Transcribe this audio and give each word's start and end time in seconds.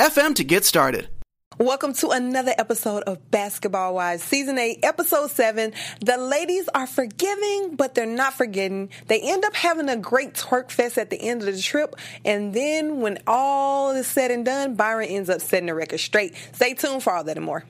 FM 0.00 0.34
to 0.36 0.44
get 0.44 0.64
started. 0.64 1.10
Welcome 1.58 1.92
to 1.96 2.08
another 2.08 2.54
episode 2.56 3.02
of 3.02 3.30
Basketball 3.30 3.94
Wives, 3.94 4.22
Season 4.22 4.56
8, 4.56 4.78
Episode 4.82 5.30
7. 5.30 5.74
The 6.00 6.16
ladies 6.16 6.70
are 6.74 6.86
forgiving, 6.86 7.76
but 7.76 7.94
they're 7.94 8.06
not 8.06 8.32
forgetting. 8.32 8.88
They 9.08 9.20
end 9.20 9.44
up 9.44 9.54
having 9.54 9.90
a 9.90 9.98
great 9.98 10.32
twerk 10.32 10.70
fest 10.70 10.96
at 10.96 11.10
the 11.10 11.20
end 11.20 11.42
of 11.42 11.54
the 11.54 11.60
trip, 11.60 11.96
and 12.24 12.54
then 12.54 13.02
when 13.02 13.18
all 13.26 13.90
is 13.90 14.06
said 14.06 14.30
and 14.30 14.42
done, 14.42 14.74
Byron 14.74 15.10
ends 15.10 15.28
up 15.28 15.42
setting 15.42 15.66
the 15.66 15.74
record 15.74 16.00
straight. 16.00 16.34
Stay 16.54 16.72
tuned 16.72 17.02
for 17.02 17.12
all 17.12 17.24
that 17.24 17.36
and 17.36 17.44
more. 17.44 17.66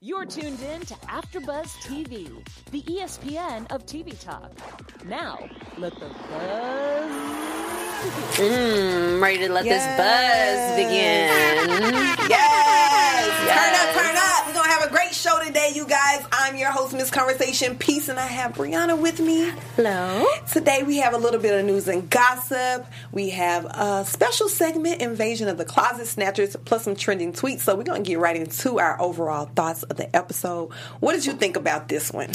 You're 0.00 0.26
tuned 0.26 0.60
in 0.60 0.80
to 0.80 0.94
AfterBuzz 0.94 1.68
TV, 1.84 2.32
the 2.72 2.82
ESPN 2.82 3.70
of 3.70 3.86
TV 3.86 4.18
talk. 4.18 4.50
Now, 5.04 5.38
let 5.78 5.94
the 6.00 6.08
buzz 6.08 7.89
Mmm, 8.00 9.20
ready 9.20 9.40
to 9.40 9.52
let 9.52 9.66
yes. 9.66 9.84
this 9.84 9.96
buzz 10.00 10.76
begin. 10.76 11.28
Yes. 12.30 12.30
yes. 12.30 13.50
Turn 13.52 13.74
up, 13.74 13.94
turn 13.94 14.16
up. 14.16 14.46
We're 14.46 14.54
to 14.64 14.70
have 14.70 14.84
a 14.84 14.90
great 14.90 15.14
show 15.14 15.38
today, 15.44 15.72
you 15.74 15.86
guys. 15.86 16.24
I'm 16.32 16.56
your 16.56 16.70
host, 16.70 16.94
Miss 16.94 17.10
Conversation 17.10 17.76
Peace, 17.76 18.08
and 18.08 18.18
I 18.18 18.26
have 18.26 18.54
Brianna 18.54 18.98
with 18.98 19.20
me. 19.20 19.52
Hello. 19.76 20.24
Today 20.50 20.82
we 20.82 20.96
have 20.96 21.12
a 21.12 21.18
little 21.18 21.40
bit 21.40 21.60
of 21.60 21.66
news 21.66 21.88
and 21.88 22.08
gossip. 22.08 22.86
We 23.12 23.30
have 23.30 23.66
a 23.66 24.06
special 24.06 24.48
segment, 24.48 25.02
Invasion 25.02 25.48
of 25.48 25.58
the 25.58 25.66
Closet 25.66 26.06
Snatchers, 26.06 26.56
plus 26.64 26.84
some 26.84 26.96
trending 26.96 27.34
tweets. 27.34 27.60
So 27.60 27.76
we're 27.76 27.84
to 27.84 28.00
get 28.00 28.18
right 28.18 28.36
into 28.36 28.78
our 28.78 28.98
overall 28.98 29.44
thoughts 29.44 29.82
of 29.82 29.98
the 29.98 30.16
episode. 30.16 30.72
What 31.00 31.12
did 31.12 31.26
you 31.26 31.34
think 31.34 31.56
about 31.56 31.88
this 31.88 32.10
one? 32.10 32.30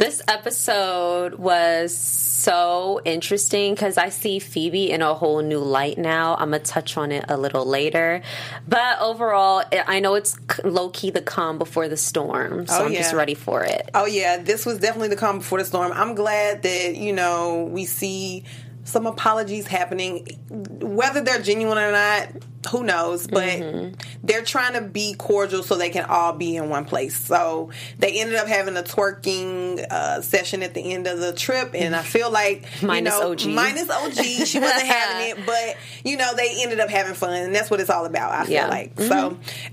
This 0.00 0.22
episode 0.28 1.34
was 1.34 1.94
so 1.94 3.02
interesting 3.04 3.74
because 3.74 3.98
I 3.98 4.08
see 4.08 4.38
Phoebe 4.38 4.90
in 4.90 5.02
a 5.02 5.12
whole 5.12 5.42
new 5.42 5.58
light 5.58 5.98
now. 5.98 6.36
I'm 6.36 6.52
going 6.52 6.62
to 6.62 6.70
touch 6.70 6.96
on 6.96 7.12
it 7.12 7.26
a 7.28 7.36
little 7.36 7.66
later. 7.66 8.22
But 8.66 8.98
overall, 9.02 9.62
I 9.70 10.00
know 10.00 10.14
it's 10.14 10.38
low 10.64 10.88
key 10.88 11.10
the 11.10 11.20
calm 11.20 11.58
before 11.58 11.86
the 11.86 11.98
storm. 11.98 12.66
So 12.66 12.78
oh, 12.78 12.86
I'm 12.86 12.94
just 12.94 13.12
ready 13.12 13.34
for 13.34 13.62
it. 13.62 13.90
Oh, 13.92 14.06
yeah. 14.06 14.38
This 14.38 14.64
was 14.64 14.78
definitely 14.78 15.08
the 15.08 15.16
calm 15.16 15.40
before 15.40 15.58
the 15.58 15.66
storm. 15.66 15.92
I'm 15.92 16.14
glad 16.14 16.62
that, 16.62 16.96
you 16.96 17.12
know, 17.12 17.64
we 17.64 17.84
see 17.84 18.44
some 18.90 19.06
apologies 19.06 19.66
happening. 19.66 20.26
Whether 20.48 21.22
they're 21.22 21.42
genuine 21.42 21.78
or 21.78 21.92
not, 21.92 22.28
who 22.70 22.84
knows? 22.84 23.26
But 23.26 23.60
mm-hmm. 23.60 23.94
they're 24.22 24.44
trying 24.44 24.74
to 24.74 24.82
be 24.82 25.14
cordial 25.14 25.62
so 25.62 25.76
they 25.76 25.90
can 25.90 26.04
all 26.04 26.32
be 26.32 26.56
in 26.56 26.68
one 26.68 26.84
place. 26.84 27.16
So 27.16 27.70
they 27.98 28.20
ended 28.20 28.36
up 28.36 28.46
having 28.46 28.76
a 28.76 28.82
twerking 28.82 29.80
uh, 29.90 30.22
session 30.22 30.62
at 30.62 30.74
the 30.74 30.92
end 30.92 31.06
of 31.06 31.20
the 31.20 31.32
trip, 31.32 31.70
and 31.74 31.94
I 31.96 32.02
feel 32.02 32.30
like 32.30 32.66
minus 32.82 33.14
you 33.14 33.20
know, 33.20 33.30
OG, 33.32 33.46
minus 33.46 33.90
OG, 33.90 34.12
she 34.46 34.60
wasn't 34.60 34.86
having 34.86 35.30
it, 35.38 35.46
but 35.46 35.76
you 36.04 36.16
know 36.16 36.34
they 36.36 36.62
ended 36.62 36.80
up 36.80 36.90
having 36.90 37.14
fun, 37.14 37.34
and 37.34 37.54
that's 37.54 37.70
what 37.70 37.80
it's 37.80 37.90
all 37.90 38.04
about. 38.04 38.32
I 38.32 38.44
feel 38.44 38.52
yeah. 38.52 38.68
like 38.68 38.96
mm-hmm. 38.96 39.08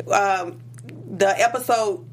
so. 0.08 0.14
Um, 0.14 0.60
the 1.10 1.28
episode 1.40 2.07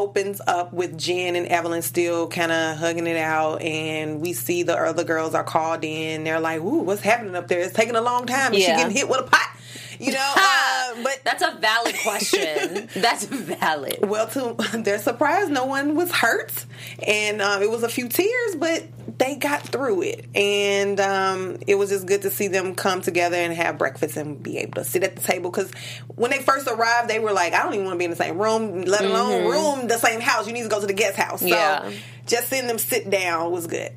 opens 0.00 0.40
up 0.46 0.72
with 0.72 0.96
Jen 0.96 1.36
and 1.36 1.46
Evelyn 1.46 1.82
still 1.82 2.26
kind 2.26 2.50
of 2.50 2.78
hugging 2.78 3.06
it 3.06 3.18
out, 3.18 3.60
and 3.60 4.20
we 4.20 4.32
see 4.32 4.62
the 4.62 4.74
other 4.74 5.04
girls 5.04 5.34
are 5.34 5.44
called 5.44 5.84
in. 5.84 6.24
They're 6.24 6.40
like, 6.40 6.60
"Ooh, 6.60 6.80
what's 6.80 7.02
happening 7.02 7.36
up 7.36 7.48
there? 7.48 7.60
It's 7.60 7.74
taking 7.74 7.96
a 7.96 8.00
long 8.00 8.24
time. 8.26 8.54
Is 8.54 8.60
yeah. 8.60 8.76
she 8.76 8.82
getting 8.82 8.96
hit 8.96 9.08
with 9.08 9.20
a 9.20 9.24
pot?" 9.24 9.56
You 9.98 10.12
know, 10.12 10.32
uh, 10.36 10.94
but 11.02 11.20
that's 11.24 11.42
a 11.42 11.58
valid 11.60 11.94
question. 12.02 12.88
that's 12.96 13.26
valid. 13.26 13.98
Well, 14.00 14.26
to 14.28 14.56
their 14.78 14.98
surprise, 14.98 15.50
no 15.50 15.66
one 15.66 15.94
was 15.94 16.10
hurt, 16.10 16.64
and 17.06 17.42
uh, 17.42 17.58
it 17.62 17.70
was 17.70 17.82
a 17.82 17.88
few 17.88 18.08
tears, 18.08 18.56
but 18.56 18.82
they 19.20 19.36
got 19.36 19.60
through 19.60 20.00
it, 20.00 20.24
and 20.34 20.98
um, 20.98 21.58
it 21.66 21.74
was 21.74 21.90
just 21.90 22.06
good 22.06 22.22
to 22.22 22.30
see 22.30 22.48
them 22.48 22.74
come 22.74 23.02
together 23.02 23.36
and 23.36 23.52
have 23.52 23.76
breakfast 23.76 24.16
and 24.16 24.42
be 24.42 24.56
able 24.56 24.76
to 24.76 24.84
sit 24.84 25.04
at 25.04 25.14
the 25.14 25.20
table. 25.20 25.50
Because 25.50 25.70
when 26.06 26.30
they 26.30 26.38
first 26.40 26.66
arrived, 26.66 27.08
they 27.08 27.18
were 27.18 27.32
like, 27.32 27.52
"I 27.52 27.62
don't 27.62 27.74
even 27.74 27.84
want 27.84 27.96
to 27.96 27.98
be 27.98 28.06
in 28.06 28.10
the 28.10 28.16
same 28.16 28.38
room, 28.38 28.80
let 28.82 29.04
alone 29.04 29.42
mm-hmm. 29.42 29.50
room 29.50 29.88
the 29.88 29.98
same 29.98 30.20
house. 30.20 30.46
You 30.46 30.54
need 30.54 30.62
to 30.62 30.70
go 30.70 30.80
to 30.80 30.86
the 30.86 30.94
guest 30.94 31.18
house." 31.18 31.40
So 31.40 31.46
yeah. 31.46 31.92
just 32.26 32.48
seeing 32.48 32.66
them 32.66 32.78
sit 32.78 33.10
down 33.10 33.52
was 33.52 33.66
good. 33.66 33.92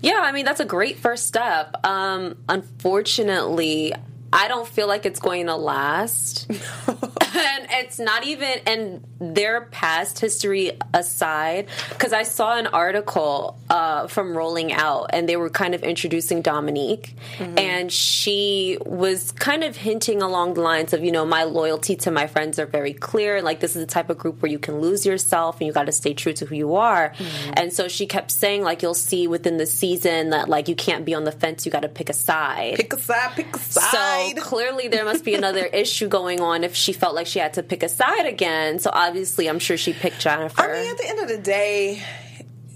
Yeah, 0.00 0.20
I 0.22 0.30
mean 0.30 0.44
that's 0.44 0.60
a 0.60 0.64
great 0.64 0.98
first 1.00 1.26
step. 1.26 1.84
Um, 1.84 2.36
unfortunately, 2.48 3.92
I 4.32 4.48
don't 4.48 4.68
feel 4.68 4.86
like 4.86 5.06
it's 5.06 5.20
going 5.20 5.46
to 5.46 5.56
last. 5.56 6.48
and 6.50 7.66
it's 7.70 7.98
not 7.98 8.24
even, 8.24 8.60
and 8.66 9.04
their 9.18 9.62
past 9.62 10.18
history 10.20 10.72
aside, 10.94 11.68
because 11.90 12.12
I 12.12 12.22
saw 12.22 12.56
an 12.56 12.68
article 12.68 13.58
uh, 13.68 14.06
from 14.06 14.36
Rolling 14.36 14.72
Out 14.72 15.10
and 15.12 15.28
they 15.28 15.36
were 15.36 15.50
kind 15.50 15.74
of 15.74 15.82
introducing 15.82 16.42
Dominique. 16.42 17.14
Mm-hmm. 17.38 17.58
And 17.58 17.92
she 17.92 18.78
was 18.84 19.32
kind 19.32 19.64
of 19.64 19.76
hinting 19.76 20.22
along 20.22 20.54
the 20.54 20.60
lines 20.60 20.92
of, 20.92 21.04
you 21.04 21.12
know, 21.12 21.24
my 21.24 21.44
loyalty 21.44 21.96
to 21.96 22.10
my 22.10 22.26
friends 22.26 22.58
are 22.58 22.66
very 22.66 22.92
clear. 22.92 23.42
Like, 23.42 23.60
this 23.60 23.74
is 23.74 23.84
the 23.84 23.92
type 23.92 24.10
of 24.10 24.18
group 24.18 24.42
where 24.42 24.50
you 24.50 24.58
can 24.58 24.80
lose 24.80 25.04
yourself 25.04 25.58
and 25.60 25.66
you 25.66 25.72
got 25.72 25.86
to 25.86 25.92
stay 25.92 26.14
true 26.14 26.32
to 26.34 26.46
who 26.46 26.54
you 26.54 26.76
are. 26.76 27.10
Mm-hmm. 27.10 27.52
And 27.56 27.72
so 27.72 27.88
she 27.88 28.06
kept 28.06 28.30
saying, 28.30 28.62
like, 28.62 28.82
you'll 28.82 28.94
see 28.94 29.26
within 29.26 29.56
the 29.56 29.66
season 29.66 30.30
that, 30.30 30.48
like, 30.48 30.68
you 30.68 30.76
can't 30.76 31.04
be 31.04 31.14
on 31.14 31.24
the 31.24 31.32
fence, 31.32 31.66
you 31.66 31.72
got 31.72 31.82
to 31.82 31.88
pick 31.88 32.10
a 32.10 32.14
side. 32.14 32.76
Pick 32.76 32.92
a 32.92 32.98
side, 32.98 33.32
pick 33.34 33.54
a 33.54 33.58
side. 33.58 33.90
So, 33.90 34.19
clearly 34.36 34.88
there 34.88 35.04
must 35.04 35.24
be 35.24 35.34
another 35.34 35.64
issue 35.72 36.08
going 36.08 36.40
on 36.40 36.64
if 36.64 36.74
she 36.74 36.92
felt 36.92 37.14
like 37.14 37.26
she 37.26 37.38
had 37.38 37.54
to 37.54 37.62
pick 37.62 37.82
a 37.82 37.88
side 37.88 38.26
again. 38.26 38.78
So 38.78 38.90
obviously, 38.92 39.48
I'm 39.48 39.58
sure 39.58 39.76
she 39.76 39.92
picked 39.92 40.20
Jennifer. 40.20 40.60
I 40.60 40.80
mean, 40.80 40.90
at 40.90 40.98
the 40.98 41.08
end 41.08 41.20
of 41.20 41.28
the 41.28 41.38
day, 41.38 42.02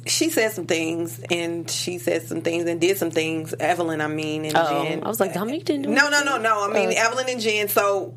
she 0.06 0.30
said 0.30 0.52
some 0.52 0.66
things 0.66 1.20
and 1.30 1.70
she 1.70 1.98
said 1.98 2.22
some 2.22 2.42
things 2.42 2.66
and 2.66 2.80
did 2.80 2.96
some 2.98 3.10
things. 3.10 3.54
Evelyn, 3.58 4.00
I 4.00 4.08
mean, 4.08 4.44
and 4.44 4.56
oh, 4.56 4.84
Jen. 4.84 5.02
I 5.02 5.08
was 5.08 5.20
like, 5.20 5.34
Dominique 5.34 5.64
didn't 5.64 5.82
do 5.82 5.88
No, 5.90 6.08
no, 6.08 6.22
no, 6.22 6.38
no. 6.38 6.68
I 6.68 6.72
mean, 6.72 6.90
oh. 6.90 7.06
Evelyn 7.06 7.28
and 7.28 7.40
Jen. 7.40 7.68
So 7.68 8.14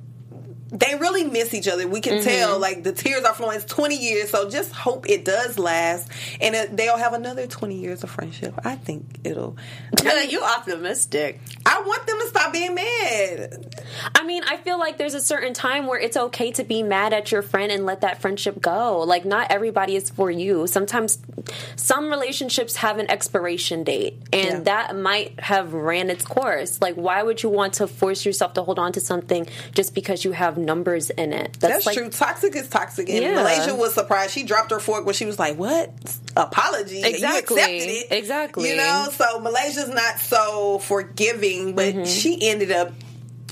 they 0.69 0.95
really 0.95 1.23
miss 1.23 1.53
each 1.53 1.67
other. 1.67 1.87
We 1.87 2.01
can 2.01 2.15
mm-hmm. 2.15 2.27
tell, 2.27 2.59
like 2.59 2.83
the 2.83 2.91
tears 2.91 3.23
are 3.23 3.33
flowing. 3.33 3.57
It's 3.57 3.65
twenty 3.65 3.97
years, 3.97 4.29
so 4.29 4.49
just 4.49 4.71
hope 4.71 5.09
it 5.09 5.25
does 5.25 5.57
last, 5.57 6.09
and 6.41 6.55
it, 6.55 6.75
they'll 6.75 6.97
have 6.97 7.13
another 7.13 7.47
twenty 7.47 7.79
years 7.79 8.03
of 8.03 8.09
friendship. 8.09 8.53
I 8.63 8.75
think 8.75 9.05
it'll. 9.23 9.57
you 10.29 10.43
optimistic. 10.43 11.39
I 11.65 11.81
want 11.81 12.05
them 12.07 12.19
to 12.19 12.27
stop 12.27 12.53
being 12.53 12.75
mad. 12.75 13.75
I 14.15 14.23
mean, 14.23 14.43
I 14.45 14.57
feel 14.57 14.79
like 14.79 14.97
there's 14.97 15.13
a 15.13 15.21
certain 15.21 15.53
time 15.53 15.87
where 15.87 15.99
it's 15.99 16.17
okay 16.17 16.51
to 16.53 16.63
be 16.63 16.83
mad 16.83 17.13
at 17.13 17.31
your 17.31 17.41
friend 17.41 17.71
and 17.71 17.85
let 17.85 18.01
that 18.01 18.21
friendship 18.21 18.61
go. 18.61 18.99
Like, 19.01 19.25
not 19.25 19.51
everybody 19.51 19.95
is 19.95 20.09
for 20.09 20.29
you. 20.29 20.67
Sometimes, 20.67 21.19
some 21.75 22.09
relationships 22.09 22.77
have 22.77 22.97
an 22.99 23.09
expiration 23.09 23.83
date, 23.83 24.17
and 24.33 24.45
yeah. 24.45 24.59
that 24.61 24.95
might 24.95 25.39
have 25.39 25.73
ran 25.73 26.09
its 26.09 26.25
course. 26.25 26.81
Like, 26.81 26.95
why 26.95 27.23
would 27.23 27.43
you 27.43 27.49
want 27.49 27.73
to 27.75 27.87
force 27.87 28.25
yourself 28.25 28.53
to 28.53 28.63
hold 28.63 28.79
on 28.79 28.91
to 28.93 28.99
something 28.99 29.47
just 29.73 29.93
because 29.95 30.25
you 30.25 30.31
have 30.33 30.56
numbers 30.57 31.09
in 31.09 31.33
it. 31.33 31.57
That's, 31.59 31.73
That's 31.73 31.85
like, 31.85 31.97
true. 31.97 32.09
Toxic 32.09 32.55
is 32.55 32.69
toxic. 32.69 33.09
And 33.09 33.23
yeah. 33.23 33.35
Malaysia 33.35 33.75
was 33.75 33.93
surprised. 33.93 34.33
She 34.33 34.43
dropped 34.43 34.71
her 34.71 34.79
fork 34.79 35.05
when 35.05 35.15
she 35.15 35.25
was 35.25 35.39
like, 35.39 35.57
"What 35.57 35.93
apology? 36.35 37.03
Exactly. 37.03 37.57
You 37.57 37.63
accepted 37.63 37.89
it. 37.89 38.07
Exactly. 38.11 38.69
You 38.69 38.77
know. 38.77 39.07
So 39.11 39.39
Malaysia's 39.39 39.89
not 39.89 40.19
so 40.19 40.79
forgiving, 40.79 41.75
but 41.75 41.93
mm-hmm. 41.93 42.03
she 42.05 42.49
ended 42.49 42.71
up, 42.71 42.93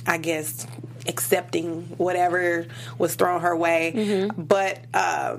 I 0.05 0.17
guess, 0.17 0.67
accepting 1.07 1.83
whatever 1.97 2.67
was 2.97 3.15
thrown 3.15 3.41
her 3.41 3.55
way. 3.55 3.93
Mm-hmm. 3.95 4.41
But 4.41 4.79
uh, 4.93 5.37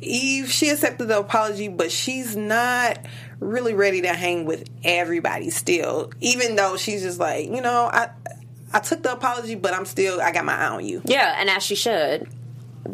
Eve, 0.00 0.50
she 0.50 0.70
accepted 0.70 1.08
the 1.08 1.18
apology, 1.18 1.68
but 1.68 1.92
she's 1.92 2.36
not 2.36 2.98
really 3.40 3.74
ready 3.74 4.02
to 4.02 4.12
hang 4.14 4.44
with 4.44 4.68
everybody 4.84 5.50
still. 5.50 6.12
Even 6.20 6.56
though 6.56 6.76
she's 6.76 7.02
just 7.02 7.18
like, 7.18 7.46
you 7.46 7.60
know, 7.60 7.90
I 7.92 8.10
I 8.72 8.80
took 8.80 9.02
the 9.02 9.12
apology, 9.12 9.54
but 9.54 9.74
I'm 9.74 9.84
still 9.84 10.20
I 10.20 10.32
got 10.32 10.44
my 10.44 10.54
eye 10.54 10.68
on 10.68 10.84
you. 10.84 11.02
Yeah, 11.04 11.36
and 11.38 11.50
as 11.50 11.62
she 11.62 11.74
should. 11.74 12.28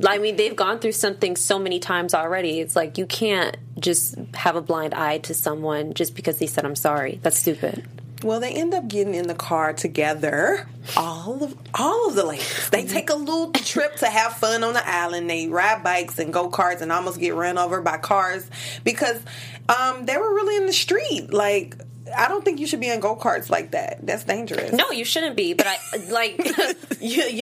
I 0.06 0.18
mean, 0.18 0.36
they've 0.36 0.54
gone 0.54 0.78
through 0.80 0.92
something 0.92 1.34
so 1.34 1.58
many 1.58 1.78
times 1.78 2.14
already. 2.14 2.60
It's 2.60 2.76
like 2.76 2.98
you 2.98 3.06
can't 3.06 3.56
just 3.80 4.16
have 4.34 4.54
a 4.54 4.60
blind 4.60 4.94
eye 4.94 5.18
to 5.18 5.34
someone 5.34 5.94
just 5.94 6.14
because 6.14 6.38
they 6.38 6.46
said 6.46 6.64
I'm 6.64 6.76
sorry. 6.76 7.20
That's 7.22 7.38
stupid. 7.38 7.86
Well, 8.22 8.40
they 8.40 8.52
end 8.52 8.74
up 8.74 8.88
getting 8.88 9.14
in 9.14 9.28
the 9.28 9.34
car 9.34 9.72
together. 9.72 10.66
All 10.96 11.44
of 11.44 11.56
all 11.74 12.08
of 12.08 12.16
the 12.16 12.24
ladies. 12.24 12.68
They 12.70 12.84
take 12.84 13.10
a 13.10 13.14
little 13.14 13.52
trip 13.52 13.96
to 13.96 14.06
have 14.06 14.34
fun 14.34 14.64
on 14.64 14.74
the 14.74 14.88
island. 14.88 15.30
They 15.30 15.48
ride 15.48 15.84
bikes 15.84 16.18
and 16.18 16.32
go 16.32 16.50
karts 16.50 16.80
and 16.80 16.90
almost 16.90 17.20
get 17.20 17.34
run 17.34 17.58
over 17.58 17.80
by 17.80 17.98
cars 17.98 18.48
because 18.82 19.22
um, 19.68 20.06
they 20.06 20.16
were 20.16 20.34
really 20.34 20.56
in 20.56 20.66
the 20.66 20.72
street. 20.72 21.32
Like 21.32 21.76
I 22.16 22.28
don't 22.28 22.44
think 22.44 22.60
you 22.60 22.66
should 22.66 22.80
be 22.80 22.88
in 22.88 23.00
go 23.00 23.16
karts 23.16 23.50
like 23.50 23.72
that. 23.72 24.04
That's 24.06 24.24
dangerous. 24.24 24.72
No, 24.72 24.90
you 24.90 25.04
shouldn't 25.04 25.36
be. 25.36 25.54
But 25.54 25.66
I 25.66 25.78
like 26.10 26.38
you, 27.00 27.40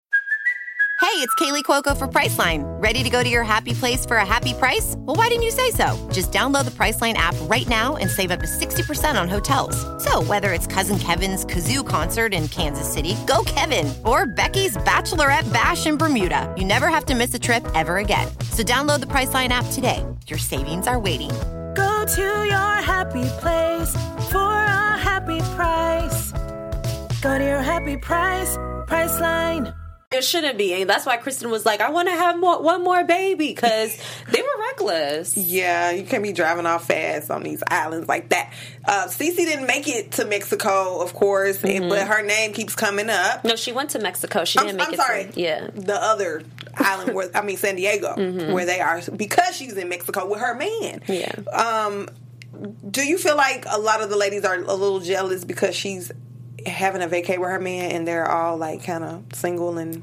Hey, 1.04 1.20
it's 1.20 1.36
Kaley 1.36 1.64
Cuoco 1.64 1.96
for 1.96 2.08
Priceline. 2.08 2.64
Ready 2.82 3.04
to 3.04 3.10
go 3.10 3.22
to 3.22 3.30
your 3.30 3.44
happy 3.44 3.74
place 3.74 4.06
for 4.06 4.18
a 4.18 4.26
happy 4.26 4.54
price? 4.54 4.96
Well, 5.00 5.18
why 5.18 5.28
didn't 5.28 5.44
you 5.44 5.52
say 5.52 5.70
so? 5.70 6.10
Just 6.14 6.32
download 6.32 6.64
the 6.64 6.72
Priceline 6.72 7.16
app 7.16 7.36
right 7.42 7.68
now 7.68 7.98
and 7.98 8.10
save 8.10 8.32
up 8.32 8.40
to 8.40 8.48
60% 8.48 9.22
on 9.22 9.28
hotels. 9.28 9.76
So, 10.02 10.24
whether 10.24 10.54
it's 10.54 10.66
Cousin 10.66 10.98
Kevin's 10.98 11.46
Kazoo 11.46 11.86
concert 11.86 12.34
in 12.34 12.48
Kansas 12.48 12.92
City, 12.92 13.18
go 13.28 13.44
Kevin, 13.46 13.94
or 14.06 14.26
Becky's 14.26 14.78
Bachelorette 14.78 15.52
Bash 15.52 15.86
in 15.86 15.98
Bermuda, 15.98 16.52
you 16.58 16.64
never 16.64 16.88
have 16.88 17.06
to 17.08 17.16
miss 17.16 17.34
a 17.34 17.40
trip 17.40 17.64
ever 17.76 17.98
again. 17.98 18.28
So, 18.52 18.64
download 18.64 19.02
the 19.02 19.08
Priceline 19.08 19.50
app 19.50 19.66
today. 19.74 20.04
Your 20.28 20.40
savings 20.40 20.88
are 20.88 21.00
waiting. 21.00 21.32
Go 21.76 22.06
to 22.06 22.22
your 22.22 22.76
happy 22.82 23.24
place 23.40 23.92
for 24.32 24.40
a 24.54 24.98
happy 24.98 25.40
price. 25.56 26.32
Go 27.22 27.38
to 27.38 27.44
your 27.44 27.62
happy 27.62 27.98
price, 27.98 28.56
Priceline. 28.88 29.74
It 30.12 30.24
shouldn't 30.24 30.60
be. 30.60 30.74
And 30.80 30.88
that's 30.88 31.08
why 31.08 31.18
Kristen 31.18 31.50
was 31.50 31.66
like, 31.66 31.82
I 31.82 31.90
want 31.90 32.08
to 32.08 32.14
have 32.14 32.38
more, 32.40 32.62
one 32.62 32.84
more 32.84 33.04
baby 33.04 33.48
because 33.48 33.98
they 34.30 34.42
were 34.42 34.62
reckless. 34.70 35.36
Yeah, 35.54 35.90
you 35.92 36.04
can't 36.04 36.22
be 36.22 36.34
driving 36.34 36.68
off 36.68 36.86
fast 36.86 37.32
on 37.32 37.42
these 37.42 37.64
islands 37.68 38.08
like 38.08 38.30
that. 38.30 38.54
Uh, 38.86 39.08
Cece 39.08 39.36
didn't 39.38 39.66
make 39.66 39.88
it 39.88 40.12
to 40.14 40.26
Mexico, 40.26 41.02
of 41.02 41.14
course, 41.16 41.58
Mm-hmm. 41.60 41.84
and, 41.84 41.90
but 41.90 42.08
her 42.08 42.22
name 42.22 42.54
keeps 42.54 42.76
coming 42.76 43.10
up. 43.10 43.44
No, 43.44 43.56
she 43.56 43.72
went 43.72 43.90
to 43.92 44.00
Mexico. 44.00 44.46
She 44.46 44.60
I'm, 44.60 44.66
didn't 44.68 44.78
make 44.78 44.88
I'm 44.90 44.94
it. 44.94 44.98
sorry. 44.98 45.26
To, 45.32 45.40
yeah. 45.42 45.68
The 45.74 45.96
other 45.96 46.44
island 46.76 47.14
where 47.16 47.30
I 47.36 47.42
mean 47.42 47.58
San 47.58 47.76
Diego, 47.76 48.16
Mm-hmm. 48.16 48.52
where 48.54 48.66
they 48.66 48.80
are 48.80 49.02
because 49.16 49.56
she's 49.56 49.74
in 49.74 49.90
Mexico 49.90 50.26
with 50.28 50.40
her 50.40 50.56
man. 50.56 51.02
Yeah. 51.08 51.34
Um, 51.54 52.10
do 52.90 53.02
you 53.06 53.18
feel 53.18 53.36
like 53.36 53.66
a 53.70 53.80
lot 53.80 54.02
of 54.02 54.10
the 54.10 54.16
ladies 54.18 54.46
are 54.46 54.56
a 54.56 54.74
little 54.74 55.00
jealous 55.00 55.44
because 55.44 55.76
she's 55.76 56.12
having 56.66 57.02
a 57.02 57.08
vacay 57.08 57.38
with 57.38 57.50
her 57.50 57.60
man 57.60 57.92
and 57.92 58.08
they're 58.08 58.30
all 58.30 58.58
like 58.58 58.86
kind 58.86 59.04
of 59.04 59.24
single 59.34 59.78
and 59.78 60.02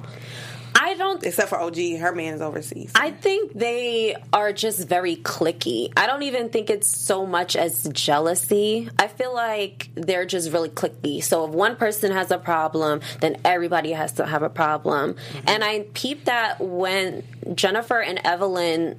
I 0.80 0.94
don't. 0.94 1.22
except 1.22 1.50
for 1.50 1.60
OG, 1.60 1.76
her 1.98 2.14
man 2.14 2.34
is 2.34 2.40
overseas. 2.40 2.92
I 2.94 3.10
think 3.10 3.52
they 3.52 4.16
are 4.32 4.52
just 4.52 4.88
very 4.88 5.16
clicky. 5.16 5.92
I 5.94 6.06
don't 6.06 6.22
even 6.22 6.48
think 6.48 6.70
it's 6.70 6.88
so 6.88 7.26
much 7.26 7.54
as 7.54 7.86
jealousy. 7.92 8.88
I 8.98 9.08
feel 9.08 9.34
like 9.34 9.90
they're 9.94 10.24
just 10.24 10.52
really 10.52 10.70
clicky. 10.70 11.22
So 11.22 11.44
if 11.44 11.50
one 11.50 11.76
person 11.76 12.12
has 12.12 12.30
a 12.30 12.38
problem, 12.38 13.02
then 13.20 13.36
everybody 13.44 13.92
has 13.92 14.12
to 14.12 14.26
have 14.26 14.42
a 14.42 14.48
problem. 14.48 15.14
Mm-hmm. 15.14 15.48
And 15.48 15.62
I 15.62 15.80
peeped 15.92 16.24
that 16.24 16.60
when 16.60 17.24
Jennifer 17.54 18.00
and 18.00 18.18
Evelyn 18.24 18.98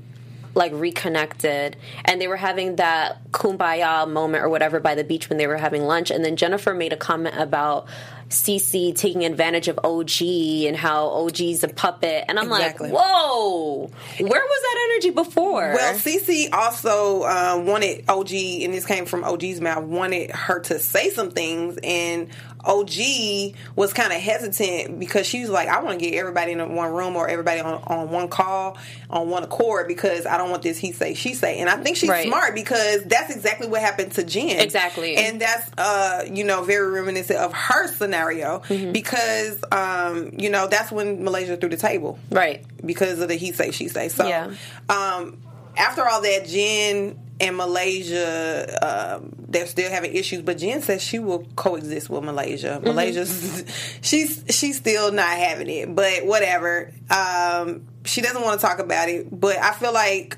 like 0.53 0.73
reconnected 0.73 1.77
and 2.05 2.19
they 2.19 2.27
were 2.27 2.37
having 2.37 2.75
that 2.75 3.31
kumbaya 3.31 4.09
moment 4.09 4.43
or 4.43 4.49
whatever 4.49 4.79
by 4.79 4.95
the 4.95 5.03
beach 5.03 5.29
when 5.29 5.37
they 5.37 5.47
were 5.47 5.57
having 5.57 5.83
lunch 5.83 6.11
and 6.11 6.25
then 6.25 6.35
Jennifer 6.35 6.73
made 6.73 6.91
a 6.91 6.97
comment 6.97 7.35
about 7.37 7.87
Cece 8.31 8.95
taking 8.95 9.25
advantage 9.25 9.67
of 9.67 9.79
OG 9.83 10.21
and 10.67 10.75
how 10.75 11.07
OG's 11.07 11.63
a 11.63 11.67
puppet 11.67 12.25
and 12.27 12.39
I'm 12.39 12.51
Exactly. 12.51 12.89
like 12.89 12.99
whoa 12.99 13.89
where 14.19 14.41
was 14.41 14.61
that 14.63 14.89
energy 14.91 15.09
before 15.11 15.73
Well, 15.75 15.93
CC 15.95 16.49
also 16.51 17.23
uh, 17.23 17.61
wanted 17.65 18.05
OG, 18.09 18.31
and 18.33 18.73
this 18.73 18.85
came 18.85 19.05
from 19.05 19.23
OG's 19.23 19.61
mouth, 19.61 19.83
wanted 19.83 20.31
her 20.31 20.59
to 20.61 20.79
say 20.79 21.09
some 21.09 21.31
things, 21.31 21.77
and 21.83 22.29
OG 22.63 23.55
was 23.75 23.91
kind 23.91 24.13
of 24.13 24.19
hesitant 24.21 24.99
because 24.99 25.25
she 25.25 25.41
was 25.41 25.49
like, 25.49 25.67
I 25.67 25.81
want 25.81 25.99
to 25.99 26.05
get 26.05 26.15
everybody 26.15 26.51
in 26.51 26.75
one 26.75 26.91
room 26.93 27.15
or 27.15 27.27
everybody 27.27 27.59
on, 27.59 27.81
on 27.87 28.11
one 28.11 28.27
call, 28.27 28.77
on 29.09 29.29
one 29.31 29.43
accord, 29.43 29.87
because 29.87 30.27
I 30.27 30.37
don't 30.37 30.51
want 30.51 30.61
this 30.61 30.77
he 30.77 30.91
say, 30.91 31.15
she 31.15 31.33
say. 31.33 31.57
And 31.59 31.67
I 31.69 31.77
think 31.77 31.97
she's 31.97 32.09
Right. 32.09 32.27
smart 32.27 32.53
because 32.53 33.03
that's 33.05 33.33
exactly 33.33 33.67
what 33.67 33.81
happened 33.81 34.11
to 34.13 34.23
Jen. 34.23 34.59
Exactly. 34.59 35.15
And 35.15 35.41
that's, 35.41 35.71
uh, 35.77 36.25
you 36.31 36.43
know, 36.43 36.61
very 36.63 36.87
reminiscent 36.91 37.39
of 37.39 37.51
her 37.51 37.87
scenario 37.87 38.20
Mm-hmm. 38.29 38.91
because, 38.91 39.63
um, 39.71 40.31
you 40.37 40.49
know, 40.49 40.67
that's 40.67 40.91
when 40.91 41.23
Malaysia 41.23 41.57
threw 41.57 41.69
the 41.69 41.77
table 41.77 42.19
right 42.29 42.63
because 42.85 43.19
of 43.19 43.27
the 43.27 43.35
he 43.35 43.51
say 43.51 43.71
she 43.71 43.87
say. 43.87 44.09
So, 44.09 44.27
Yeah. 44.27 44.53
um, 44.89 45.37
after 45.77 46.07
all 46.07 46.21
that, 46.21 46.45
Jen 46.47 47.17
and 47.39 47.57
Malaysia, 47.57 49.17
um, 49.17 49.31
they're 49.47 49.65
still 49.65 49.89
having 49.89 50.13
issues. 50.13 50.41
But 50.41 50.57
Jen 50.57 50.81
says 50.81 51.01
she 51.01 51.19
will 51.19 51.45
coexist 51.55 52.09
with 52.09 52.23
Malaysia. 52.23 52.75
Mm-hmm. 52.77 52.85
Malaysia's 52.87 53.63
she's 54.01 54.43
she's 54.49 54.77
still 54.77 55.11
not 55.11 55.29
having 55.29 55.69
it, 55.69 55.93
but 55.95 56.25
whatever. 56.25 56.91
Um, 57.09 57.87
she 58.05 58.21
doesn't 58.21 58.41
want 58.41 58.59
to 58.59 58.65
talk 58.65 58.79
about 58.79 59.09
it, 59.09 59.27
but 59.31 59.57
I 59.57 59.71
feel 59.73 59.93
like 59.93 60.37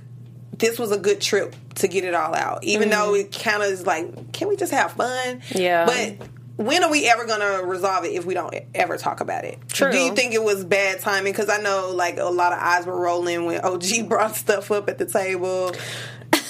this 0.57 0.77
was 0.79 0.91
a 0.91 0.97
good 0.99 1.19
trip 1.19 1.55
to 1.75 1.87
get 1.87 2.03
it 2.03 2.13
all 2.13 2.35
out. 2.35 2.63
Even 2.63 2.89
though 2.89 3.15
it 3.15 3.37
kind 3.37 3.63
of 3.63 3.69
is 3.69 3.85
like, 3.85 4.31
can 4.31 4.47
we 4.47 4.55
just 4.55 4.71
have 4.71 4.93
fun? 4.93 5.39
Mm-hmm. 5.41 5.57
Yeah. 5.57 5.85
But 5.85 6.27
when 6.65 6.83
are 6.83 6.91
we 6.91 7.07
ever 7.07 7.25
going 7.25 7.39
to 7.39 7.65
resolve 7.65 8.05
it 8.05 8.13
if 8.13 8.25
we 8.25 8.33
don't 8.33 8.53
ever 8.73 8.97
talk 8.97 9.21
about 9.21 9.45
it? 9.45 9.59
True. 9.69 9.91
Do 9.91 9.97
you 9.97 10.15
think 10.15 10.33
it 10.33 10.43
was 10.43 10.63
bad 10.63 10.99
timing? 10.99 11.33
Because 11.33 11.49
I 11.49 11.57
know 11.57 11.91
like 11.93 12.17
a 12.17 12.25
lot 12.25 12.53
of 12.53 12.59
eyes 12.59 12.85
were 12.85 12.99
rolling 12.99 13.45
when 13.45 13.61
OG 13.61 13.83
brought 14.07 14.35
stuff 14.35 14.71
up 14.71 14.89
at 14.89 14.97
the 14.97 15.05
table. 15.05 15.71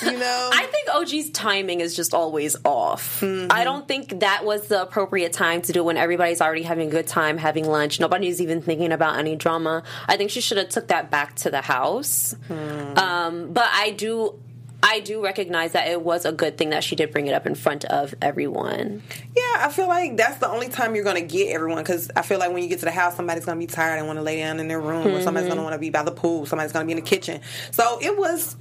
You 0.02 0.18
know, 0.18 0.50
I 0.54 0.66
think 0.68 0.90
OG's 0.94 1.30
timing 1.32 1.82
is 1.82 1.96
just 1.96 2.14
always 2.14 2.56
off. 2.64 3.22
Mm-hmm. 3.22 3.52
I 3.52 3.64
don't 3.64 3.88
think 3.88 4.20
that 4.20 4.46
was 4.46 4.68
the 4.68 4.82
appropriate 4.82 5.34
time 5.34 5.62
to 5.64 5.72
do 5.72 5.80
it 5.80 5.86
when 5.86 5.98
everybody's 5.98 6.42
already 6.42 6.64
having 6.64 6.88
a 6.88 6.92
good 6.92 7.08
time 7.08 7.38
having 7.38 7.68
lunch. 7.68 8.00
Nobody's 8.00 8.42
even 8.42 8.62
thinking 8.62 8.92
about 8.92 9.18
any 9.18 9.36
drama. 9.36 9.84
I 10.08 10.18
think 10.18 10.30
she 10.30 10.42
should 10.42 10.58
have 10.58 10.70
took 10.70 10.88
that 10.90 11.10
back 11.10 11.36
to 11.38 11.50
the 11.50 11.62
house. 11.62 12.36
Hmm. 12.48 12.98
Um, 12.98 13.54
but 13.54 13.68
I 13.72 13.92
do. 13.92 14.40
I 14.86 15.00
do 15.00 15.24
recognize 15.24 15.72
that 15.72 15.88
it 15.88 16.02
was 16.02 16.26
a 16.26 16.34
good 16.34 16.58
thing 16.58 16.72
that 16.72 16.84
she 16.84 16.96
did 16.98 17.12
bring 17.12 17.28
it 17.28 17.34
up 17.34 17.48
in 17.48 17.56
front 17.56 17.86
of 17.86 18.14
everyone. 18.22 19.02
yeah, 19.36 19.56
I 19.66 19.72
feel 19.72 19.88
like 19.88 20.18
that's 20.18 20.40
the 20.40 20.50
only 20.50 20.68
time 20.68 20.94
you're 20.94 21.06
going 21.06 21.16
to 21.16 21.36
get 21.36 21.54
everyone. 21.54 21.82
Because 21.82 22.12
I 22.18 22.22
feel 22.22 22.38
like 22.38 22.52
when 22.52 22.62
you 22.62 22.70
get 22.70 22.80
to 22.80 22.86
the 22.86 22.92
house, 22.92 23.16
somebody's 23.16 23.46
going 23.46 23.58
to 23.60 23.66
be 23.66 23.72
tired 23.72 23.98
and 23.98 24.08
want 24.08 24.20
to 24.20 24.24
lay 24.24 24.40
down 24.40 24.60
in 24.60 24.68
their 24.68 24.82
room, 24.82 25.08
or 25.08 25.22
somebody's 25.22 25.48
going 25.48 25.52
to 25.52 25.56
mm-hmm. 25.56 25.64
want 25.64 25.74
to 25.74 25.80
be 25.80 25.90
by 25.90 26.04
the 26.04 26.12
pool, 26.12 26.46
somebody's 26.46 26.74
going 26.74 26.86
to 26.86 26.88
be 26.88 26.92
in 27.00 27.04
the 27.04 27.10
kitchen. 27.10 27.40
So 27.72 27.98
it 28.02 28.18
was 28.18 28.58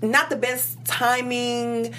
not 0.00 0.30
the 0.30 0.36
best 0.36 0.84
timing 0.84 1.92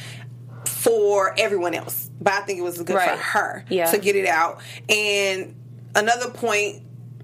for 0.66 1.34
everyone 1.38 1.74
else, 1.74 2.10
but 2.22 2.34
I 2.34 2.42
think 2.42 2.60
it 2.60 2.63
was 2.63 2.81
good 2.81 2.96
Right. 2.96 3.12
for 3.12 3.18
her 3.18 3.66
Yeah. 3.69 3.92
to 3.92 3.98
get 3.98 4.16
it 4.16 4.28
out. 4.28 4.62
And 4.88 5.56
another 5.96 6.30
point 6.30 6.81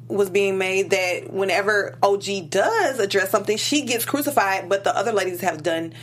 was 0.10 0.30
being 0.30 0.58
made 0.58 0.90
that 0.90 1.32
whenever 1.32 1.98
OG 2.04 2.50
does 2.50 3.00
address 3.00 3.30
something, 3.30 3.56
she 3.58 3.84
gets 3.84 4.04
crucified, 4.06 4.68
but 4.68 4.84
the 4.84 4.94
other 4.96 5.14
ladies 5.14 5.42
have 5.42 5.64
done 5.64 5.94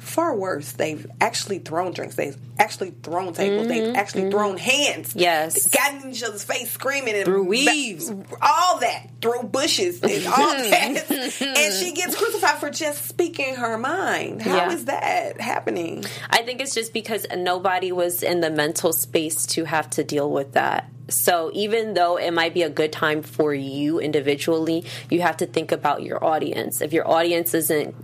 far 0.00 0.34
worse. 0.34 0.72
They've 0.72 1.06
actually 1.20 1.58
thrown 1.58 1.92
drinks. 1.92 2.14
They've 2.14 2.36
actually 2.58 2.92
thrown 3.02 3.34
tables. 3.34 3.68
They've 3.68 3.94
actually 3.94 4.30
thrown 4.30 4.56
hands. 4.56 5.10
Mm-hmm. 5.10 5.18
Yes. 5.18 5.68
Gotten 5.68 6.02
in 6.04 6.10
each 6.12 6.22
other's 6.22 6.42
face 6.42 6.70
screaming 6.70 7.14
and 7.16 7.26
Through 7.26 7.44
ba- 7.44 7.50
weaves. 7.50 8.10
all 8.40 8.78
that. 8.80 9.08
Through 9.20 9.42
bushes 9.44 10.02
and 10.02 10.26
all 10.26 10.36
that. 10.70 11.10
and 11.42 11.74
she 11.74 11.92
gets 11.92 12.16
crucified 12.16 12.56
for 12.60 12.70
just 12.70 13.04
speaking 13.08 13.56
her 13.56 13.76
mind. 13.76 14.40
How 14.40 14.70
is 14.70 14.84
Yeah. 14.88 15.00
that 15.00 15.40
happening? 15.42 16.06
I 16.30 16.44
think 16.44 16.62
it's 16.62 16.74
just 16.74 16.94
because 16.94 17.26
nobody 17.36 17.92
was 17.92 18.22
in 18.22 18.40
the 18.40 18.50
mental 18.50 18.94
space 18.94 19.44
to 19.48 19.64
have 19.64 19.90
to 19.90 20.02
deal 20.04 20.30
with 20.30 20.52
that. 20.54 20.88
So 21.10 21.50
even 21.52 21.94
though 21.94 22.16
it 22.16 22.32
might 22.32 22.54
be 22.54 22.62
a 22.62 22.70
good 22.70 22.92
time 22.92 23.22
for 23.22 23.52
you 23.52 23.98
individually, 23.98 24.84
you 25.10 25.20
have 25.22 25.36
to 25.38 25.46
think 25.46 25.72
about 25.72 26.02
your 26.02 26.24
audience. 26.24 26.80
If 26.80 26.92
your 26.92 27.08
audience 27.08 27.54
isn't 27.54 27.94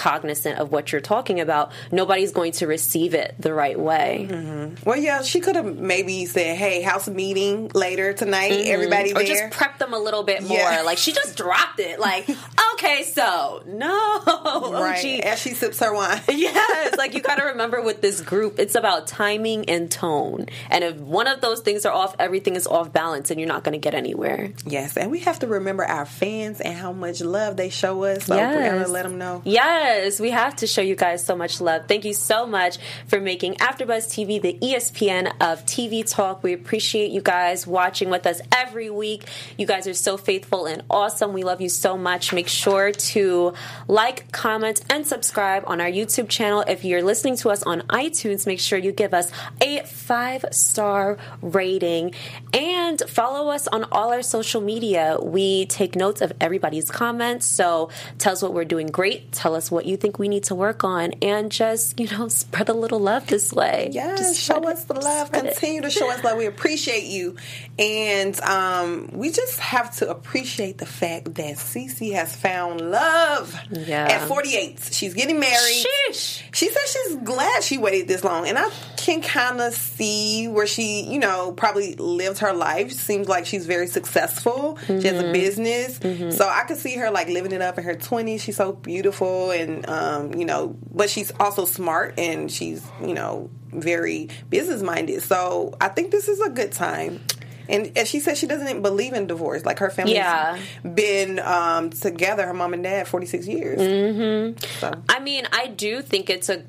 cognizant 0.00 0.58
of 0.58 0.72
what 0.72 0.92
you're 0.92 1.00
talking 1.00 1.40
about, 1.40 1.72
nobody's 1.92 2.32
going 2.32 2.52
to 2.52 2.66
receive 2.66 3.12
it 3.14 3.34
the 3.38 3.52
right 3.52 3.78
way. 3.78 4.74
Well, 4.84 4.96
yeah, 4.96 5.22
she 5.22 5.40
could 5.40 5.56
have 5.56 5.76
maybe 5.76 6.24
said, 6.26 6.56
"Hey, 6.56 6.80
house 6.80 7.06
meeting 7.08 7.70
later 7.74 8.12
tonight. 8.14 8.52
Everybody 8.66 9.10
Mm-hmm. 9.10 9.18
Or 9.18 9.24
there." 9.24 9.48
just 9.48 9.58
prep 9.58 9.78
them 9.78 9.92
a 9.92 9.98
little 9.98 10.22
bit 10.22 10.42
more. 10.42 10.56
Yeah. 10.58 10.82
Like 10.82 10.98
she 10.98 11.12
just 11.12 11.36
dropped 11.36 11.78
it. 11.80 12.00
Like, 12.00 12.28
okay, 12.74 13.02
so 13.04 13.62
no, 13.66 14.22
right 14.72 14.98
OG. 15.04 15.20
as 15.24 15.38
she 15.40 15.50
sips 15.54 15.78
her 15.80 15.92
wine. 15.92 16.20
Yes, 16.40 16.96
like 16.96 17.14
you 17.14 17.20
got 17.20 17.36
to 17.36 17.44
remember 17.52 17.82
with 17.82 18.00
this 18.00 18.20
group, 18.22 18.58
it's 18.58 18.74
about 18.74 19.06
timing 19.06 19.68
and 19.68 19.90
tone. 19.90 20.46
And 20.70 20.82
if 20.84 20.96
one 20.96 21.26
of 21.26 21.40
those 21.42 21.60
things 21.60 21.84
are 21.84 21.92
off, 21.92 22.16
everything 22.18 22.56
is 22.56 22.66
off 22.66 22.92
balance, 22.92 23.30
and 23.30 23.38
you're 23.38 23.48
not 23.48 23.62
going 23.64 23.74
to 23.74 23.78
get 23.78 23.94
anywhere. 23.94 24.52
yes, 24.66 24.96
and 24.96 25.10
we 25.10 25.18
have 25.20 25.38
to 25.40 25.46
remember 25.46 25.84
our 25.84 26.06
fans 26.06 26.60
and 26.60 26.74
how 26.74 26.92
much 26.92 27.20
love 27.20 27.56
they 27.56 27.68
show 27.68 28.04
us. 28.04 28.24
So 28.24 28.34
we're 28.36 28.40
Yes. 28.40 28.72
gonna 28.72 28.88
let 28.88 29.02
them 29.02 29.18
know. 29.18 29.42
Yes, 29.44 29.89
we 29.90 30.30
have 30.30 30.54
to 30.56 30.68
show 30.68 30.82
you 30.82 30.94
guys 30.94 31.24
so 31.24 31.34
much 31.34 31.60
love. 31.60 31.88
Thank 31.88 32.04
you 32.04 32.14
so 32.14 32.46
much 32.46 32.78
for 33.08 33.20
making 33.20 33.54
AfterBuzz 33.54 34.06
TV 34.06 34.40
the 34.40 34.56
ESPN 34.60 35.32
of 35.40 35.66
TV 35.66 36.08
talk. 36.08 36.44
We 36.44 36.52
appreciate 36.52 37.10
you 37.10 37.20
guys 37.20 37.66
watching 37.66 38.08
with 38.08 38.24
us 38.24 38.40
every 38.54 38.88
week. 38.88 39.24
You 39.58 39.66
guys 39.66 39.88
are 39.88 39.94
so 39.94 40.16
faithful 40.16 40.66
and 40.66 40.84
awesome. 40.88 41.32
We 41.32 41.42
love 41.42 41.60
you 41.60 41.68
so 41.68 41.98
much. 41.98 42.32
Make 42.32 42.46
sure 42.46 42.92
to 42.92 43.52
like, 43.88 44.30
comment, 44.30 44.80
and 44.88 45.04
subscribe 45.04 45.64
on 45.66 45.80
our 45.80 45.90
YouTube 45.90 46.28
channel. 46.28 46.62
If 46.68 46.84
you're 46.84 47.02
listening 47.02 47.36
to 47.38 47.50
us 47.50 47.64
on 47.64 47.80
iTunes, 47.88 48.46
make 48.46 48.60
sure 48.60 48.78
you 48.78 48.92
give 48.92 49.12
us 49.12 49.32
a 49.60 49.80
five 49.80 50.44
star 50.52 51.18
rating 51.42 52.14
and 52.54 53.00
follow 53.08 53.50
us 53.50 53.66
on 53.66 53.84
all 53.90 54.12
our 54.12 54.22
social 54.22 54.60
media. 54.60 55.18
We 55.20 55.66
take 55.66 55.96
notes 55.96 56.20
of 56.20 56.32
everybody's 56.40 56.92
comments. 56.92 57.46
So 57.46 57.90
tell 58.18 58.34
us 58.34 58.42
what 58.42 58.54
we're 58.54 58.64
doing 58.64 58.86
great. 58.86 59.32
Tell 59.32 59.56
us 59.56 59.68
what 59.70 59.79
what 59.80 59.86
you 59.86 59.96
think 59.96 60.18
we 60.18 60.28
need 60.28 60.44
to 60.44 60.54
work 60.54 60.84
on, 60.84 61.12
and 61.22 61.50
just 61.50 61.98
you 61.98 62.06
know 62.08 62.28
spread 62.42 62.68
a 62.68 62.74
little 62.74 63.00
love 63.00 63.26
this 63.26 63.50
way. 63.52 63.88
Yes, 63.92 64.18
Just 64.18 64.40
show 64.40 64.68
us 64.68 64.82
it. 64.84 64.88
the 64.88 64.94
love. 65.00 65.28
Spread 65.28 65.46
it. 65.46 65.52
Continue 65.56 65.80
to 65.82 65.90
show 65.90 66.10
us 66.10 66.22
love. 66.22 66.36
We 66.36 66.44
appreciate 66.46 67.04
you, 67.04 67.36
and 67.78 68.38
um, 68.42 69.08
we 69.12 69.30
just 69.30 69.58
have 69.60 69.96
to 69.96 70.10
appreciate 70.10 70.76
the 70.78 70.86
fact 70.86 71.34
that 71.36 71.56
Cece 71.56 72.12
has 72.12 72.36
found 72.36 72.80
love. 72.90 73.58
Yeah. 73.70 74.06
At 74.20 74.28
48, 74.28 74.90
she's 74.92 75.14
getting 75.14 75.40
married. 75.40 75.84
Sheesh. 76.10 76.42
She 76.52 76.68
says 76.68 76.92
she's 76.92 77.16
glad 77.24 77.62
she 77.62 77.78
waited 77.78 78.06
this 78.08 78.22
long, 78.24 78.46
and 78.46 78.58
I 78.58 78.68
can 78.98 79.22
kind 79.22 79.60
of 79.60 79.72
see 79.74 80.46
where 80.48 80.66
she, 80.66 81.02
you 81.10 81.18
know, 81.18 81.52
probably 81.52 81.94
lived 81.94 82.38
her 82.40 82.52
life. 82.52 82.92
Seems 82.92 83.28
like 83.28 83.46
she's 83.46 83.64
very 83.66 83.86
successful. 83.86 84.78
She 84.86 84.92
has 84.94 85.04
Mm-hmm. 85.20 85.28
a 85.28 85.32
business, 85.32 86.36
so 86.36 86.48
I 86.48 86.64
could 86.64 86.76
see 86.76 86.96
her 86.96 87.10
like 87.10 87.28
living 87.28 87.52
it 87.52 87.60
up 87.62 87.78
in 87.78 87.84
her 87.84 87.94
20s. 87.94 88.40
She's 88.40 88.56
so 88.56 88.72
beautiful, 88.72 89.50
and 89.60 89.88
um, 89.88 90.34
you 90.34 90.44
know, 90.44 90.76
but 90.92 91.10
she's 91.10 91.32
also 91.38 91.64
smart, 91.64 92.14
and 92.18 92.50
she's 92.50 92.86
you 93.00 93.14
know 93.14 93.50
very 93.72 94.28
business 94.48 94.82
minded. 94.82 95.22
So 95.22 95.74
I 95.80 95.88
think 95.88 96.10
this 96.10 96.28
is 96.28 96.40
a 96.40 96.50
good 96.50 96.72
time. 96.72 97.20
And, 97.68 97.92
and 97.94 98.08
she 98.08 98.18
said 98.18 98.36
she 98.36 98.48
doesn't 98.48 98.82
believe 98.82 99.12
in 99.12 99.28
divorce. 99.28 99.64
Like 99.64 99.78
her 99.78 99.90
family's 99.90 100.16
Yeah. 100.16 100.58
been 100.82 101.38
um, 101.38 101.90
together, 101.90 102.44
her 102.46 102.52
mom 102.52 102.74
and 102.74 102.82
dad, 102.82 103.06
46 103.06 103.46
years. 103.46 103.78
Mm-hmm. 103.78 104.58
So. 104.80 104.92
I 105.08 105.20
mean, 105.20 105.46
I 105.52 105.68
do 105.68 106.02
think 106.02 106.30
it's 106.30 106.48
a. 106.48 106.64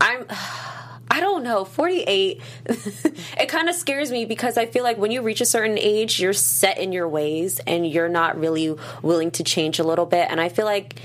I'm. 0.00 0.26
I 1.10 1.20
don't 1.20 1.42
know. 1.42 1.64
48, 1.64 2.40
it 2.66 3.48
kind 3.48 3.70
of 3.70 3.74
scares 3.74 4.10
me 4.12 4.26
because 4.26 4.58
I 4.58 4.66
feel 4.66 4.84
like 4.84 4.98
when 4.98 5.10
you 5.10 5.22
reach 5.22 5.40
a 5.40 5.46
certain 5.46 5.78
age, 5.78 6.20
you're 6.20 6.34
set 6.34 6.76
in 6.76 6.92
your 6.92 7.08
ways 7.08 7.60
and 7.66 7.86
you're 7.90 8.10
not 8.10 8.38
really 8.38 8.76
willing 9.00 9.30
to 9.32 9.42
change 9.42 9.78
a 9.78 9.84
little 9.84 10.04
bit. 10.04 10.28
And 10.30 10.38
I 10.38 10.50
feel 10.50 10.66
like 10.66 11.00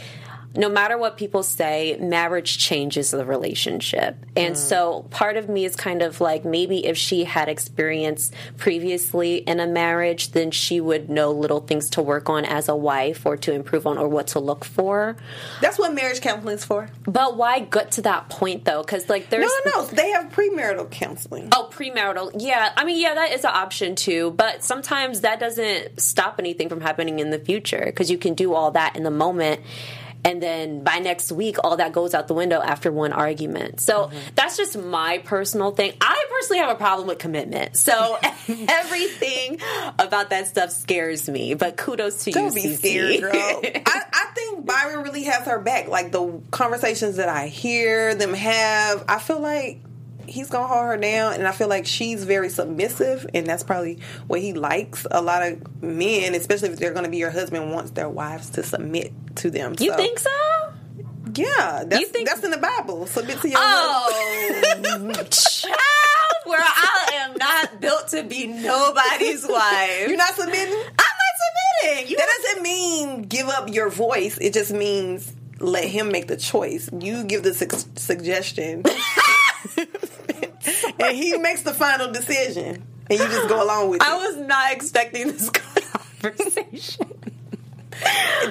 no 0.55 0.69
matter 0.69 0.97
what 0.97 1.17
people 1.17 1.41
say, 1.41 1.97
marriage 1.99 2.59
changes 2.59 3.11
the 3.11 3.25
relationship. 3.25 4.15
And 4.35 4.55
hmm. 4.55 4.59
so 4.59 5.05
part 5.09 5.37
of 5.37 5.49
me 5.49 5.65
is 5.65 5.75
kind 5.75 6.01
of 6.01 6.21
like 6.21 6.45
maybe 6.45 6.85
if 6.85 6.97
she 6.97 7.23
had 7.23 7.49
experience 7.49 8.31
previously 8.57 9.37
in 9.37 9.59
a 9.59 9.65
marriage, 9.65 10.31
then 10.31 10.51
she 10.51 10.79
would 10.79 11.09
know 11.09 11.31
little 11.31 11.61
things 11.61 11.89
to 11.91 12.01
work 12.01 12.29
on 12.29 12.45
as 12.45 12.69
a 12.69 12.75
wife 12.75 13.25
or 13.25 13.35
to 13.37 13.53
improve 13.53 13.87
on 13.87 13.97
or 13.97 14.07
what 14.07 14.27
to 14.27 14.39
look 14.39 14.63
for. 14.63 15.15
That's 15.61 15.79
what 15.79 15.93
marriage 15.93 16.21
counseling 16.21 16.55
is 16.55 16.65
for. 16.65 16.89
But 17.03 17.35
why 17.35 17.59
get 17.59 17.91
to 17.93 18.03
that 18.03 18.29
point 18.29 18.65
though? 18.65 18.83
Because 18.83 19.09
like 19.09 19.29
there's 19.29 19.49
No, 19.65 19.71
no, 19.71 19.81
no. 19.81 19.87
They 19.87 20.11
have 20.11 20.31
premarital 20.31 20.91
counseling. 20.91 21.49
Oh, 21.51 21.69
premarital. 21.71 22.35
Yeah. 22.37 22.71
I 22.77 22.85
mean, 22.85 23.01
yeah, 23.01 23.15
that 23.15 23.31
is 23.31 23.43
an 23.43 23.51
option 23.53 23.95
too. 23.95 24.31
But 24.31 24.63
sometimes 24.63 25.21
that 25.21 25.39
doesn't 25.39 25.99
stop 25.99 26.35
anything 26.37 26.69
from 26.69 26.81
happening 26.81 27.19
in 27.19 27.31
the 27.31 27.39
future 27.39 27.83
because 27.85 28.11
you 28.11 28.19
can 28.19 28.35
do 28.35 28.53
all 28.53 28.71
that 28.71 28.95
in 28.95 29.03
the 29.03 29.11
moment. 29.11 29.61
And 30.25 30.41
then 30.41 30.83
by 30.83 30.99
next 30.99 31.31
week, 31.31 31.57
all 31.63 31.77
that 31.77 31.91
goes 31.91 32.13
out 32.13 32.27
the 32.27 32.33
window 32.33 32.61
after 32.61 32.91
one 32.91 33.11
argument. 33.11 33.81
So 33.81 34.05
mm-hmm. 34.05 34.17
that's 34.35 34.55
just 34.57 34.77
my 34.77 35.17
personal 35.19 35.71
thing. 35.71 35.93
I 35.99 36.25
personally 36.31 36.59
have 36.59 36.69
a 36.69 36.75
problem 36.75 37.07
with 37.07 37.19
commitment. 37.19 37.75
So 37.75 38.17
everything 38.47 39.59
about 39.99 40.29
that 40.29 40.47
stuff 40.47 40.71
scares 40.71 41.29
me. 41.29 41.55
But 41.55 41.77
kudos 41.77 42.23
to 42.23 42.29
you, 42.29 42.33
Don't 42.33 42.55
be 42.55 42.73
scared, 42.75 43.21
girl. 43.21 43.31
I, 43.33 44.01
I 44.13 44.31
think 44.33 44.65
Byron 44.65 45.03
really 45.03 45.23
has 45.23 45.45
her 45.45 45.59
back. 45.59 45.87
Like 45.87 46.11
the 46.11 46.41
conversations 46.51 47.17
that 47.17 47.29
I 47.29 47.47
hear 47.47 48.15
them 48.15 48.33
have, 48.33 49.03
I 49.09 49.19
feel 49.19 49.39
like 49.39 49.81
he's 50.27 50.49
gonna 50.49 50.67
hold 50.67 50.85
her 50.85 50.97
down, 50.97 51.33
and 51.33 51.47
I 51.47 51.51
feel 51.51 51.67
like 51.67 51.85
she's 51.85 52.23
very 52.23 52.49
submissive, 52.49 53.25
and 53.33 53.45
that's 53.47 53.63
probably 53.63 53.99
what 54.27 54.39
he 54.41 54.53
likes. 54.53 55.05
A 55.11 55.21
lot 55.21 55.43
of 55.43 55.81
men, 55.83 56.35
especially 56.35 56.69
if 56.69 56.79
they're 56.79 56.93
gonna 56.93 57.09
be 57.09 57.17
your 57.17 57.31
husband, 57.31 57.71
wants 57.71 57.91
their 57.91 58.09
wives 58.09 58.49
to 58.51 58.63
submit 58.63 59.11
to 59.37 59.49
them. 59.49 59.75
you 59.79 59.91
So, 59.91 59.95
think 59.97 60.19
so? 60.19 60.29
Yeah, 61.35 61.83
that's 61.87 62.01
You 62.01 62.07
think- 62.07 62.27
that's 62.27 62.43
in 62.43 62.51
the 62.51 62.57
Bible. 62.57 63.07
Submit 63.07 63.41
to 63.41 63.49
your 63.49 63.57
oh. 63.59 64.11
husband. 64.63 65.15
Oh, 65.17 65.23
child, 65.29 65.73
where 66.45 66.59
I 66.61 67.09
am 67.15 67.35
not 67.37 67.79
built 67.81 68.09
to 68.09 68.23
be 68.23 68.47
nobody's 68.47 69.47
wife. 69.47 70.07
You're 70.07 70.17
not 70.17 70.35
submitting. 70.35 70.73
I'm 70.73 70.85
not 70.97 71.35
submitting. 71.81 72.09
You 72.11 72.17
That 72.17 72.27
doesn't 72.43 72.63
mean 72.63 73.21
give 73.23 73.47
up 73.47 73.69
your 73.73 73.89
voice. 73.89 74.37
It 74.39 74.53
just 74.53 74.71
means 74.71 75.31
let 75.59 75.85
him 75.85 76.11
make 76.11 76.27
the 76.27 76.37
choice. 76.37 76.89
You 76.99 77.23
give 77.23 77.41
the 77.43 77.53
su- 77.53 77.67
suggestion, 77.95 78.83
and 80.99 81.15
he 81.17 81.37
makes 81.37 81.61
the 81.63 81.73
final 81.73 82.11
decision, 82.11 82.83
and 83.09 83.19
you 83.19 83.25
just 83.27 83.47
go 83.49 83.63
along 83.63 83.89
with 83.89 84.01
I 84.01 84.05
it. 84.05 84.09
I 84.11 84.27
was 84.27 84.37
not 84.37 84.71
expecting 84.73 85.27
this 85.27 85.49
conversation. 86.21 87.07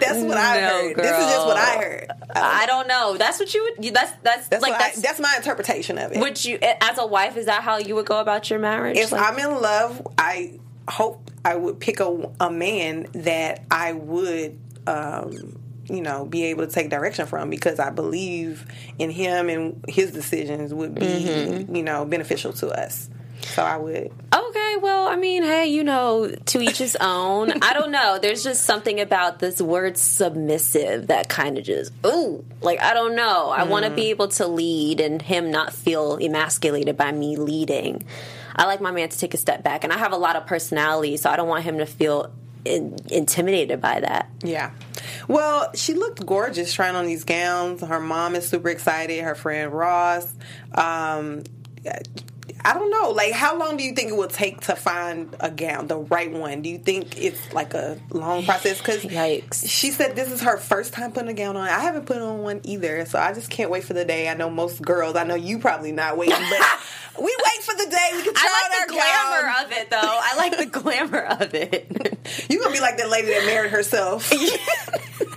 That's 0.01 0.21
what 0.23 0.37
I 0.37 0.61
No, 0.61 0.69
heard. 0.69 0.97
This 0.97 1.19
is 1.19 1.33
just 1.33 1.47
what 1.47 1.57
I 1.57 1.77
heard. 1.77 2.11
I 2.35 2.65
don't 2.67 2.87
know. 2.89 3.17
That's 3.19 3.39
what 3.41 3.53
you 3.53 3.63
would. 3.79 3.93
That's 3.95 4.13
that's, 4.23 4.49
That's 4.49 4.63
like 4.63 4.73
what 4.73 4.81
I- 4.81 4.85
that's, 4.85 5.03
that's 5.03 5.21
my 5.21 5.35
interpretation 5.37 5.99
of 5.99 6.13
it. 6.13 6.19
Would 6.21 6.43
you, 6.45 6.59
as 6.63 6.99
a 6.99 7.07
wife, 7.07 7.37
is 7.37 7.47
that 7.47 7.63
how 7.63 7.79
you 7.79 7.95
would 7.97 8.07
go 8.07 8.21
about 8.21 8.49
your 8.51 8.59
marriage? 8.61 8.97
if 8.97 9.13
Like- 9.13 9.21
I'm 9.33 9.39
in 9.39 9.61
love, 9.61 10.07
I 10.17 10.61
hope 10.89 11.31
I 11.45 11.57
would 11.57 11.81
pick 11.81 12.01
a, 12.01 12.31
a 12.41 12.51
man 12.51 13.09
that 13.13 13.65
I 13.71 13.93
would, 13.93 14.59
um, 14.87 15.59
you 15.93 16.01
know, 16.01 16.25
be 16.25 16.45
able 16.47 16.67
to 16.67 16.73
take 16.73 16.89
direction 16.91 17.27
from 17.27 17.51
because 17.51 17.79
I 17.79 17.91
believe 17.91 18.65
in 18.99 19.11
him 19.11 19.49
and 19.49 19.85
his 19.89 20.11
decisions 20.13 20.73
would 20.73 20.95
be, 20.95 21.03
Mm-hmm. 21.07 21.77
you 21.77 21.83
know, 21.83 22.05
beneficial 22.05 22.53
to 22.55 22.69
us. 22.69 23.09
So 23.43 23.63
I 23.63 23.77
would. 23.77 24.13
Okay, 24.33 24.77
well, 24.81 25.09
I 25.09 25.17
mean, 25.17 25.43
hey, 25.43 25.67
you 25.67 25.83
know, 25.83 26.33
to 26.47 26.61
each 26.61 26.79
his 26.79 26.97
own. 27.01 27.51
I 27.61 27.73
don't 27.73 27.91
know. 27.91 28.19
There's 28.23 28.45
just 28.45 28.63
something 28.65 29.01
about 29.01 29.41
this 29.41 29.61
word 29.61 29.99
submissive 29.99 31.09
that 31.09 31.29
kind 31.29 31.59
of 31.59 31.65
just, 31.65 31.93
ooh, 32.07 32.45
like, 32.61 32.81
I 32.81 32.95
don't 32.95 33.17
know. 33.17 33.51
I 33.51 33.65
want 33.65 33.85
to 33.85 33.91
be 33.91 34.11
able 34.11 34.29
to 34.29 34.47
lead 34.47 35.01
and 35.01 35.21
him 35.21 35.51
not 35.51 35.73
feel 35.73 36.19
emasculated 36.19 36.97
by 36.97 37.11
me 37.11 37.37
leading. 37.37 38.05
I 38.55 38.67
like 38.67 38.81
my 38.81 38.93
man 38.93 39.09
to 39.09 39.19
take 39.19 39.35
a 39.35 39.39
step 39.39 39.65
back, 39.65 39.83
and 39.83 39.93
I 39.93 39.99
have 39.99 40.13
a 40.13 40.17
lot 40.17 40.37
of 40.37 40.47
personality, 40.47 41.17
so 41.17 41.29
I 41.29 41.35
don't 41.37 41.49
want 41.49 41.65
him 41.65 41.79
to 41.79 41.87
feel 41.87 42.33
in, 42.65 42.97
intimidated 43.11 43.81
by 43.81 44.01
that. 44.01 44.31
Yeah. 44.45 44.71
Well, 45.29 45.71
she 45.75 45.95
looked 45.95 46.25
gorgeous 46.25 46.73
trying 46.73 46.97
on 46.97 47.07
these 47.07 47.25
gowns. 47.25 47.81
Her 47.83 48.01
mom 48.01 48.35
is 48.35 48.49
super 48.49 48.69
excited. 48.69 49.23
Her 49.23 49.35
friend 49.35 49.73
Ross. 49.73 50.33
Um, 50.75 51.45
I 52.65 52.75
don't 52.75 52.91
know. 52.91 53.11
Like, 53.11 53.33
how 53.33 53.59
long 53.59 53.77
do 53.77 53.83
you 53.83 53.93
think 53.93 54.11
it 54.11 54.17
will 54.17 54.29
take 54.29 54.61
to 54.63 54.77
find 54.77 55.35
a 55.41 55.51
gown, 55.51 55.89
the 55.89 55.99
right 55.99 56.31
one? 56.31 56.63
Do 56.63 56.69
you 56.69 56.79
think 56.79 57.19
it's 57.21 57.53
like 57.53 57.75
a 57.75 57.99
long 58.11 58.45
process? 58.45 58.79
Because 58.79 59.03
she 59.69 59.91
said 59.91 60.15
this 60.15 60.31
is 60.31 60.43
her 60.43 60.59
first 60.59 60.93
time 60.93 61.13
putting 61.13 61.29
a 61.29 61.35
gown 61.35 61.57
on. 61.57 61.69
I 61.69 61.81
haven't 61.81 62.07
put 62.07 62.19
on 62.19 62.43
one 62.43 62.61
either, 62.65 63.05
so 63.07 63.19
I 63.19 63.33
just 63.35 63.51
can't 63.51 63.71
wait 63.71 63.85
for 63.85 63.95
the 63.95 64.05
day. 64.05 64.29
I 64.29 64.35
know 64.35 64.49
most 64.49 64.81
girls. 64.81 65.17
I 65.17 65.25
know 65.25 65.35
you 65.35 65.59
probably 65.59 65.93
not 65.93 66.17
waiting, 66.17 66.37
but 66.51 66.61
we 67.19 67.25
wait 67.45 67.63
for 67.65 67.75
the 67.75 67.91
day 67.91 68.11
we 68.15 68.23
can 68.23 68.35
try 68.35 68.49
I 68.49 68.63
like 68.63 68.89
the 68.89 68.95
our 68.95 69.01
glamour 69.01 69.53
gown. 69.53 69.65
of 69.67 69.73
it, 69.73 69.91
though. 69.91 69.99
I 70.01 70.37
like 70.37 70.57
the 70.59 70.67
glamour 70.81 71.21
of 71.21 71.55
it. 71.55 72.47
You 72.49 72.61
gonna 72.61 72.73
be 72.73 72.81
like 72.81 72.97
that 72.99 73.11
lady 73.11 73.29
that 73.29 73.45
married 73.45 73.71
herself. 73.73 74.31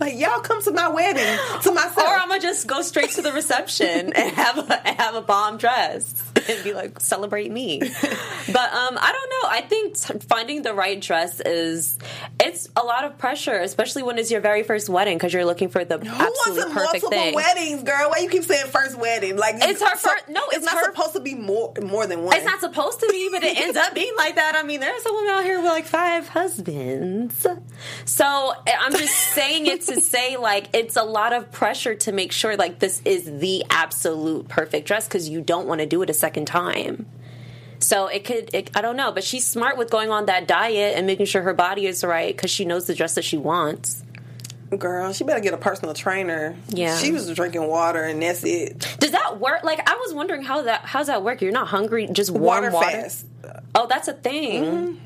like 0.00 0.14
y'all 0.18 0.40
come 0.40 0.62
to 0.62 0.70
my 0.72 0.88
wedding 0.88 1.38
to 1.62 1.72
myself. 1.72 1.98
Or 1.98 2.14
I'm 2.14 2.28
gonna 2.28 2.40
just 2.40 2.66
go 2.66 2.82
straight 2.82 3.10
to 3.12 3.22
the 3.22 3.32
reception 3.32 4.12
and 4.14 4.34
have 4.34 4.58
a 4.58 4.88
have 5.00 5.14
a 5.14 5.22
bomb 5.22 5.56
dress 5.58 6.22
and 6.48 6.62
be 6.62 6.72
like, 6.72 7.00
celebrate 7.00 7.50
me. 7.50 7.80
But 7.80 8.72
um, 8.72 8.98
I 9.00 9.12
don't 9.12 9.30
know. 9.30 9.48
I 9.50 9.64
think 9.68 9.96
t- 9.98 10.18
finding 10.28 10.62
the 10.62 10.74
right 10.74 11.00
dress 11.00 11.40
is 11.40 11.98
it's 12.40 12.68
a 12.76 12.82
lot 12.84 13.04
of 13.04 13.18
pressure, 13.18 13.54
especially 13.58 14.02
when 14.04 14.18
it's 14.18 14.30
your 14.30 14.40
very 14.40 14.62
first 14.62 14.88
wedding 14.88 15.16
because 15.18 15.32
you're 15.32 15.44
looking 15.44 15.68
for 15.68 15.84
the 15.84 15.98
Who 15.98 16.06
wants 16.06 16.40
absolute 16.46 16.58
a 16.60 16.70
perfect 16.70 16.76
multiple 17.02 17.10
thing. 17.10 17.34
weddings, 17.34 17.82
girl? 17.82 18.10
Why 18.10 18.18
you 18.22 18.28
keep 18.28 18.44
saying 18.44 18.66
first 18.66 18.96
wedding? 18.98 19.36
Like 19.36 19.56
It's 19.58 19.82
her 19.82 19.96
fir- 19.96 20.30
no, 20.32 20.42
it's 20.52 20.64
not 20.64 20.74
her- 20.74 20.84
supposed 20.84 21.14
to 21.14 21.20
be 21.20 21.34
more 21.34 21.72
more 21.82 22.06
than 22.06 22.22
one. 22.22 22.36
It's 22.36 22.44
not 22.44 22.60
supposed 22.60 23.00
to 23.00 23.08
be, 23.10 23.28
but 23.32 23.42
it 23.42 23.58
ends 23.58 23.76
up 23.76 23.94
being 23.94 24.12
like 24.16 24.36
that. 24.36 24.54
I 24.56 24.62
mean, 24.62 24.80
there's 24.80 25.02
some 25.02 25.14
women 25.16 25.30
out 25.30 25.42
here 25.44 25.56
with 25.60 25.66
like 25.66 25.86
five 25.86 26.28
husbands. 26.28 27.46
So 28.04 28.52
I'm 28.66 28.92
just 28.92 29.14
saying 29.14 29.66
it 29.66 29.82
to 29.86 30.00
say 30.00 30.36
like 30.36 30.68
it's 30.74 30.96
a 30.96 31.02
lot 31.02 31.32
of 31.32 31.50
pressure 31.52 31.94
to 31.94 32.12
make 32.12 32.32
sure 32.32 32.56
like 32.56 32.78
this 32.78 33.02
is 33.04 33.24
the 33.40 33.64
absolute 33.70 34.48
perfect 34.48 34.86
dress 34.86 35.06
because 35.08 35.28
you 35.28 35.40
don't 35.40 35.66
want 35.66 35.80
to 35.80 35.86
do 35.86 36.02
it 36.02 36.10
a 36.10 36.14
second 36.14 36.46
time. 36.46 37.06
So 37.78 38.06
it 38.06 38.24
could, 38.24 38.54
it, 38.54 38.70
I 38.74 38.80
don't 38.80 38.96
know, 38.96 39.12
but 39.12 39.22
she's 39.22 39.46
smart 39.46 39.76
with 39.76 39.90
going 39.90 40.10
on 40.10 40.26
that 40.26 40.48
diet 40.48 40.96
and 40.96 41.06
making 41.06 41.26
sure 41.26 41.42
her 41.42 41.52
body 41.52 41.86
is 41.86 42.02
right 42.02 42.34
because 42.34 42.50
she 42.50 42.64
knows 42.64 42.86
the 42.86 42.94
dress 42.94 43.14
that 43.16 43.24
she 43.24 43.36
wants. 43.36 44.02
girl. 44.78 45.12
She 45.12 45.24
better 45.24 45.40
get 45.40 45.52
a 45.52 45.58
personal 45.58 45.92
trainer. 45.94 46.56
Yeah. 46.68 46.96
she 46.96 47.12
was 47.12 47.30
drinking 47.34 47.66
water 47.68 48.02
and 48.02 48.22
that's 48.22 48.44
it. 48.44 48.96
Does 48.98 49.12
that 49.12 49.38
work? 49.38 49.62
Like 49.62 49.86
I 49.88 49.94
was 49.96 50.14
wondering 50.14 50.42
how 50.42 50.62
that 50.62 50.82
how's 50.86 51.08
that 51.08 51.22
work? 51.22 51.42
You're 51.42 51.52
not 51.52 51.68
hungry, 51.68 52.08
just 52.10 52.30
warm 52.30 52.42
Water, 52.64 52.70
water. 52.70 52.90
fast. 52.90 53.26
Oh, 53.74 53.86
that's 53.86 54.08
a 54.08 54.14
thing. 54.14 54.98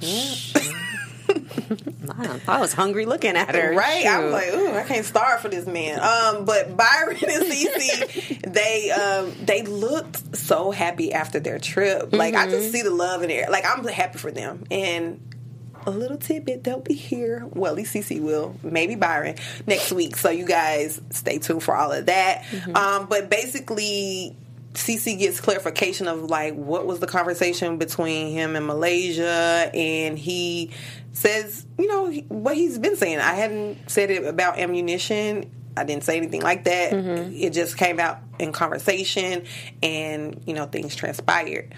Mm-hmm. 0.00 0.58
I, 0.58 0.84
I 2.48 2.60
was 2.60 2.72
hungry 2.72 3.06
looking 3.06 3.36
at 3.36 3.54
her. 3.54 3.74
Right, 3.74 4.06
I 4.06 4.24
was 4.24 4.32
like, 4.32 4.52
"Ooh, 4.54 4.72
I 4.74 4.82
can't 4.84 5.04
starve 5.04 5.40
for 5.40 5.48
this 5.48 5.66
man." 5.66 6.00
Um, 6.00 6.44
but 6.44 6.76
Byron 6.76 7.16
and 7.28 7.44
Cece, 7.44 8.52
they 8.52 8.90
um, 8.90 9.32
they 9.44 9.62
looked 9.62 10.36
so 10.36 10.70
happy 10.70 11.12
after 11.12 11.40
their 11.40 11.58
trip. 11.58 12.12
Like 12.12 12.34
I 12.34 12.46
Mm-hmm. 12.46 12.50
just 12.52 12.72
see 12.72 12.82
the 12.82 12.90
love 12.90 13.22
in 13.22 13.28
there. 13.28 13.48
Like 13.50 13.64
I'm 13.66 13.84
happy 13.86 14.18
for 14.18 14.30
them, 14.30 14.64
and 14.70 15.20
a 15.86 15.90
little 15.90 16.16
tidbit. 16.16 16.64
They'll 16.64 16.80
be 16.80 16.94
here. 16.94 17.46
Well, 17.50 17.70
at 17.72 17.76
least 17.76 17.94
CC 17.94 18.20
will, 18.20 18.56
maybe 18.62 18.94
Byron 18.94 19.36
next 19.66 19.92
week. 19.92 20.16
So 20.16 20.30
you 20.30 20.44
guys 20.46 21.00
stay 21.10 21.38
tuned 21.38 21.62
for 21.62 21.76
all 21.76 21.92
of 21.92 22.06
that. 22.06 22.44
Um, 22.74 23.06
but 23.08 23.28
basically, 23.30 24.36
CC 24.74 25.18
gets 25.18 25.40
clarification 25.40 26.08
of 26.08 26.22
like 26.24 26.54
what 26.54 26.86
was 26.86 27.00
the 27.00 27.06
conversation 27.06 27.78
between 27.78 28.32
him 28.32 28.54
and 28.56 28.66
Malaysia, 28.66 29.70
and 29.74 30.18
he 30.18 30.70
says, 31.12 31.66
you 31.78 31.86
know, 31.86 32.10
what 32.28 32.56
he's 32.56 32.78
been 32.78 32.96
saying. 32.96 33.18
I 33.18 33.34
hadn't 33.34 33.90
said 33.90 34.10
it 34.10 34.24
about 34.24 34.58
ammunition. 34.58 35.50
I 35.76 35.84
didn't 35.84 36.04
say 36.04 36.16
anything 36.16 36.42
like 36.42 36.64
that. 36.64 36.92
Mm-hmm. 36.92 37.32
It 37.34 37.52
just 37.52 37.76
came 37.76 38.00
out 38.00 38.18
in 38.38 38.52
conversation, 38.52 39.44
and 39.82 40.42
you 40.46 40.54
know, 40.54 40.66
things 40.66 40.96
transpired. 40.96 41.74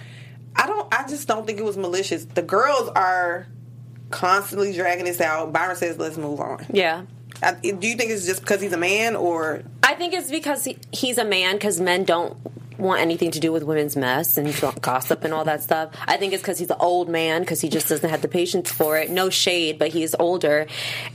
I 0.57 0.67
don't. 0.67 0.93
I 0.93 1.07
just 1.07 1.29
don't 1.29 1.47
think 1.47 1.59
it 1.59 1.65
was 1.65 1.77
malicious. 1.77 2.25
The 2.25 2.43
girls 2.43 2.89
are 2.97 3.47
constantly 4.11 4.73
dragging 4.73 5.05
this 5.05 5.21
out. 5.21 5.53
Byron 5.53 5.77
says, 5.77 5.99
"Let's 5.99 6.17
move 6.17 6.41
on." 6.41 6.67
Yeah. 6.73 7.05
I, 7.43 7.55
do 7.55 7.69
you 7.89 7.97
think 7.97 8.11
it's 8.11 8.27
just 8.27 8.41
because 8.41 8.61
he's 8.61 8.73
a 8.73 8.79
man, 8.79 9.17
or 9.17 9.63
I 9.83 9.95
think 9.95 10.13
it's 10.13 10.31
because 10.31 10.65
he, 10.65 10.77
he's 10.93 11.17
a 11.17 11.25
man 11.25 11.55
because 11.55 11.81
men 11.81 12.05
don't 12.05 12.37
want 12.81 13.01
anything 13.01 13.31
to 13.33 13.41
do 13.41 13.53
with 13.53 13.63
women's 13.63 13.97
mess 13.97 14.37
and 14.37 14.55
gossip 14.81 15.25
and 15.25 15.33
all 15.33 15.45
that 15.45 15.63
stuff. 15.63 15.95
I 16.07 16.17
think 16.17 16.33
it's 16.33 16.43
because 16.43 16.59
he's 16.59 16.71
an 16.71 16.77
old 16.81 17.09
man 17.09 17.43
because 17.43 17.61
he 17.61 17.69
just 17.69 17.89
doesn't 17.89 18.09
have 18.09 18.23
the 18.23 18.29
patience 18.29 18.71
for 18.71 18.97
it. 18.99 19.11
No 19.11 19.31
shade, 19.31 19.79
but 19.79 19.89
he's 19.89 20.15
older. 20.19 20.67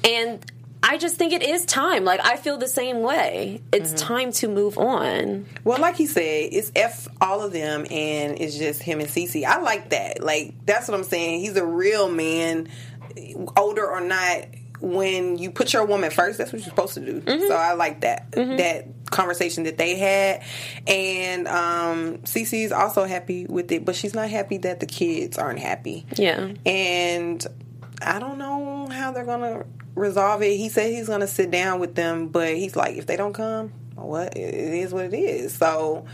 And 0.04 0.44
I 0.88 0.98
just 0.98 1.16
think 1.16 1.34
it 1.34 1.42
is 1.42 1.66
time. 1.66 2.06
Like, 2.06 2.24
I 2.24 2.36
feel 2.38 2.58
the 2.58 2.68
same 2.68 3.02
way. 3.02 3.64
It's 3.74 3.90
mm-hmm. 3.90 4.08
time 4.08 4.32
to 4.34 4.48
move 4.48 4.78
on. 4.78 5.48
Well, 5.64 5.80
like 5.80 5.96
he 5.96 6.06
said, 6.06 6.50
it's 6.52 6.72
F 6.76 7.08
all 7.20 7.42
of 7.42 7.52
them, 7.52 7.88
and 7.90 8.40
it's 8.40 8.56
just 8.56 8.84
him 8.84 9.00
and 9.00 9.10
Cece. 9.10 9.44
I 9.46 9.62
like 9.62 9.90
that. 9.90 10.22
Like 10.24 10.54
that's 10.66 10.88
what 10.88 10.96
I'm 10.96 11.04
saying. 11.04 11.40
He's 11.40 11.56
a 11.58 11.66
real 11.66 12.08
man, 12.08 12.70
older 13.58 13.86
or 13.86 14.02
not. 14.02 14.46
When 14.82 15.40
you 15.40 15.50
put 15.50 15.74
your 15.74 15.86
woman 15.86 16.12
first, 16.12 16.38
that's 16.38 16.54
what 16.54 16.62
you're 16.62 16.70
supposed 16.70 16.94
to 16.96 17.00
do. 17.00 17.22
Mm-hmm. 17.22 17.48
So 17.48 17.56
I 17.56 17.74
like 17.74 18.02
that 18.02 18.32
mm-hmm. 18.32 18.58
that 18.58 19.05
conversation 19.12 19.64
that 19.64 19.78
they 19.78 19.96
had, 19.96 20.44
and 20.88 21.48
um, 21.48 22.18
Cece 22.20 22.66
is 22.66 22.72
also 22.72 23.06
happy 23.06 23.46
with 23.48 23.72
it, 23.72 23.86
but 23.86 23.96
she's 23.96 24.14
not 24.14 24.30
happy 24.30 24.58
that 24.60 24.80
the 24.80 24.86
kids 24.86 25.38
aren't 25.38 25.60
happy. 25.60 26.06
Yeah. 26.16 26.54
and 26.66 27.46
I 28.02 28.20
don't 28.20 28.38
know 28.38 28.88
how 28.88 29.12
they're 29.12 29.26
gonna 29.26 29.66
resolve 29.96 30.42
it. 30.42 30.58
He 30.58 30.70
said 30.70 30.92
he's 30.92 31.08
gonna 31.08 31.28
sit 31.28 31.52
down 31.52 31.80
with 31.80 31.96
them, 31.96 32.28
but 32.28 32.56
he's 32.56 32.76
like, 32.76 32.98
if 32.98 33.06
they 33.06 33.16
don't 33.16 33.34
come, 33.34 33.72
what 33.96 34.36
it 34.36 34.54
is 34.54 34.94
what 34.94 35.06
it 35.06 35.14
is. 35.14 35.54
So 35.54 36.06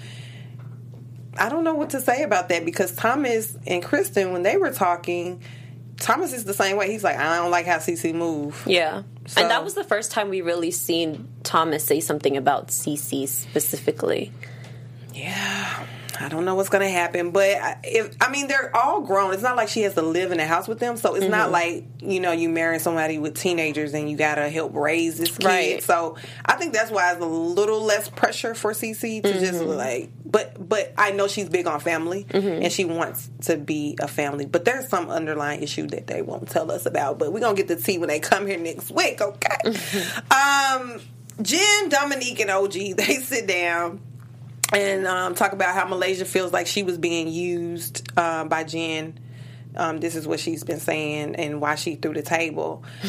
I 1.37 1.49
don't 1.49 1.63
know 1.63 1.73
what 1.75 1.91
to 1.91 2.01
say 2.01 2.23
about 2.23 2.49
that 2.49 2.65
because 2.65 2.91
Thomas 2.91 3.57
and 3.65 3.83
Kristen, 3.83 4.31
when 4.33 4.43
they 4.43 4.57
were 4.57 4.71
talking, 4.71 5.41
Thomas 5.97 6.33
is 6.33 6.43
the 6.43 6.53
same 6.53 6.77
way. 6.77 6.91
He's 6.91 7.03
like, 7.03 7.17
I 7.17 7.37
don't 7.37 7.51
like 7.51 7.65
how 7.65 7.77
CC 7.77 8.13
move. 8.13 8.61
Yeah. 8.65 9.03
So- 9.31 9.41
and 9.41 9.49
that 9.49 9.63
was 9.63 9.75
the 9.75 9.83
first 9.85 10.11
time 10.11 10.27
we 10.29 10.41
really 10.41 10.71
seen 10.71 11.29
Thomas 11.43 11.85
say 11.85 12.01
something 12.01 12.35
about 12.35 12.67
CC 12.69 13.27
specifically. 13.27 14.31
Yeah. 15.13 15.85
I 16.23 16.29
don't 16.29 16.45
know 16.45 16.55
what's 16.55 16.69
going 16.69 16.83
to 16.83 16.89
happen, 16.89 17.31
but 17.31 17.49
I- 17.49 17.77
if 17.83 18.15
I 18.21 18.29
mean 18.29 18.47
they're 18.47 18.75
all 18.75 19.01
grown. 19.01 19.33
It's 19.33 19.43
not 19.43 19.55
like 19.55 19.69
she 19.69 19.81
has 19.81 19.95
to 19.95 20.01
live 20.01 20.31
in 20.31 20.39
a 20.39 20.45
house 20.45 20.67
with 20.67 20.79
them, 20.79 20.97
so 20.97 21.15
it's 21.15 21.23
Mm-hmm. 21.23 21.31
not 21.31 21.51
like 21.51 21.85
you 21.99 22.19
know 22.19 22.31
you 22.31 22.49
marry 22.49 22.79
somebody 22.79 23.17
with 23.19 23.35
teenagers 23.35 23.93
and 23.93 24.09
you 24.09 24.17
got 24.17 24.35
to 24.35 24.49
help 24.49 24.73
raise 24.75 25.17
this 25.17 25.37
kid. 25.37 25.45
Right. 25.45 25.83
So 25.83 26.17
I 26.45 26.53
think 26.55 26.73
that's 26.73 26.91
why 26.91 27.11
it's 27.11 27.21
a 27.21 27.25
little 27.25 27.81
less 27.81 28.09
pressure 28.09 28.53
for 28.55 28.71
CC 28.73 29.21
to 29.23 29.33
just 29.33 29.59
Mm-hmm. 29.59 29.69
like. 29.71 30.11
But 30.25 30.67
but 30.69 30.93
I 30.97 31.11
know 31.11 31.27
she's 31.27 31.49
big 31.49 31.67
on 31.67 31.79
family 31.81 32.25
and 32.29 32.71
she 32.71 32.85
wants 32.85 33.29
to 33.41 33.57
be 33.57 33.97
a 33.99 34.07
family. 34.07 34.45
But 34.45 34.63
there's 34.63 34.87
some 34.87 35.09
underlying 35.09 35.61
issue 35.61 35.87
that 35.87 36.07
they 36.07 36.21
won't 36.21 36.47
tell 36.49 36.71
us 36.71 36.85
about. 36.85 37.19
But 37.19 37.33
we're 37.33 37.41
gonna 37.41 37.55
get 37.55 37.67
the 37.67 37.75
tea 37.75 37.97
when 37.97 38.07
they 38.07 38.19
come 38.21 38.47
here 38.47 38.57
next 38.57 38.91
week. 38.91 39.19
Okay. 39.21 39.57
um, 40.31 41.01
Jen, 41.41 41.89
Dominique, 41.89 42.39
and 42.39 42.49
OG 42.49 42.71
they 42.97 43.15
sit 43.15 43.47
down 43.47 43.99
and 44.71 45.07
um, 45.07 45.35
talk 45.35 45.53
about 45.53 45.75
how 45.75 45.85
Malaysia 45.85 46.25
feels 46.25 46.51
like 46.51 46.67
she 46.67 46.83
was 46.83 46.97
being 46.97 47.27
used 47.27 48.17
um, 48.17 48.49
by 48.49 48.63
Jen. 48.63 49.19
Um, 49.75 49.99
this 49.99 50.15
is 50.15 50.27
what 50.27 50.39
she's 50.39 50.63
been 50.65 50.81
saying 50.81 51.35
and 51.35 51.61
why 51.61 51.75
she 51.75 51.95
threw 51.95 52.13
the 52.13 52.21
table. 52.21 52.83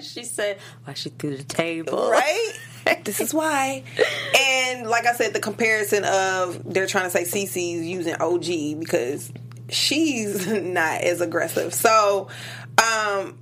she 0.00 0.24
said, 0.24 0.58
why 0.84 0.94
she 0.94 1.10
threw 1.10 1.36
the 1.36 1.42
table. 1.42 2.10
Right? 2.10 2.52
this 3.04 3.20
is 3.20 3.34
why. 3.34 3.82
And 4.38 4.88
like 4.88 5.06
I 5.06 5.14
said, 5.14 5.32
the 5.32 5.40
comparison 5.40 6.04
of 6.04 6.72
they're 6.72 6.86
trying 6.86 7.04
to 7.04 7.10
say 7.10 7.24
Cece's 7.24 7.84
using 7.84 8.14
OG 8.14 8.80
because 8.80 9.32
she's 9.68 10.46
not 10.62 11.00
as 11.02 11.20
aggressive. 11.20 11.74
So, 11.74 12.28
um, 12.78 13.38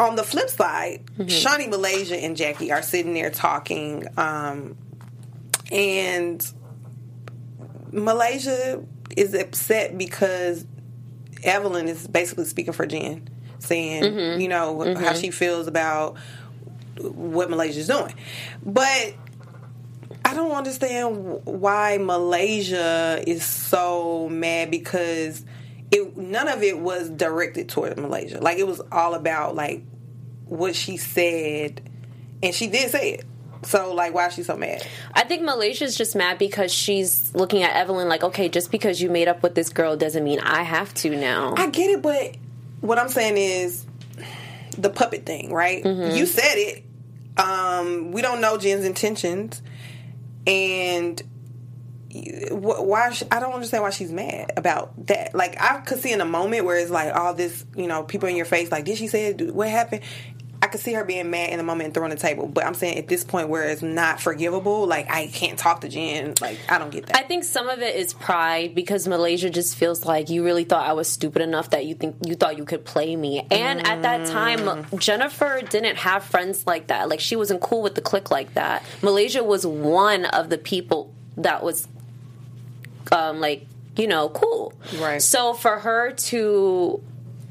on 0.00 0.14
the 0.14 0.22
flip 0.22 0.48
side, 0.48 1.04
Shaunie 1.18 1.68
Malaysia 1.68 2.16
and 2.16 2.36
Jackie 2.36 2.70
are 2.70 2.82
sitting 2.82 3.14
there 3.14 3.30
talking, 3.30 4.06
um, 4.16 4.76
and 5.70 6.44
Malaysia 7.92 8.82
is 9.16 9.34
upset 9.34 9.96
because 9.96 10.66
Evelyn 11.42 11.88
is 11.88 12.06
basically 12.06 12.44
speaking 12.44 12.72
for 12.72 12.86
Jen, 12.86 13.28
saying, 13.58 14.02
mm-hmm. 14.02 14.40
you 14.40 14.48
know, 14.48 14.78
how 14.78 14.84
mm-hmm. 14.84 15.18
she 15.18 15.30
feels 15.30 15.66
about 15.66 16.16
what 16.98 17.50
Malaysia's 17.50 17.86
doing. 17.86 18.14
But 18.64 19.14
I 20.24 20.34
don't 20.34 20.52
understand 20.52 21.40
why 21.44 21.98
Malaysia 21.98 23.22
is 23.26 23.44
so 23.44 24.28
mad 24.28 24.70
because 24.70 25.44
it 25.90 26.16
none 26.16 26.48
of 26.48 26.62
it 26.62 26.78
was 26.78 27.08
directed 27.08 27.68
toward 27.68 27.96
Malaysia. 27.96 28.40
Like 28.40 28.58
it 28.58 28.66
was 28.66 28.80
all 28.92 29.14
about 29.14 29.54
like 29.54 29.82
what 30.44 30.74
she 30.74 30.96
said, 30.96 31.80
and 32.42 32.54
she 32.54 32.66
did 32.66 32.90
say 32.90 33.12
it. 33.14 33.24
So 33.62 33.92
like, 33.94 34.14
why 34.14 34.26
is 34.28 34.34
she 34.34 34.42
so 34.42 34.56
mad? 34.56 34.86
I 35.14 35.24
think 35.24 35.42
Malaysia's 35.42 35.96
just 35.96 36.14
mad 36.14 36.38
because 36.38 36.72
she's 36.72 37.34
looking 37.34 37.62
at 37.62 37.74
Evelyn 37.74 38.08
like, 38.08 38.22
okay, 38.22 38.48
just 38.48 38.70
because 38.70 39.00
you 39.02 39.10
made 39.10 39.28
up 39.28 39.42
with 39.42 39.54
this 39.54 39.68
girl 39.70 39.96
doesn't 39.96 40.22
mean 40.24 40.40
I 40.40 40.62
have 40.62 40.94
to 40.94 41.10
now. 41.10 41.54
I 41.56 41.68
get 41.70 41.90
it, 41.90 42.00
but 42.02 42.36
what 42.80 42.98
I'm 42.98 43.08
saying 43.08 43.36
is 43.36 43.84
the 44.76 44.90
puppet 44.90 45.26
thing, 45.26 45.52
right? 45.52 45.84
You 45.84 46.24
said 46.26 46.54
it. 46.54 46.84
Um, 47.36 48.12
we 48.12 48.22
don't 48.22 48.40
know 48.40 48.58
Jen's 48.58 48.84
intentions, 48.84 49.62
and 50.46 51.22
why? 52.50 53.10
sh- 53.10 53.24
I 53.30 53.38
don't 53.40 53.52
understand 53.52 53.82
why 53.82 53.90
she's 53.90 54.10
mad 54.10 54.52
about 54.56 55.06
that. 55.06 55.34
Like 55.34 55.60
I 55.60 55.80
could 55.80 55.98
see 55.98 56.12
in 56.12 56.20
a 56.20 56.24
moment 56.24 56.64
where 56.64 56.76
it's 56.78 56.90
like 56.90 57.14
all 57.14 57.34
this, 57.34 57.64
you 57.76 57.86
know, 57.86 58.02
people 58.02 58.28
in 58.28 58.36
your 58.36 58.46
face. 58.46 58.70
Like, 58.72 58.84
did 58.84 58.98
she 58.98 59.06
say 59.08 59.26
it? 59.26 59.54
What 59.54 59.68
happened? 59.68 60.02
I 60.60 60.66
could 60.66 60.80
see 60.80 60.92
her 60.94 61.04
being 61.04 61.30
mad 61.30 61.50
in 61.50 61.58
the 61.58 61.62
moment 61.62 61.86
and 61.86 61.94
throwing 61.94 62.10
the 62.10 62.16
table. 62.16 62.46
But 62.46 62.66
I'm 62.66 62.74
saying 62.74 62.98
at 62.98 63.06
this 63.06 63.22
point 63.22 63.48
where 63.48 63.68
it's 63.68 63.82
not 63.82 64.20
forgivable, 64.20 64.86
like 64.86 65.08
I 65.08 65.28
can't 65.28 65.58
talk 65.58 65.82
to 65.82 65.88
Jen. 65.88 66.34
Like 66.40 66.58
I 66.68 66.78
don't 66.78 66.90
get 66.90 67.06
that. 67.06 67.16
I 67.16 67.22
think 67.22 67.44
some 67.44 67.68
of 67.68 67.80
it 67.80 67.94
is 67.94 68.12
pride 68.12 68.74
because 68.74 69.06
Malaysia 69.06 69.50
just 69.50 69.76
feels 69.76 70.04
like 70.04 70.30
you 70.30 70.44
really 70.44 70.64
thought 70.64 70.86
I 70.86 70.94
was 70.94 71.08
stupid 71.08 71.42
enough 71.42 71.70
that 71.70 71.86
you 71.86 71.94
think 71.94 72.16
you 72.26 72.34
thought 72.34 72.58
you 72.58 72.64
could 72.64 72.84
play 72.84 73.14
me. 73.14 73.46
And 73.50 73.86
at 73.86 74.02
that 74.02 74.26
time, 74.26 74.86
Jennifer 74.98 75.60
didn't 75.62 75.96
have 75.96 76.24
friends 76.24 76.66
like 76.66 76.88
that. 76.88 77.08
Like 77.08 77.20
she 77.20 77.36
wasn't 77.36 77.60
cool 77.60 77.82
with 77.82 77.94
the 77.94 78.02
clique 78.02 78.30
like 78.30 78.54
that. 78.54 78.84
Malaysia 79.00 79.44
was 79.44 79.64
one 79.64 80.24
of 80.24 80.50
the 80.50 80.58
people 80.58 81.14
that 81.36 81.62
was 81.62 81.86
um 83.12 83.38
like, 83.40 83.64
you 83.96 84.08
know, 84.08 84.28
cool. 84.30 84.72
Right. 84.98 85.22
So 85.22 85.54
for 85.54 85.78
her 85.78 86.10
to 86.12 87.02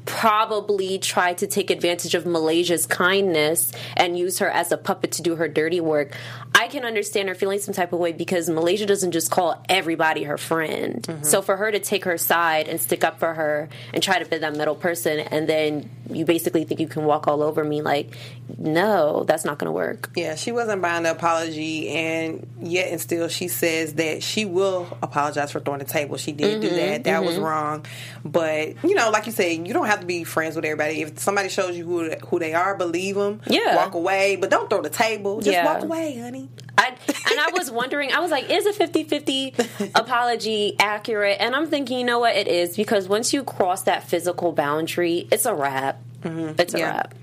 probably 0.08 0.98
try 0.98 1.34
to 1.34 1.46
take 1.46 1.70
advantage 1.70 2.14
of 2.14 2.24
Malaysia's 2.24 2.86
kindness 2.86 3.70
and 3.94 4.18
use 4.18 4.38
her 4.38 4.48
as 4.50 4.72
a 4.72 4.78
puppet 4.78 5.12
to 5.12 5.22
do 5.22 5.36
her 5.36 5.48
dirty 5.48 5.82
work. 5.82 6.16
I 6.60 6.66
can 6.68 6.84
understand 6.84 7.28
her 7.28 7.34
feeling 7.36 7.60
some 7.60 7.72
type 7.72 7.92
of 7.92 8.00
way 8.00 8.12
because 8.12 8.50
Malaysia 8.50 8.84
doesn't 8.84 9.12
just 9.12 9.30
call 9.30 9.62
everybody 9.68 10.24
her 10.24 10.36
friend. 10.36 11.06
So 11.22 11.40
for 11.40 11.56
her 11.56 11.70
to 11.70 11.78
take 11.78 12.04
her 12.04 12.18
side 12.18 12.66
and 12.66 12.80
stick 12.80 13.04
up 13.04 13.18
for 13.20 13.32
her 13.32 13.68
and 13.94 14.02
try 14.02 14.18
to 14.18 14.24
be 14.28 14.38
that 14.38 14.56
middle 14.56 14.74
person 14.74 15.20
and 15.20 15.48
then 15.48 15.88
you 16.10 16.24
basically 16.24 16.64
think 16.64 16.80
you 16.80 16.88
can 16.88 17.04
walk 17.04 17.28
all 17.28 17.42
over 17.42 17.62
me 17.62 17.80
like 17.82 18.16
no, 18.56 19.24
that's 19.24 19.44
not 19.44 19.58
going 19.58 19.66
to 19.66 19.72
work. 19.72 20.10
Yeah, 20.16 20.34
she 20.34 20.52
wasn't 20.52 20.80
buying 20.80 21.02
the 21.02 21.10
apology, 21.10 21.90
and 21.90 22.46
yet 22.62 22.88
and 22.90 22.98
still 22.98 23.28
she 23.28 23.46
says 23.46 23.94
that 23.94 24.22
she 24.22 24.46
will 24.46 24.88
apologize 25.02 25.52
for 25.52 25.60
throwing 25.60 25.80
the 25.80 25.84
table. 25.84 26.16
She 26.16 26.32
did 26.32 26.48
Mm-hmm, 26.48 26.60
do 26.62 26.76
that. 26.76 27.04
That 27.04 27.24
was 27.24 27.36
wrong. 27.36 27.84
But 28.24 28.82
you 28.82 28.94
know, 28.94 29.10
like 29.10 29.26
you 29.26 29.32
said, 29.32 29.66
you 29.68 29.74
don't 29.74 29.86
have 29.86 30.00
to 30.00 30.06
be 30.06 30.24
friends 30.24 30.56
with 30.56 30.64
everybody. 30.64 31.02
If 31.02 31.18
somebody 31.18 31.50
shows 31.50 31.76
you 31.76 31.84
who 31.84 32.10
who 32.26 32.38
they 32.38 32.54
are, 32.54 32.74
believe 32.74 33.16
them. 33.16 33.42
Yeah. 33.46 33.76
walk 33.76 33.92
away, 33.92 34.36
but 34.36 34.48
don't 34.50 34.70
throw 34.70 34.80
the 34.80 34.88
table. 34.90 35.36
Just 35.42 35.52
Yeah. 35.52 35.66
walk 35.66 35.82
away, 35.84 36.18
honey. 36.18 36.47
I, 36.76 36.90
and 37.30 37.40
I 37.40 37.50
was 37.52 37.70
wondering, 37.70 38.12
I 38.12 38.20
was 38.20 38.30
like, 38.30 38.50
is 38.50 38.64
a 38.66 38.72
50 38.72 39.04
50 39.04 39.54
apology 39.96 40.76
accurate? 40.78 41.38
And 41.40 41.56
I'm 41.56 41.68
thinking, 41.68 41.98
you 41.98 42.04
know 42.04 42.20
what, 42.20 42.36
it 42.36 42.46
is 42.46 42.76
because 42.76 43.08
once 43.08 43.32
you 43.32 43.42
cross 43.42 43.82
that 43.82 44.08
physical 44.08 44.52
boundary, 44.52 45.26
it's 45.32 45.44
a 45.44 45.54
wrap. 45.54 46.00
Mm-hmm. 46.22 46.60
It's 46.60 46.74
a 46.74 46.78
Yeah. 46.78 46.90
wrap. 46.90 47.14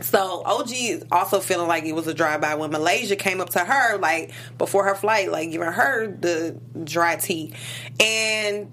So 0.00 0.42
OG 0.44 0.70
is 0.72 1.04
also 1.12 1.38
feeling 1.38 1.68
like 1.68 1.84
it 1.84 1.92
was 1.92 2.08
a 2.08 2.14
drive 2.14 2.40
by 2.40 2.56
when 2.56 2.72
Malaysia 2.72 3.14
came 3.14 3.40
up 3.40 3.50
to 3.50 3.60
her 3.60 3.98
like 3.98 4.32
before 4.58 4.84
her 4.84 4.96
flight, 4.96 5.30
like 5.30 5.52
giving 5.52 5.70
her 5.70 6.08
the 6.08 6.58
dry 6.82 7.14
tea, 7.16 7.52
and 8.00 8.72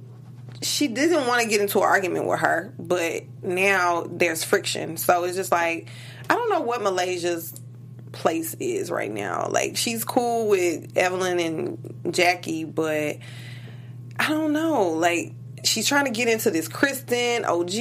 she 0.63 0.87
didn't 0.87 1.27
want 1.27 1.43
to 1.43 1.47
get 1.47 1.61
into 1.61 1.77
an 1.79 1.85
argument 1.85 2.25
with 2.25 2.39
her, 2.39 2.73
but 2.79 3.23
now 3.43 4.07
there's 4.09 4.43
friction. 4.43 4.97
So 4.97 5.23
it's 5.25 5.35
just 5.35 5.51
like 5.51 5.87
I 6.29 6.33
don't 6.35 6.49
know 6.49 6.61
what 6.61 6.81
Malaysia's 6.81 7.58
place 8.11 8.55
is 8.59 8.91
right 8.91 9.11
now. 9.11 9.47
Like 9.49 9.77
she's 9.77 10.03
cool 10.03 10.47
with 10.47 10.97
Evelyn 10.97 11.39
and 11.39 12.13
Jackie, 12.13 12.63
but 12.65 13.17
I 14.17 14.29
don't 14.29 14.53
know. 14.53 14.89
Like 14.89 15.33
she's 15.63 15.87
trying 15.87 16.05
to 16.05 16.11
get 16.11 16.27
into 16.27 16.51
this 16.51 16.67
Kristen 16.67 17.45
OG. 17.45 17.71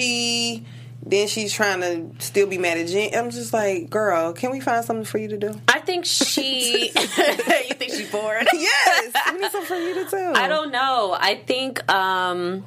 Then 1.01 1.27
she's 1.29 1.53
trying 1.53 1.81
to 1.81 2.23
still 2.23 2.47
be 2.47 2.59
mad 2.59 2.77
at 2.77 2.89
Jen. 2.89 3.15
I'm 3.15 3.31
just 3.31 3.53
like, 3.53 3.89
girl, 3.89 4.33
can 4.33 4.51
we 4.51 4.61
find 4.61 4.85
something 4.85 5.05
for 5.05 5.17
you 5.19 5.29
to 5.29 5.39
do? 5.39 5.59
I 5.69 5.79
think 5.81 6.05
she. 6.05 6.89
you 6.95 7.75
think 7.75 7.93
she's 7.93 8.11
bored? 8.11 8.47
yes, 8.53 9.15
we 9.33 9.41
need 9.41 9.51
something 9.51 9.67
for 9.67 9.77
you 9.77 10.05
to 10.05 10.11
do. 10.11 10.33
I 10.35 10.49
don't 10.49 10.71
know. 10.71 11.17
I 11.19 11.37
think. 11.37 11.91
um 11.91 12.65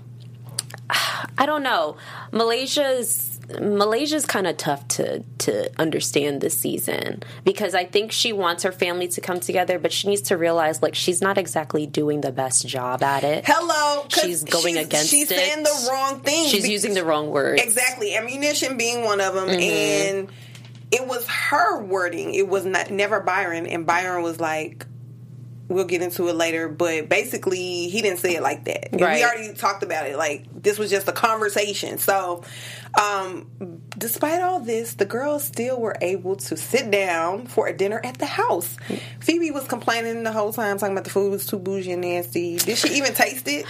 I 1.38 1.46
don't 1.46 1.64
know. 1.64 1.98
Malaysia's 2.32 3.31
Malaysia's 3.60 4.26
kind 4.26 4.48
of 4.48 4.58
tough 4.58 4.88
to 4.90 5.24
to 5.40 5.70
understand 5.80 6.42
this 6.42 6.58
season 6.58 7.24
because 7.44 7.74
I 7.76 7.86
think 7.86 8.12
she 8.12 8.32
wants 8.34 8.64
her 8.64 8.72
family 8.72 9.08
to 9.10 9.22
come 9.22 9.40
together, 9.40 9.80
but 9.80 9.92
she 9.92 10.08
needs 10.08 10.22
to 10.24 10.38
realize 10.38 10.82
like 10.82 10.96
she's 10.96 11.22
not 11.22 11.38
exactly 11.38 11.86
doing 11.86 12.22
the 12.22 12.32
best 12.32 12.68
job 12.68 13.04
at 13.04 13.24
it. 13.24 13.44
Hello, 13.48 14.06
she's 14.10 14.44
going 14.44 14.76
she's, 14.76 14.86
against 14.86 15.10
She's 15.10 15.32
it. 15.32 15.36
saying 15.38 15.64
the 15.64 15.90
wrong 15.92 16.20
thing. 16.22 16.48
She's 16.50 16.68
using 16.70 16.94
the 16.94 17.04
wrong 17.04 17.30
words. 17.32 17.62
exactly 17.62 18.16
ammunition 18.16 18.78
being 18.78 19.04
one 19.04 19.20
of 19.22 19.34
them, 19.34 19.48
Mm-hmm. 19.48 19.62
and 20.18 20.30
it 20.92 21.08
was 21.08 21.26
her 21.28 21.82
wording. 21.84 22.34
It 22.34 22.48
was 22.48 22.66
not 22.66 22.92
never 22.92 23.20
Byron, 23.22 23.66
and 23.66 23.86
Byron 23.86 24.24
was 24.24 24.40
like. 24.40 24.86
We'll 25.72 25.86
get 25.86 26.02
into 26.02 26.28
it 26.28 26.36
later, 26.36 26.68
but 26.68 27.08
basically, 27.08 27.88
he 27.88 28.02
didn't 28.02 28.20
say 28.20 28.36
it 28.36 28.44
like 28.44 28.66
that. 28.66 28.90
Right. 28.92 29.16
We 29.16 29.24
already 29.24 29.54
talked 29.54 29.84
about 29.84 30.06
it. 30.06 30.18
Like 30.18 30.46
this 30.54 30.78
was 30.78 30.90
just 30.90 31.08
a 31.08 31.14
conversation. 31.14 31.98
So, 31.98 32.44
um, 33.00 33.50
despite 33.98 34.42
all 34.42 34.60
this, 34.60 34.96
the 34.96 35.06
girls 35.06 35.46
still 35.46 35.80
were 35.80 35.96
able 36.02 36.36
to 36.36 36.58
sit 36.58 36.92
down 36.92 37.48
for 37.48 37.68
a 37.68 37.74
dinner 37.74 38.02
at 38.04 38.18
the 38.18 38.26
house. 38.26 38.76
Phoebe 39.22 39.52
was 39.52 39.66
complaining 39.66 40.24
the 40.24 40.34
whole 40.34 40.52
time, 40.52 40.78
talking 40.78 40.92
about 40.94 41.06
the 41.06 41.10
food 41.10 41.32
was 41.32 41.46
too 41.46 41.58
bougie 41.58 41.94
and 41.94 42.02
nasty. 42.02 42.58
Did 42.58 42.78
she 42.78 42.90
even 42.96 43.14
taste 43.14 43.48
it? 43.48 43.66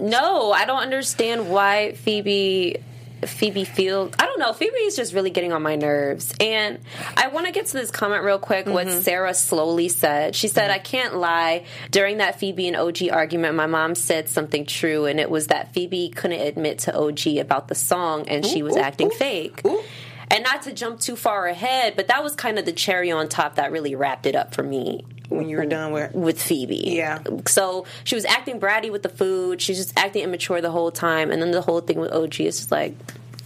No, 0.00 0.52
I 0.52 0.66
don't 0.66 0.82
understand 0.82 1.50
why 1.50 1.94
Phoebe 1.94 2.76
Phoebe 3.26 3.64
feels 3.64 4.12
I 4.18 4.26
don't 4.26 4.38
know, 4.38 4.52
Phoebe 4.52 4.76
is 4.76 4.96
just 4.96 5.12
really 5.12 5.30
getting 5.30 5.52
on 5.52 5.62
my 5.62 5.76
nerves. 5.76 6.34
And 6.40 6.78
I 7.16 7.28
want 7.28 7.46
to 7.46 7.52
get 7.52 7.66
to 7.66 7.72
this 7.72 7.90
comment 7.90 8.24
real 8.24 8.38
quick 8.38 8.66
what 8.66 8.86
mm-hmm. 8.86 9.00
Sarah 9.00 9.34
slowly 9.34 9.88
said. 9.88 10.34
She 10.34 10.48
said, 10.48 10.70
mm-hmm. 10.70 10.74
I 10.74 10.78
can't 10.78 11.16
lie. 11.16 11.64
During 11.90 12.18
that 12.18 12.38
Phoebe 12.38 12.68
and 12.68 12.76
OG 12.76 13.10
argument, 13.10 13.54
my 13.54 13.66
mom 13.66 13.94
said 13.94 14.28
something 14.28 14.66
true 14.66 15.06
and 15.06 15.20
it 15.20 15.30
was 15.30 15.48
that 15.48 15.72
Phoebe 15.74 16.08
couldn't 16.10 16.40
admit 16.40 16.80
to 16.80 16.96
OG 16.96 17.38
about 17.38 17.68
the 17.68 17.74
song 17.74 18.28
and 18.28 18.44
she 18.44 18.62
was 18.62 18.76
ooh, 18.76 18.80
acting 18.80 19.08
ooh, 19.08 19.16
fake. 19.16 19.62
ooh. 19.64 19.82
And 20.32 20.44
not 20.44 20.62
to 20.62 20.72
jump 20.72 21.00
too 21.00 21.16
far 21.16 21.48
ahead, 21.48 21.96
but 21.96 22.06
that 22.06 22.22
was 22.22 22.36
kind 22.36 22.58
of 22.58 22.64
the 22.64 22.72
cherry 22.72 23.10
on 23.10 23.28
top 23.28 23.56
that 23.56 23.72
really 23.72 23.96
wrapped 23.96 24.26
it 24.26 24.36
up 24.36 24.54
for 24.54 24.62
me 24.62 25.04
When 25.30 25.48
you 25.48 25.56
were 25.56 25.64
done 25.66 25.92
with 25.92 26.14
with 26.14 26.42
Phoebe. 26.42 26.76
Yeah. 26.96 27.20
So 27.46 27.86
she 28.04 28.14
was 28.16 28.24
acting 28.26 28.60
bratty 28.60 28.90
with 28.92 29.02
the 29.02 29.08
food. 29.08 29.62
She's 29.62 29.78
just 29.78 29.98
acting 29.98 30.22
immature 30.24 30.60
the 30.60 30.70
whole 30.70 30.90
time. 30.90 31.30
And 31.30 31.40
then 31.40 31.52
the 31.52 31.62
whole 31.62 31.80
thing 31.80 31.98
with 31.98 32.12
OG 32.12 32.40
is 32.40 32.58
just 32.58 32.70
like, 32.72 32.94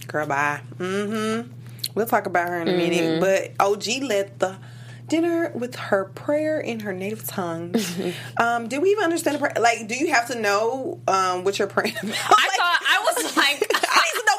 Girl, 0.07 0.25
bye. 0.27 0.61
Mm-hmm. 0.77 1.51
We'll 1.93 2.05
talk 2.07 2.25
about 2.25 2.49
her 2.49 2.59
in 2.61 2.67
a 2.67 2.71
Mm-hmm. 2.71 2.77
minute. 3.21 3.21
But 3.57 3.65
OG 3.65 3.85
led 4.03 4.39
the 4.39 4.57
dinner 5.07 5.51
with 5.53 5.75
her 5.75 6.05
prayer 6.05 6.59
in 6.59 6.79
her 6.81 6.91
native 6.91 7.25
tongue. 7.27 7.75
um, 8.37 8.67
did 8.67 8.81
we 8.81 8.89
even 8.89 9.03
understand 9.03 9.35
the 9.35 9.39
prayer? 9.39 9.53
Like, 9.59 9.87
do 9.87 9.95
you 9.95 10.11
have 10.11 10.27
to 10.29 10.39
know 10.39 10.99
um, 11.07 11.43
what 11.43 11.59
you're 11.59 11.67
praying 11.67 11.95
about? 12.01 12.15
I 12.15 12.49
thought, 12.57 12.79
I 12.89 13.13
was 13.13 13.37
like, 13.37 13.74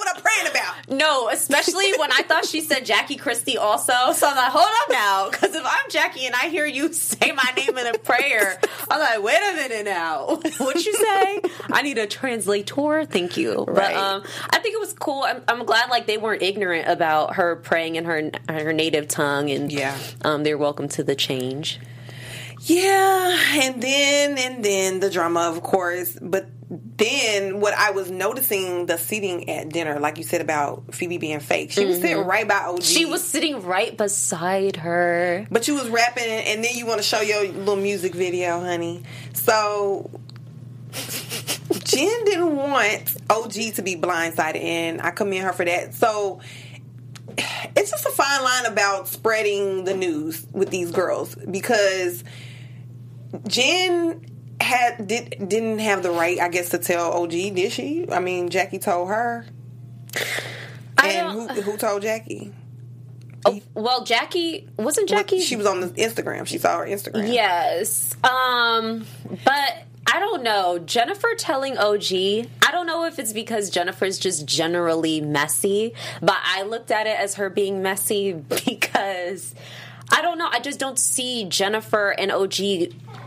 what 0.06 0.16
I'm 0.16 0.22
praying 0.22 0.50
about. 0.50 0.88
no, 0.90 1.28
especially 1.28 1.92
when 1.98 2.12
I 2.12 2.22
thought 2.22 2.44
she 2.44 2.60
said 2.60 2.86
Jackie 2.86 3.16
Christie 3.16 3.58
also. 3.58 3.92
So 4.12 4.28
I'm 4.28 4.36
like, 4.36 4.52
hold 4.52 4.64
up 4.64 4.90
now. 4.90 5.30
Because 5.30 5.54
if 5.54 5.62
I'm 5.64 5.90
Jackie 5.90 6.26
and 6.26 6.34
I 6.34 6.48
hear 6.48 6.66
you 6.66 6.92
say 6.92 7.32
my 7.32 7.52
name 7.56 7.76
in 7.76 7.86
a 7.94 7.98
prayer, 7.98 8.60
I'm 8.90 9.00
like, 9.00 9.22
wait 9.22 9.38
a 9.52 9.56
minute 9.56 9.84
now. 9.84 10.26
What'd 10.58 10.84
you 10.86 10.94
say? 10.94 11.40
I 11.72 11.82
need 11.82 11.98
a 11.98 12.06
translator. 12.06 13.04
Thank 13.04 13.36
you. 13.36 13.64
Right. 13.64 13.94
But 13.94 13.94
um, 13.96 14.22
I 14.50 14.58
think 14.60 14.74
it 14.74 14.80
was 14.80 14.92
cool. 14.92 15.22
I'm, 15.22 15.42
I'm 15.48 15.64
glad 15.66 15.90
like 15.90 16.06
they 16.06 16.18
weren't 16.18 16.42
ignorant 16.42 16.88
about 16.88 17.34
her 17.36 17.56
praying 17.56 17.96
in 17.96 18.04
her 18.04 18.30
her 18.48 18.72
native 18.72 19.08
tongue 19.08 19.50
and 19.50 19.70
Yeah. 19.72 19.96
um, 20.24 20.42
they're 20.42 20.58
welcome 20.58 20.88
to 20.90 21.02
the 21.04 21.14
change. 21.14 21.78
Yeah, 22.60 23.38
and 23.62 23.80
then 23.82 24.38
and 24.38 24.64
then 24.64 25.00
the 25.00 25.10
drama, 25.10 25.40
of 25.54 25.62
course. 25.62 26.18
But 26.20 26.48
then 26.96 27.60
what 27.60 27.74
I 27.74 27.90
was 27.90 28.10
noticing 28.10 28.86
the 28.86 28.98
seating 28.98 29.48
at 29.48 29.68
dinner, 29.68 30.00
like 30.00 30.18
you 30.18 30.24
said 30.24 30.40
about 30.40 30.94
Phoebe 30.94 31.18
being 31.18 31.40
fake. 31.40 31.72
She 31.72 31.84
was 31.84 32.00
sitting 32.00 32.24
right 32.24 32.46
by 32.46 32.56
OG. 32.56 32.80
Mm-hmm. 32.80 32.82
She 32.82 33.04
was 33.04 33.26
sitting 33.26 33.62
right 33.62 33.96
beside 33.96 34.76
her. 34.76 35.46
But 35.50 35.68
you 35.68 35.74
was 35.74 35.88
rapping, 35.88 36.24
and 36.24 36.64
then 36.64 36.74
you 36.74 36.86
want 36.86 36.98
to 36.98 37.02
show 37.02 37.20
your 37.20 37.46
little 37.46 37.76
music 37.76 38.14
video, 38.14 38.60
honey. 38.60 39.02
So 39.32 40.10
Jen 41.84 42.24
didn't 42.24 42.56
want 42.56 43.16
OG 43.30 43.52
to 43.74 43.82
be 43.82 43.96
blindsided, 43.96 44.62
and 44.62 45.02
I 45.02 45.10
commend 45.10 45.44
her 45.44 45.52
for 45.52 45.64
that. 45.64 45.94
So 45.94 46.40
it's 47.38 47.90
just 47.90 48.06
a 48.06 48.10
fine 48.10 48.42
line 48.42 48.66
about 48.66 49.08
spreading 49.08 49.84
the 49.84 49.94
news 49.94 50.46
with 50.52 50.70
these 50.70 50.90
girls 50.90 51.34
because 51.34 52.24
Jen 53.46 54.35
had 54.66 55.06
did 55.06 55.48
didn't 55.48 55.78
have 55.78 56.02
the 56.02 56.10
right, 56.10 56.38
I 56.40 56.48
guess, 56.48 56.70
to 56.70 56.78
tell 56.78 57.12
OG. 57.12 57.30
Did 57.30 57.72
she? 57.72 58.06
I 58.10 58.20
mean, 58.20 58.48
Jackie 58.48 58.78
told 58.78 59.08
her, 59.08 59.46
and 61.02 61.32
who, 61.32 61.48
who 61.62 61.76
told 61.76 62.02
Jackie? 62.02 62.52
Oh, 63.44 63.60
well, 63.74 64.04
Jackie 64.04 64.68
wasn't 64.76 65.08
Jackie. 65.08 65.40
She 65.40 65.56
was 65.56 65.66
on 65.66 65.80
the 65.80 65.88
Instagram. 65.88 66.46
She 66.46 66.58
saw 66.58 66.78
her 66.78 66.86
Instagram. 66.86 67.32
Yes. 67.32 68.16
Um, 68.24 69.06
but 69.44 69.84
I 70.12 70.18
don't 70.18 70.42
know. 70.42 70.78
Jennifer 70.78 71.28
telling 71.36 71.78
OG, 71.78 72.12
I 72.12 72.70
don't 72.72 72.86
know 72.86 73.04
if 73.04 73.18
it's 73.18 73.32
because 73.32 73.70
Jennifer's 73.70 74.18
just 74.18 74.46
generally 74.46 75.20
messy, 75.20 75.94
but 76.20 76.38
I 76.42 76.62
looked 76.62 76.90
at 76.90 77.06
it 77.06 77.18
as 77.18 77.34
her 77.36 77.48
being 77.48 77.82
messy 77.82 78.32
because 78.66 79.54
I 80.10 80.22
don't 80.22 80.38
know. 80.38 80.48
I 80.50 80.60
just 80.60 80.78
don't 80.78 80.98
see 80.98 81.44
Jennifer 81.44 82.10
and 82.10 82.30
OG 82.30 82.54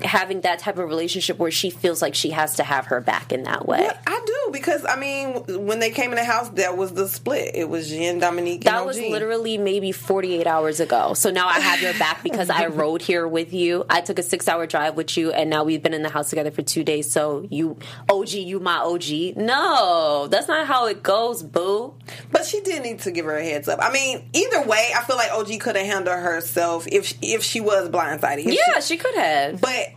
having 0.03 0.41
that 0.41 0.59
type 0.59 0.77
of 0.77 0.87
relationship 0.87 1.37
where 1.37 1.51
she 1.51 1.69
feels 1.69 2.01
like 2.01 2.15
she 2.15 2.29
has 2.29 2.55
to 2.55 2.63
have 2.63 2.85
her 2.87 3.01
back 3.01 3.33
in 3.33 3.43
that 3.43 3.67
way. 3.67 3.89
I 4.07 4.21
do 4.25 4.51
because 4.51 4.85
I 4.87 4.95
mean, 4.95 5.65
when 5.65 5.79
they 5.79 5.91
came 5.91 6.11
in 6.11 6.15
the 6.15 6.23
house, 6.23 6.49
that 6.51 6.77
was 6.77 6.93
the 6.93 7.07
split. 7.07 7.51
It 7.53 7.67
was 7.67 7.89
Jen, 7.89 8.19
Dominique, 8.19 8.63
That 8.63 8.85
was 8.85 8.97
literally 8.97 9.57
maybe 9.57 9.91
48 9.91 10.47
hours 10.47 10.79
ago. 10.79 11.13
So 11.13 11.31
now 11.31 11.47
I 11.47 11.59
have 11.59 11.81
your 11.81 11.93
back 11.95 12.23
because 12.23 12.49
I 12.49 12.67
rode 12.67 13.01
here 13.01 13.27
with 13.27 13.53
you. 13.53 13.85
I 13.89 13.99
took 14.01 14.17
a 14.17 14.23
six 14.23 14.47
hour 14.47 14.65
drive 14.65 14.95
with 14.95 15.17
you, 15.17 15.31
and 15.31 15.49
now 15.49 15.65
we've 15.65 15.83
been 15.83 15.93
in 15.93 16.03
the 16.03 16.09
house 16.09 16.29
together 16.29 16.51
for 16.51 16.61
two 16.61 16.83
days. 16.83 17.11
So 17.11 17.45
you, 17.49 17.77
OG, 18.07 18.29
you 18.29 18.59
my 18.59 18.77
OG. 18.77 19.35
No, 19.35 20.27
that's 20.29 20.47
not 20.47 20.65
how 20.67 20.87
it 20.87 21.03
goes, 21.03 21.43
boo. 21.43 21.93
But 22.31 22.45
she 22.45 22.61
did 22.61 22.83
need 22.83 22.99
to 22.99 23.11
give 23.11 23.25
her 23.25 23.37
a 23.37 23.43
heads 23.43 23.67
up. 23.67 23.79
I 23.81 23.91
mean, 23.91 24.29
either 24.33 24.63
way, 24.63 24.91
I 24.95 25.03
feel 25.03 25.17
like 25.17 25.31
OG 25.31 25.59
could 25.59 25.75
have 25.75 25.85
handled 25.85 26.19
herself 26.19 26.68
if 26.91 27.13
if 27.21 27.43
she 27.43 27.61
was 27.61 27.89
blindsided. 27.89 28.45
If 28.45 28.53
Yeah, 28.67 28.79
she- 28.79 28.95
she 28.95 28.97
could 28.97 29.15
have. 29.15 29.61
but 29.61 29.87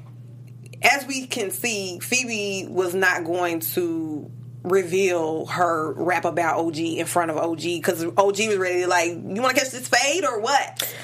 as 0.83 1.07
we 1.07 1.27
can 1.27 1.51
see, 1.51 1.99
Phoebe 2.01 2.67
was 2.69 2.95
not 2.95 3.25
going 3.25 3.61
to 3.61 4.31
reveal 4.65 5.47
her 5.47 5.93
rap 5.95 6.25
about 6.25 6.59
OG 6.59 6.79
in 6.99 7.07
front 7.07 7.31
of 7.31 7.37
OG 7.37 7.63
because 7.63 8.05
OG 8.05 8.49
was 8.49 8.57
ready 8.59 8.81
to 8.83 8.87
like, 8.89 9.11
you 9.11 9.43
want 9.43 9.55
to 9.57 9.61
catch 9.63 9.71
this 9.73 9.89
fade 9.89 10.25
or 10.25 10.41
what? 10.41 10.95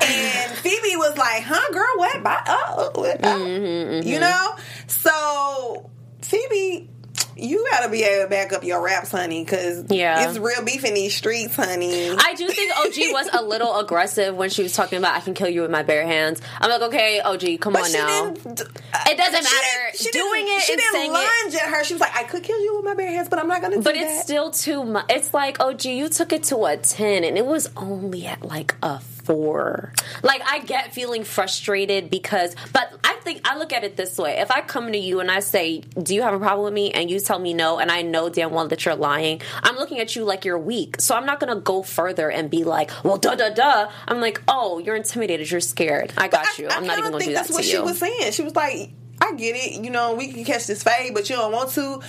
And 0.00 0.50
Phoebe 0.58 0.96
was 0.96 1.16
like, 1.18 1.42
"Huh, 1.44 1.72
girl? 1.72 1.92
What? 1.96 2.22
Bye. 2.22 2.42
Oh, 2.46 2.90
what? 2.94 3.24
Uh, 3.24 3.28
uh, 3.28 3.30
uh, 3.30 3.34
uh. 3.34 3.38
Mm-hmm, 3.38 3.92
mm-hmm. 3.94 4.08
you 4.08 4.18
know." 4.20 4.56
So 4.86 5.90
Phoebe, 6.22 6.88
you 7.36 7.66
got 7.70 7.84
to 7.84 7.88
be 7.90 8.02
able 8.02 8.24
to 8.24 8.28
back 8.30 8.52
up 8.52 8.64
your 8.64 8.80
raps, 8.82 9.10
honey, 9.10 9.44
because 9.44 9.84
Yeah. 9.90 10.28
it's 10.28 10.38
real 10.38 10.62
beef 10.64 10.84
in 10.84 10.94
these 10.94 11.14
streets, 11.14 11.56
honey. 11.56 12.10
I 12.18 12.34
do 12.34 12.48
think 12.48 12.72
OG 12.78 13.12
was 13.12 13.28
a 13.32 13.42
little 13.42 13.76
aggressive 13.80 14.36
when 14.36 14.50
she 14.50 14.62
was 14.62 14.72
talking 14.74 14.98
about 14.98 15.14
I 15.14 15.20
can 15.20 15.34
kill 15.34 15.48
you 15.48 15.62
with 15.62 15.70
my 15.70 15.82
bare 15.82 16.04
hands. 16.06 16.40
I'm 16.60 16.70
like, 16.70 16.82
okay, 16.82 17.20
OG, 17.20 17.60
come 17.60 17.72
But 17.74 17.84
on 17.84 17.92
now. 17.92 18.30
didn't. 18.30 18.60
Uh, 18.60 18.64
it 19.08 19.16
doesn't 19.16 19.44
she 19.46 19.54
matter. 19.54 19.96
she 19.96 20.10
Doing 20.10 20.44
didn't- 20.46 20.58
it 20.58 20.62
She 20.62 20.76
didn't 20.76 20.92
saying 20.92 21.10
it- 21.10 21.14
lunge 21.14 21.54
at 21.54 21.68
her. 21.68 21.84
She 21.84 21.94
was 21.94 22.00
like, 22.00 22.16
"I 22.16 22.24
could 22.24 22.42
kill 22.42 22.60
you 22.60 22.76
with 22.76 22.84
my 22.84 22.94
bare 22.94 23.10
hands, 23.10 23.28
but 23.28 23.38
I'm 23.38 23.48
not 23.48 23.60
going 23.60 23.72
to 23.72 23.78
do 23.78 23.82
But 23.82 23.94
that." 23.94 24.02
it's 24.02 24.22
still 24.22 24.50
too 24.50 24.84
much. 24.84 25.06
It's 25.08 25.32
like, 25.34 25.60
OG, 25.60 25.84
you 25.86 26.08
took 26.08 26.32
it 26.32 26.44
to 26.44 26.64
a 26.66 26.76
10 26.76 27.24
and 27.24 27.36
it 27.38 27.46
was 27.46 27.70
only 27.76 28.26
at 28.26 28.42
like 28.44 28.74
a 28.82 29.00
four. 29.00 29.92
Like, 30.22 30.42
I 30.44 30.58
get 30.60 30.92
feeling 30.92 31.24
frustrated 31.24 32.10
because, 32.10 32.54
but 32.72 32.92
I 33.04 33.11
think 33.22 33.46
I 33.48 33.56
look 33.56 33.72
at 33.72 33.84
it 33.84 33.96
this 33.96 34.18
way. 34.18 34.38
If 34.38 34.50
I 34.50 34.60
come 34.60 34.92
to 34.92 34.98
you 34.98 35.20
and 35.20 35.30
I 35.30 35.40
say, 35.40 35.80
do 36.00 36.14
you 36.14 36.22
have 36.22 36.34
a 36.34 36.38
problem 36.38 36.64
with 36.64 36.74
me? 36.74 36.90
And 36.90 37.10
you 37.10 37.20
tell 37.20 37.38
me 37.38 37.54
no, 37.54 37.78
and 37.78 37.90
I 37.90 38.02
know 38.02 38.28
damn 38.28 38.50
well 38.52 38.68
that 38.68 38.84
you're 38.84 38.94
lying, 38.94 39.40
I'm 39.62 39.76
looking 39.76 39.98
at 40.00 40.14
you 40.14 40.24
like 40.24 40.44
you're 40.44 40.58
weak. 40.58 41.00
So 41.00 41.14
I'm 41.16 41.26
not 41.26 41.40
going 41.40 41.54
to 41.54 41.60
go 41.60 41.82
further 41.82 42.30
and 42.30 42.50
be 42.50 42.64
like, 42.64 42.90
well, 43.04 43.16
duh, 43.16 43.34
duh, 43.34 43.50
duh. 43.50 43.90
I'm 44.06 44.20
like, 44.20 44.42
oh, 44.48 44.78
you're 44.78 44.96
intimidated. 44.96 45.50
You're 45.50 45.60
scared. 45.60 46.12
I 46.16 46.28
got 46.28 46.58
you. 46.58 46.68
I, 46.68 46.76
I'm 46.76 46.86
not 46.86 46.98
even 46.98 47.12
going 47.12 47.20
to 47.22 47.26
think 47.26 47.30
do 47.30 47.34
that 47.34 47.46
that's 47.46 47.48
to 47.48 47.54
what 47.54 47.64
you. 47.64 47.70
she 47.70 47.78
was 47.78 47.98
saying. 47.98 48.32
She 48.32 48.42
was 48.42 48.54
like, 48.54 48.90
"I 49.20 49.34
get 49.34 49.56
it. 49.56 49.84
You 49.84 49.90
know, 49.90 50.14
we 50.14 50.32
can 50.32 50.44
catch 50.44 50.66
this 50.66 50.82
fade, 50.82 51.14
but 51.14 51.28
you 51.30 51.36
don't 51.36 51.52
want 51.52 51.70
to." 51.72 52.00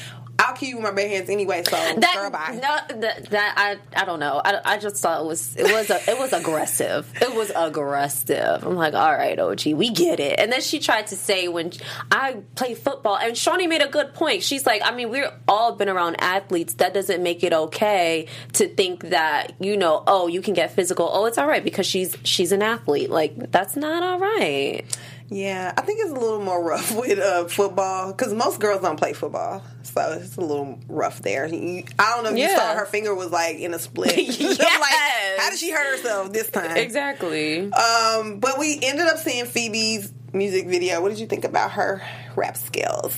I'll 0.43 0.53
I'll 0.53 0.59
kill 0.59 0.69
you 0.69 0.75
with 0.75 0.83
my 0.83 0.91
bare 0.91 1.09
hands 1.09 1.29
anyway. 1.29 1.63
So 1.63 1.71
that 1.71 2.15
girl, 2.15 2.29
bye. 2.29 2.59
no, 2.61 2.99
that, 3.01 3.29
that 3.31 3.53
I 3.57 4.01
I 4.01 4.05
don't 4.05 4.19
know. 4.19 4.41
I, 4.43 4.73
I 4.73 4.77
just 4.77 4.97
thought 4.97 5.21
it 5.21 5.27
was 5.27 5.55
it 5.55 5.63
was 5.63 5.89
a, 5.89 6.09
it 6.09 6.19
was 6.19 6.31
aggressive. 6.31 7.11
It 7.21 7.33
was 7.33 7.51
aggressive. 7.55 8.63
I'm 8.63 8.75
like, 8.75 8.93
all 8.93 9.11
right, 9.11 9.37
OG, 9.37 9.65
we 9.73 9.89
get 9.89 10.19
it. 10.19 10.39
And 10.39 10.51
then 10.51 10.61
she 10.61 10.79
tried 10.79 11.07
to 11.07 11.15
say 11.15 11.47
when 11.47 11.71
I 12.11 12.37
play 12.55 12.75
football, 12.75 13.17
and 13.17 13.33
Shaunie 13.33 13.67
made 13.67 13.81
a 13.81 13.87
good 13.87 14.13
point. 14.13 14.43
She's 14.43 14.65
like, 14.65 14.81
I 14.83 14.93
mean, 14.93 15.09
we're 15.09 15.31
all 15.47 15.73
been 15.73 15.89
around 15.89 16.17
athletes. 16.19 16.75
That 16.75 16.93
doesn't 16.93 17.23
make 17.23 17.43
it 17.43 17.53
okay 17.53 18.27
to 18.53 18.67
think 18.67 19.09
that 19.09 19.53
you 19.59 19.75
know, 19.77 20.03
oh, 20.05 20.27
you 20.27 20.41
can 20.41 20.53
get 20.53 20.71
physical. 20.71 21.09
Oh, 21.11 21.25
it's 21.25 21.37
all 21.37 21.47
right 21.47 21.63
because 21.63 21.85
she's 21.85 22.15
she's 22.23 22.51
an 22.51 22.61
athlete. 22.61 23.09
Like 23.09 23.51
that's 23.51 23.75
not 23.75 24.03
all 24.03 24.19
right. 24.19 24.83
Yeah, 25.29 25.73
I 25.75 25.81
think 25.81 25.99
it's 26.01 26.11
a 26.11 26.15
little 26.15 26.41
more 26.41 26.63
rough 26.63 26.95
with 26.95 27.17
uh, 27.19 27.45
football 27.45 28.11
because 28.11 28.33
most 28.33 28.59
girls 28.59 28.81
don't 28.81 28.97
play 28.97 29.13
football, 29.13 29.63
so 29.83 30.17
it's 30.21 30.35
a 30.37 30.41
little 30.41 30.79
rough 30.87 31.21
there. 31.21 31.47
You- 31.47 31.83
I 31.97 32.13
don't 32.15 32.23
know 32.23 32.31
if 32.31 32.37
you 32.37 32.49
saw 32.55 32.73
her 32.75 32.85
finger 32.85 33.15
was 33.15 33.31
like 33.31 33.57
in 33.57 33.73
a 33.73 33.79
split. 33.79 34.15
Yes. 34.39 34.59
like, 34.59 35.39
how 35.39 35.49
did 35.49 35.59
she 35.59 35.71
hurt 35.71 35.97
herself 35.97 36.31
this 36.33 36.49
time? 36.49 36.77
Exactly. 36.77 37.71
Um, 37.71 38.39
but 38.39 38.59
we 38.59 38.79
ended 38.81 39.07
up 39.07 39.17
seeing 39.17 39.45
Phoebe's 39.45 40.11
music 40.33 40.67
video. 40.67 41.01
What 41.01 41.09
did 41.09 41.19
you 41.19 41.27
think 41.27 41.45
about 41.45 41.71
her 41.71 42.01
rap 42.35 42.57
skills? 42.57 43.17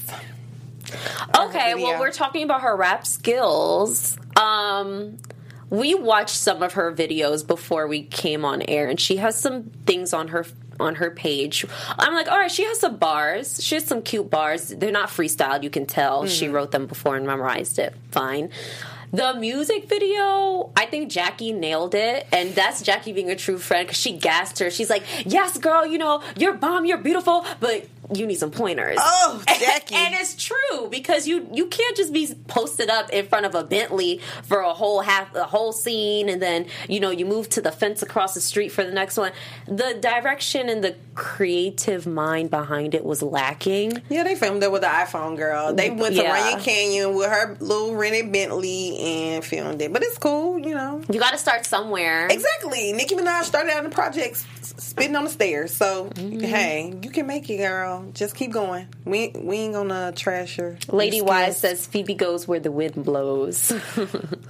Okay, 1.38 1.76
well, 1.76 2.00
we're 2.00 2.12
talking 2.12 2.44
about 2.44 2.62
her 2.62 2.76
rap 2.76 3.06
skills. 3.08 4.18
Um, 4.40 5.18
we 5.70 5.96
watched 5.96 6.36
some 6.36 6.62
of 6.62 6.74
her 6.74 6.94
videos 6.94 7.46
before 7.46 7.88
we 7.88 8.04
came 8.04 8.46
on 8.46 8.62
air, 8.62 8.88
and 8.88 9.00
she 9.00 9.18
has 9.18 9.36
some 9.38 9.64
things 9.86 10.14
on 10.14 10.30
her 10.30 10.46
on 10.80 10.96
her 10.96 11.12
page. 11.12 11.66
I'm 11.98 12.14
like, 12.14 12.28
all 12.28 12.38
right, 12.38 12.52
she 12.52 12.64
has 12.64 12.80
some 12.80 12.98
bars. 12.98 13.64
She 13.64 13.76
has 13.76 13.86
some 13.86 14.02
cute 14.02 14.30
bars. 14.30 14.70
They're 14.70 14.92
not 14.92 15.10
freestyled. 15.10 15.64
You 15.64 15.70
can 15.70 15.86
tell 15.86 16.26
she 16.26 16.48
mm. 16.48 16.54
wrote 16.54 16.72
them 16.72 16.88
before 16.88 17.16
and 17.16 17.26
memorized 17.26 17.80
it. 17.80 17.94
Fine. 18.12 18.50
The 19.16 19.34
music 19.40 19.88
video, 19.88 20.72
I 20.76 20.86
think 20.88 21.10
Jackie 21.10 21.54
nailed 21.54 21.96
it, 21.96 22.28
and 22.34 22.54
that's 22.54 22.82
Jackie 22.82 23.14
being 23.14 23.30
a 23.30 23.36
true 23.36 23.58
friend 23.58 23.88
because 23.88 23.98
she 24.00 24.12
gassed 24.18 24.60
her. 24.60 24.70
She's 24.70 24.90
like, 24.90 25.04
"Yes, 25.26 25.58
girl, 25.58 25.86
you 25.86 25.98
know 25.98 26.22
you're 26.36 26.54
bomb, 26.54 26.84
you're 26.86 26.98
beautiful, 26.98 27.46
but 27.62 27.88
you 28.14 28.28
need 28.28 28.36
some 28.40 28.52
pointers." 28.52 28.98
Oh, 29.00 29.42
Jackie. 29.60 29.96
and 29.96 30.14
it's 30.16 30.36
true 30.36 30.90
because 30.90 31.28
you 31.28 31.48
you 31.54 31.68
can't 31.68 31.96
just 31.96 32.12
be 32.12 32.28
posted 32.48 32.90
up 32.90 33.10
in 33.12 33.26
front 33.28 33.46
of 33.46 33.56
a 33.56 33.64
Bentley 33.64 34.20
for 34.44 34.60
a 34.60 34.74
whole 34.74 35.00
half 35.00 35.34
a 35.34 35.46
whole 35.46 35.72
scene 35.72 36.28
and 36.28 36.42
then 36.42 36.66
you 36.90 37.00
know 37.00 37.10
you 37.12 37.26
move 37.26 37.48
to 37.50 37.62
the 37.62 37.72
fence 37.72 38.02
across 38.02 38.34
the 38.34 38.42
street 38.42 38.70
for 38.70 38.84
the 38.84 38.92
next 38.92 39.16
one. 39.16 39.32
The 39.66 39.98
direction 40.02 40.68
and 40.68 40.84
the 40.84 40.96
creative 41.14 42.06
mind 42.06 42.50
behind 42.50 42.94
it 42.94 43.06
was 43.06 43.22
lacking. 43.22 44.02
Yeah, 44.10 44.24
they 44.24 44.36
filmed 44.36 44.62
it 44.62 44.72
with 44.72 44.82
the 44.82 44.88
iPhone 44.88 45.38
girl. 45.38 45.74
They 45.74 45.90
mm, 45.90 46.00
went 46.00 46.16
to 46.16 46.22
Yeah. 46.24 46.60
Canyon 46.60 47.16
with 47.16 47.30
her 47.30 47.56
little 47.60 47.96
rented 47.96 48.32
Bentley 48.34 49.05
and 49.06 49.44
filmed 49.46 49.82
it. 49.82 49.94
But 49.94 50.04
it's 50.04 50.18
cool, 50.18 50.60
you 50.60 50.74
know. 50.74 51.02
You 51.12 51.20
got 51.20 51.32
to 51.32 51.38
start 51.38 51.66
somewhere. 51.66 52.28
Exactly. 52.28 52.92
Nicki 52.94 53.16
Minaj 53.16 53.44
started 53.44 53.72
out 53.72 53.84
in 53.84 53.90
the 53.90 53.96
projects 53.96 54.46
spitting 54.78 55.16
on 55.16 55.24
the 55.26 55.30
stairs. 55.30 55.74
So 55.74 56.06
Mm-hmm. 56.16 56.40
hey, 56.42 56.94
you 57.02 57.10
can 57.12 57.28
make 57.28 57.50
it, 57.50 57.58
girl. 57.58 58.10
Just 58.14 58.36
keep 58.36 58.52
going. 58.52 58.88
We 59.06 59.30
we 59.36 59.58
ain't 59.58 59.74
gonna 59.74 60.12
trash 60.16 60.56
her. 60.58 60.78
Lady 60.90 61.22
Wise 61.22 61.58
says 61.58 61.86
Phoebe 61.88 62.14
goes 62.16 62.48
where 62.48 62.60
the 62.60 62.72
wind 62.72 63.04
blows. 63.06 63.72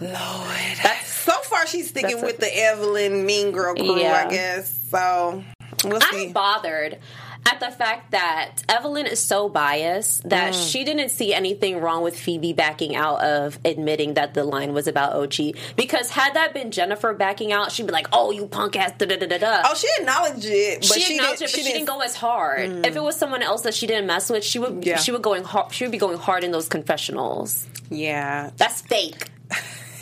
Lord. 0.01 0.77
so 1.03 1.33
far 1.43 1.65
she's 1.67 1.89
sticking 1.89 2.11
that's 2.11 2.23
a- 2.23 2.25
with 2.25 2.37
the 2.39 2.57
Evelyn 2.57 3.25
Mean 3.25 3.51
Girl 3.51 3.75
crew, 3.75 3.99
Yeah. 3.99 4.25
I 4.25 4.29
guess. 4.29 4.73
So 4.89 5.43
we'll 5.83 6.01
see. 6.01 6.27
I'm 6.27 6.33
bothered 6.33 6.99
at 7.45 7.59
the 7.59 7.69
fact 7.71 8.11
that 8.11 8.63
Evelyn 8.67 9.05
is 9.05 9.19
so 9.19 9.47
biased 9.49 10.27
that 10.29 10.53
Mm. 10.53 10.71
she 10.71 10.83
didn't 10.83 11.09
see 11.09 11.33
anything 11.33 11.79
wrong 11.79 12.01
with 12.01 12.17
Phoebe 12.17 12.53
backing 12.53 12.95
out 12.95 13.21
of 13.21 13.59
admitting 13.63 14.15
that 14.15 14.33
the 14.33 14.43
line 14.43 14.73
was 14.73 14.87
about 14.87 15.13
OG. 15.13 15.53
Because 15.75 16.09
had 16.09 16.33
that 16.33 16.53
been 16.53 16.71
Jennifer 16.71 17.13
backing 17.13 17.51
out, 17.53 17.71
she'd 17.71 17.85
be 17.85 17.91
like, 17.93 18.07
"Oh, 18.11 18.31
you 18.31 18.47
punk 18.47 18.75
ass." 18.75 18.93
Da 18.97 19.05
da 19.05 19.15
da 19.17 19.37
da 19.37 19.61
oh, 19.65 19.75
she 19.75 19.87
acknowledged 19.99 20.45
it, 20.45 20.79
but 20.81 20.85
she, 20.85 21.01
she, 21.01 21.15
acknowledged 21.15 21.39
didn't, 21.39 21.49
it, 21.49 21.57
but 21.57 21.65
she, 21.65 21.71
didn't 21.73 21.85
go 21.85 21.99
as 22.01 22.15
hard. 22.15 22.85
If 22.85 22.95
it 22.95 23.03
was 23.03 23.15
someone 23.15 23.41
else 23.43 23.61
that 23.61 23.73
she 23.73 23.87
didn't 23.87 24.07
mess 24.07 24.29
with, 24.29 24.43
she 24.43 24.59
would. 24.59 24.85
Yeah. 24.85 24.97
She 24.97 25.11
would 25.11 25.21
going. 25.21 25.43
Hard, 25.43 25.71
she 25.73 25.83
would 25.83 25.91
be 25.91 25.97
going 25.97 26.17
hard 26.17 26.43
in 26.43 26.51
those 26.51 26.67
confessionals. 26.67 27.67
Yeah, 27.89 28.49
That's 28.57 28.81
fake. 28.81 29.29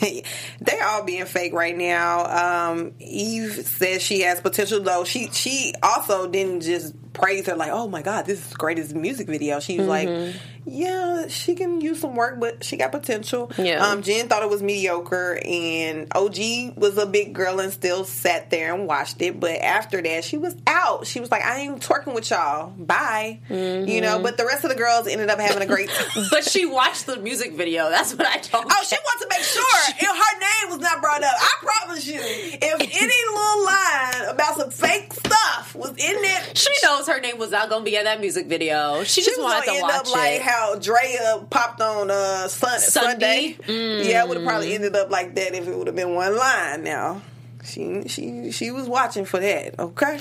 they're 0.60 0.84
all 0.86 1.04
being 1.04 1.24
fake 1.26 1.52
right 1.52 1.76
now. 1.76 2.70
Um, 2.70 2.92
Eve 2.98 3.52
says 3.66 4.02
she 4.02 4.20
has 4.22 4.40
potential, 4.40 4.80
though. 4.80 5.04
She 5.04 5.28
she 5.30 5.74
also 5.82 6.26
didn't 6.28 6.62
just 6.62 6.94
praise 7.14 7.46
her 7.46 7.56
like, 7.56 7.70
"Oh 7.72 7.88
my 7.88 8.02
God, 8.02 8.26
this 8.26 8.38
is 8.40 8.50
the 8.50 8.56
greatest 8.56 8.94
music 8.94 9.26
video." 9.26 9.60
She 9.60 9.78
was 9.78 9.86
Mm-hmm. 9.88 10.24
like, 10.26 10.34
"Yeah, 10.66 11.28
she 11.28 11.54
can 11.54 11.80
use 11.80 12.00
some 12.00 12.14
work, 12.16 12.38
but 12.40 12.62
she 12.64 12.76
got 12.76 12.92
potential." 12.92 13.50
Yeah. 13.56 13.84
Um, 13.86 14.02
Jen 14.02 14.28
thought 14.28 14.42
it 14.42 14.50
was 14.50 14.62
mediocre, 14.62 15.38
and 15.44 16.08
OG 16.14 16.76
was 16.76 16.98
a 16.98 17.06
big 17.06 17.32
girl 17.34 17.60
and 17.60 17.72
still 17.72 18.04
sat 18.04 18.50
there 18.50 18.74
and 18.74 18.86
watched 18.86 19.20
it. 19.22 19.38
But 19.40 19.60
after 19.60 20.02
that, 20.02 20.24
she 20.24 20.36
was 20.38 20.54
out. 20.66 21.06
She 21.06 21.20
was 21.20 21.30
like, 21.30 21.42
"I 21.44 21.60
ain't 21.60 21.80
twerking 21.80 22.14
with 22.14 22.30
y'all. 22.30 22.70
Bye." 22.70 23.40
You 23.48 23.56
Mm-hmm. 23.56 24.00
know. 24.02 24.18
But 24.22 24.36
the 24.36 24.44
rest 24.46 24.64
of 24.64 24.70
the 24.70 24.76
girls 24.76 25.06
ended 25.06 25.30
up 25.30 25.38
having 25.38 25.62
a 25.62 25.66
great. 25.66 25.90
But 26.30 26.44
she 26.44 26.66
watched 26.66 27.06
the 27.06 27.16
music 27.16 27.52
video. 27.54 27.90
That's 27.90 28.12
what 28.14 28.26
I 28.26 28.38
told. 28.38 28.64
Her. 28.64 28.70
Oh, 28.72 28.84
she 28.88 28.96
wants 28.96 29.22
to 29.22 29.28
make 29.30 29.42
sure 29.44 29.62
if 29.88 30.00
her 30.00 30.38
name 30.40 30.70
was 30.76 30.80
not 30.80 31.00
brought 31.00 31.22
up. 31.22 31.34
I 31.38 31.52
promise 31.62 32.06
you, 32.06 32.18
if 32.20 32.80
any 32.80 33.20
little 33.32 33.64
line 33.64 34.34
about 34.34 34.56
some 34.56 34.70
fake 34.70 35.12
stuff 35.12 35.74
was 35.74 35.90
in 35.90 36.22
there, 36.22 36.42
She 36.54 36.70
knows 36.82 37.03
her 37.08 37.20
name 37.20 37.38
was 37.38 37.50
not 37.50 37.68
going 37.68 37.82
to 37.84 37.90
be 37.90 37.96
in 37.96 38.04
that 38.04 38.20
music 38.20 38.46
video. 38.46 39.02
She, 39.04 39.20
she 39.22 39.26
just 39.30 39.40
was 39.40 39.52
wanted 39.52 39.68
end 39.70 39.82
watch 39.82 39.94
up 40.08 40.12
like 40.12 40.32
it. 40.34 40.42
how 40.42 40.76
Drea 40.78 41.44
popped 41.50 41.80
on 41.80 42.10
uh, 42.10 42.48
sun- 42.48 42.80
Sunday. 42.80 43.56
Sunday? 43.64 44.08
Yeah, 44.10 44.22
it 44.24 44.28
would 44.28 44.38
have 44.38 44.46
probably 44.46 44.74
ended 44.74 44.94
up 44.96 45.10
like 45.10 45.34
that 45.34 45.54
if 45.54 45.66
it 45.68 45.76
would 45.76 45.86
have 45.86 45.96
been 45.96 46.14
one 46.14 46.36
line. 46.36 46.82
Now. 46.84 47.22
She 47.64 48.02
she 48.08 48.52
she 48.52 48.70
was 48.70 48.86
watching 48.88 49.24
for 49.24 49.40
that, 49.40 49.78
okay. 49.78 50.20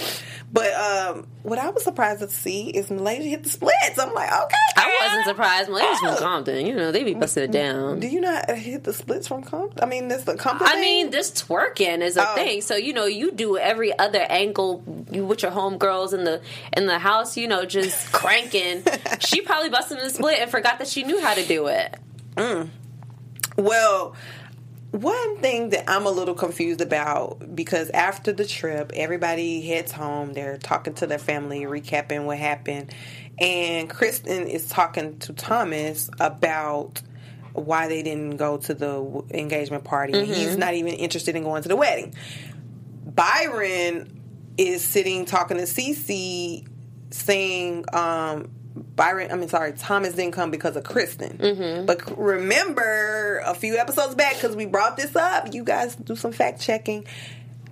But 0.51 0.73
um, 0.73 1.27
what 1.41 1.59
I 1.59 1.69
was 1.71 1.83
surprised 1.83 2.21
to 2.21 2.29
see 2.29 2.69
is 2.69 2.89
Malaysia 2.89 3.23
hit 3.27 3.43
the 3.43 3.49
splits. 3.49 3.99
I'm 3.99 4.13
like, 4.13 4.31
okay, 4.31 4.55
I 4.77 4.97
wasn't 5.01 5.25
surprised. 5.25 5.69
Malaysia's 5.69 5.99
Oh. 6.03 6.15
from 6.15 6.17
Compton. 6.23 6.65
You 6.65 6.73
know, 6.75 6.91
they 6.93 7.03
be 7.03 7.13
busting 7.15 7.43
it 7.43 7.51
down. 7.51 7.99
Do 7.99 8.07
you 8.07 8.21
not 8.21 8.49
hit 8.49 8.85
the 8.85 8.93
splits 8.93 9.27
from 9.27 9.43
Compton? 9.43 9.79
I 9.83 9.87
mean, 9.87 10.07
that's 10.07 10.23
the 10.23 10.35
Compton. 10.35 10.67
I 10.69 10.79
mean, 10.79 11.09
this 11.09 11.31
twerking 11.31 11.99
is 11.99 12.15
a 12.15 12.29
Oh. 12.31 12.35
thing. 12.35 12.61
So 12.61 12.75
you 12.75 12.93
know, 12.93 13.05
you 13.05 13.31
do 13.33 13.57
every 13.57 13.97
other 13.99 14.21
angle 14.21 14.83
you 15.11 15.25
with 15.25 15.43
your 15.43 15.51
homegirls 15.51 16.13
in 16.13 16.23
the 16.23 16.41
in 16.77 16.85
the 16.87 16.97
house. 16.97 17.35
You 17.35 17.49
know, 17.49 17.65
just 17.65 18.11
cranking. 18.13 18.83
she 19.19 19.41
probably 19.41 19.69
busted 19.69 19.99
the 19.99 20.09
split 20.09 20.39
and 20.39 20.49
forgot 20.49 20.79
that 20.79 20.87
she 20.87 21.03
knew 21.03 21.19
how 21.19 21.33
to 21.33 21.45
do 21.45 21.67
it. 21.67 21.93
Well, 23.57 24.15
one 24.93 25.37
thing 25.37 25.69
that 25.71 25.89
I'm 25.89 26.05
a 26.05 26.11
little 26.11 26.35
confused 26.35 26.79
about 26.79 27.55
because 27.55 27.89
after 27.89 28.31
the 28.31 28.45
trip, 28.45 28.91
everybody 28.93 29.65
heads 29.65 29.91
home. 29.91 30.33
They're 30.33 30.59
talking 30.59 30.93
to 30.95 31.07
their 31.07 31.17
family, 31.17 31.61
recapping 31.61 32.25
what 32.25 32.37
happened, 32.37 32.93
and 33.39 33.89
Kristen 33.89 34.47
is 34.47 34.69
talking 34.69 35.17
to 35.19 35.33
Thomas 35.33 36.11
about 36.19 37.01
why 37.53 37.87
they 37.87 38.03
didn't 38.03 38.37
go 38.37 38.57
to 38.57 38.73
the 38.75 39.23
engagement 39.31 39.83
party. 39.83 40.13
and 40.13 40.27
He's 40.27 40.57
not 40.57 40.75
even 40.75 40.93
interested 40.93 41.35
in 41.35 41.43
going 41.43 41.63
to 41.63 41.69
the 41.69 41.75
wedding. 41.75 42.13
Byron 43.03 44.21
is 44.59 44.83
sitting 44.83 45.25
talking 45.25 45.57
to 45.57 45.63
Cece, 45.63 46.67
saying, 47.09 47.85
um, 47.93 48.51
Byron, 48.95 49.31
I 49.31 49.35
mean, 49.35 49.49
sorry, 49.49 49.73
Thomas 49.73 50.13
didn't 50.13 50.33
come 50.33 50.51
because 50.51 50.75
of 50.75 50.83
Kristen. 50.83 51.37
But 51.85 52.17
remember 52.17 53.41
a 53.45 53.55
few 53.55 53.77
episodes 53.77 54.15
back, 54.15 54.35
because 54.35 54.55
we 54.55 54.65
brought 54.65 54.97
this 54.97 55.15
up, 55.15 55.53
you 55.53 55.63
guys 55.63 55.95
do 55.95 56.15
some 56.15 56.31
fact 56.31 56.61
checking. 56.61 57.05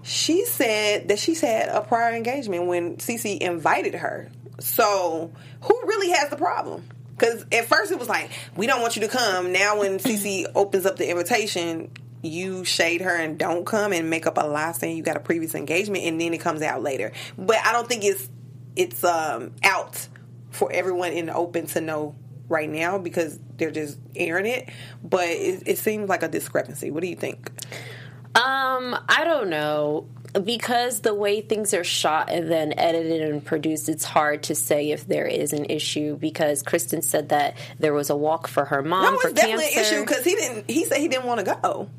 She 0.04 0.46
said 0.46 1.10
that 1.10 1.20
she's 1.20 1.42
had 1.42 1.70
a 1.70 1.82
prior 1.82 2.16
engagement 2.16 2.66
when 2.66 2.98
Cece 2.98 3.38
invited 3.38 3.96
her. 3.96 4.32
So, 4.60 5.32
who 5.62 5.82
really 5.86 6.10
has 6.12 6.30
the 6.30 6.38
problem? 6.38 6.84
Because 7.16 7.46
at 7.52 7.66
first 7.66 7.92
it 7.92 8.00
was 8.00 8.10
like, 8.10 8.32
we 8.56 8.66
don't 8.66 8.82
want 8.82 8.96
you 8.96 9.04
to 9.04 9.08
come. 9.08 9.52
Now, 9.52 9.80
when 9.80 10.00
Cece 10.00 10.46
opens 10.56 10.88
up 10.88 10.98
the 10.98 11.08
invitation, 11.08 11.92
you 12.24 12.64
shade 12.66 13.02
her 13.02 13.16
and 13.16 13.38
don't 13.38 13.66
come 13.66 13.94
and 13.94 14.10
make 14.10 14.26
up 14.26 14.38
a 14.38 14.46
lie 14.46 14.72
saying 14.72 14.98
you 14.98 15.04
got 15.04 15.18
a 15.18 15.22
previous 15.22 15.54
engagement, 15.54 16.04
and 16.04 16.20
then 16.20 16.34
it 16.34 16.40
comes 16.40 16.64
out 16.64 16.82
later. 16.82 17.12
But 17.38 17.58
I 17.64 17.74
don't 17.74 17.88
think 17.88 18.04
it's 18.04 18.28
it's 18.76 19.04
um, 19.04 19.52
out 19.64 20.08
for 20.52 20.72
everyone 20.72 21.12
in 21.14 21.26
the 21.26 21.34
open 21.34 21.66
to 21.68 21.82
know 21.82 22.16
right 22.48 22.70
now 22.70 22.98
because 22.98 23.40
they're 23.58 23.72
just 23.72 23.98
airing 24.16 24.46
it. 24.46 24.70
But 25.04 25.28
it, 25.30 25.64
it 25.66 25.78
seems 25.80 26.10
like 26.10 26.22
a 26.24 26.28
discrepancy. 26.28 26.92
What 26.92 27.02
do 27.02 27.08
you 27.08 27.16
think? 27.16 27.50
Um, 28.36 28.96
I 29.10 29.24
don't 29.24 29.50
know. 29.50 30.08
Because 30.46 31.02
the 31.02 31.14
way 31.14 31.42
things 31.42 31.74
are 31.74 31.84
shot 31.84 32.30
and 32.30 32.50
then 32.50 32.74
edited 32.80 33.22
and 33.22 33.44
produced, 33.44 33.90
it's 33.90 34.06
hard 34.06 34.44
to 34.44 34.56
say 34.56 34.92
if 34.92 35.06
there 35.06 35.26
is 35.28 35.52
an 35.52 35.66
issue. 35.66 36.16
Because 36.16 36.64
Kristen 36.64 37.02
said 37.02 37.30
that 37.30 37.58
there 37.80 37.94
was 37.94 38.10
a 38.10 38.16
walk 38.16 38.48
for 38.48 38.64
her 38.64 38.82
mom 38.82 39.04
That 39.16 39.22
for 39.22 39.28
was 39.28 39.34
definitely 39.34 39.72
cancer. 39.74 39.96
an 39.98 40.04
issue 40.04 40.06
because 40.08 40.24
he 40.24 40.36
didn't. 40.36 40.70
He 40.70 40.86
said 40.86 41.00
he 41.00 41.10
didn't 41.10 41.26
want 41.26 41.46
to 41.46 41.58
go. 41.62 41.90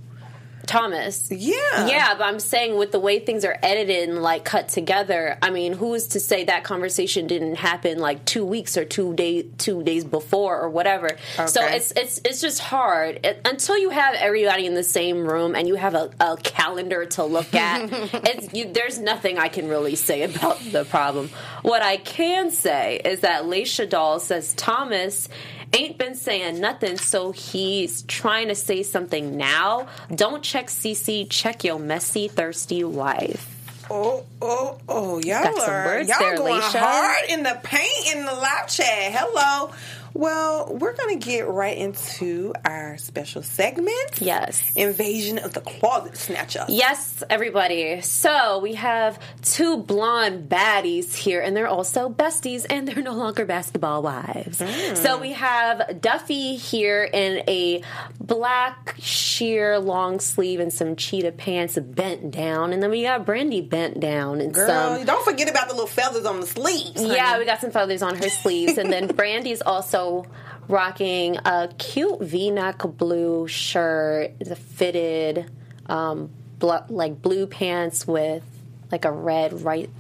Thomas. 0.73 1.31
Yeah. 1.31 1.87
Yeah, 1.87 2.15
but 2.15 2.25
I'm 2.25 2.41
saying 2.41 2.77
with 2.77 2.93
the 2.93 2.99
way 2.99 3.19
things 3.19 3.45
are 3.45 3.59
edited 3.63 4.09
and 4.09 4.23
like 4.23 4.45
cut 4.45 4.69
together, 4.69 5.37
I 5.43 5.51
mean, 5.51 5.75
who 5.75 5.93
is 5.93 6.09
to 6.09 6.21
say 6.21 6.45
that 6.45 6.65
conversation 6.65 7.27
didn't 7.27 7.57
happen 7.57 7.99
like 7.99 8.25
two 8.25 8.45
weeks 8.45 8.79
or 8.79 8.85
two 8.87 9.15
day 9.15 9.43
two 9.59 9.83
days 9.83 10.05
before 10.05 10.59
or 10.59 10.71
whatever? 10.71 11.11
So 11.47 11.63
it's 11.63 11.93
it's 11.93 12.21
it's 12.25 12.41
just 12.41 12.61
hard 12.61 13.21
it, 13.25 13.41
until 13.45 13.77
you 13.77 13.91
have 13.91 14.15
everybody 14.15 14.65
in 14.65 14.75
the 14.75 14.83
same 14.83 15.27
room 15.27 15.55
and 15.55 15.69
you 15.69 15.75
have 15.75 15.95
a, 15.95 16.11
a 16.19 16.39
calendar 16.39 17.05
to 17.05 17.25
look 17.25 17.55
at. 17.55 17.91
it's 17.93 18.55
you, 18.55 18.73
there's 18.73 18.99
nothing 18.99 19.39
I 19.39 19.49
can 19.49 19.69
really 19.69 19.95
say 19.95 20.23
about 20.23 20.59
the 20.61 20.85
problem. 20.85 21.29
What 21.61 21.83
I 21.83 21.99
can 21.99 22.51
say 22.51 22.97
is 23.05 23.21
that 23.21 23.45
Leisha 23.45 23.87
Doll 23.89 24.21
says 24.21 24.55
Thomas 24.55 25.29
ain't 25.73 25.99
been 25.99 26.15
saying 26.15 26.61
nothing, 26.61 26.97
so 26.97 27.33
he's 27.33 28.03
trying 28.03 28.49
to 28.49 28.55
say 28.55 28.83
something 28.83 29.37
now. 29.37 29.89
Don't 30.15 30.43
check 30.43 30.67
CC, 30.67 31.27
check 31.29 31.65
your 31.65 31.79
messy, 31.79 32.29
thirsty 32.29 32.85
wife. 32.85 33.49
Oh, 33.91 34.25
oh, 34.41 34.79
oh, 34.89 35.19
y'all 35.19 35.43
Got 35.43 35.57
some 35.57 35.71
are 35.71 35.85
words 35.85 36.09
y'all 36.09 36.19
there, 36.21 36.37
going 36.37 36.61
hard 36.63 37.29
in 37.29 37.43
the 37.43 37.59
paint 37.63 38.15
in 38.15 38.25
the 38.25 38.33
live 38.33 38.69
chat. 38.69 39.13
Hello. 39.13 39.71
Well, 40.14 40.77
we're 40.79 40.94
gonna 40.94 41.16
get 41.16 41.48
right 41.48 41.77
into 41.77 42.53
our 42.64 42.98
special 42.98 43.42
segment. 43.42 44.20
Yes. 44.20 44.62
Invasion 44.77 45.38
of 45.38 45.53
the 45.55 45.61
Closet 45.61 46.16
Snatcher. 46.16 46.64
Yes, 46.68 47.22
everybody. 47.31 48.01
So 48.03 48.59
we 48.61 48.75
have 48.75 49.18
two 49.42 49.79
blonde 49.79 50.48
baddies 50.48 51.14
here, 51.14 51.40
and 51.40 51.57
they're 51.57 51.68
also 51.68 52.09
besties, 52.09 52.66
and 52.68 52.87
they're 52.87 53.03
no 53.03 53.14
longer 53.14 53.44
basketball 53.44 54.03
wives. 54.03 54.59
Mm. 54.61 54.96
So 54.96 55.18
we 55.18 55.33
have 55.33 55.79
Duffey 56.01 56.59
here 56.59 57.05
in 57.05 57.42
a 57.48 57.83
black 58.20 58.94
sheer 58.98 59.79
long 59.79 60.20
sleeve 60.20 60.61
and 60.61 60.72
some 60.72 60.96
cheetah 60.96 61.33
pants 61.33 61.79
bent 61.79 62.31
down, 62.31 62.72
and 62.72 62.83
then 62.83 62.90
we 62.90 63.03
got 63.03 63.25
Brandi 63.25 63.66
bent 63.68 63.98
down 64.01 64.40
and 64.40 64.53
Girl, 64.53 64.96
some. 64.96 65.05
don't 65.07 65.25
forget 65.25 65.48
about 65.51 65.68
the 65.68 65.75
little 65.75 65.87
feathers 65.87 66.27
on 66.27 66.40
the 66.40 66.46
sleeves. 66.46 67.01
honey. 67.01 67.14
Yeah, 67.14 67.38
we 67.38 67.44
got 67.44 67.61
some 67.61 67.70
feathers 67.70 68.03
on 68.03 68.16
her 68.16 68.29
sleeves, 68.29 68.79
and 68.79 68.92
then 68.92 69.09
Brandi's 69.16 69.62
also 69.62 70.02
rocking 70.69 71.37
a 71.45 71.71
cute 71.79 72.21
V-neck 72.21 72.83
blue 72.97 73.47
shirt, 73.49 74.33
a 74.41 74.57
fitted, 74.57 75.51
um, 75.87 76.31
bl- 76.59 76.87
like 76.88 77.21
blue 77.21 77.47
pants 77.47 78.07
with 78.07 78.45
like 78.91 79.05
a 79.05 79.11
red 79.12 79.62
right. 79.62 79.91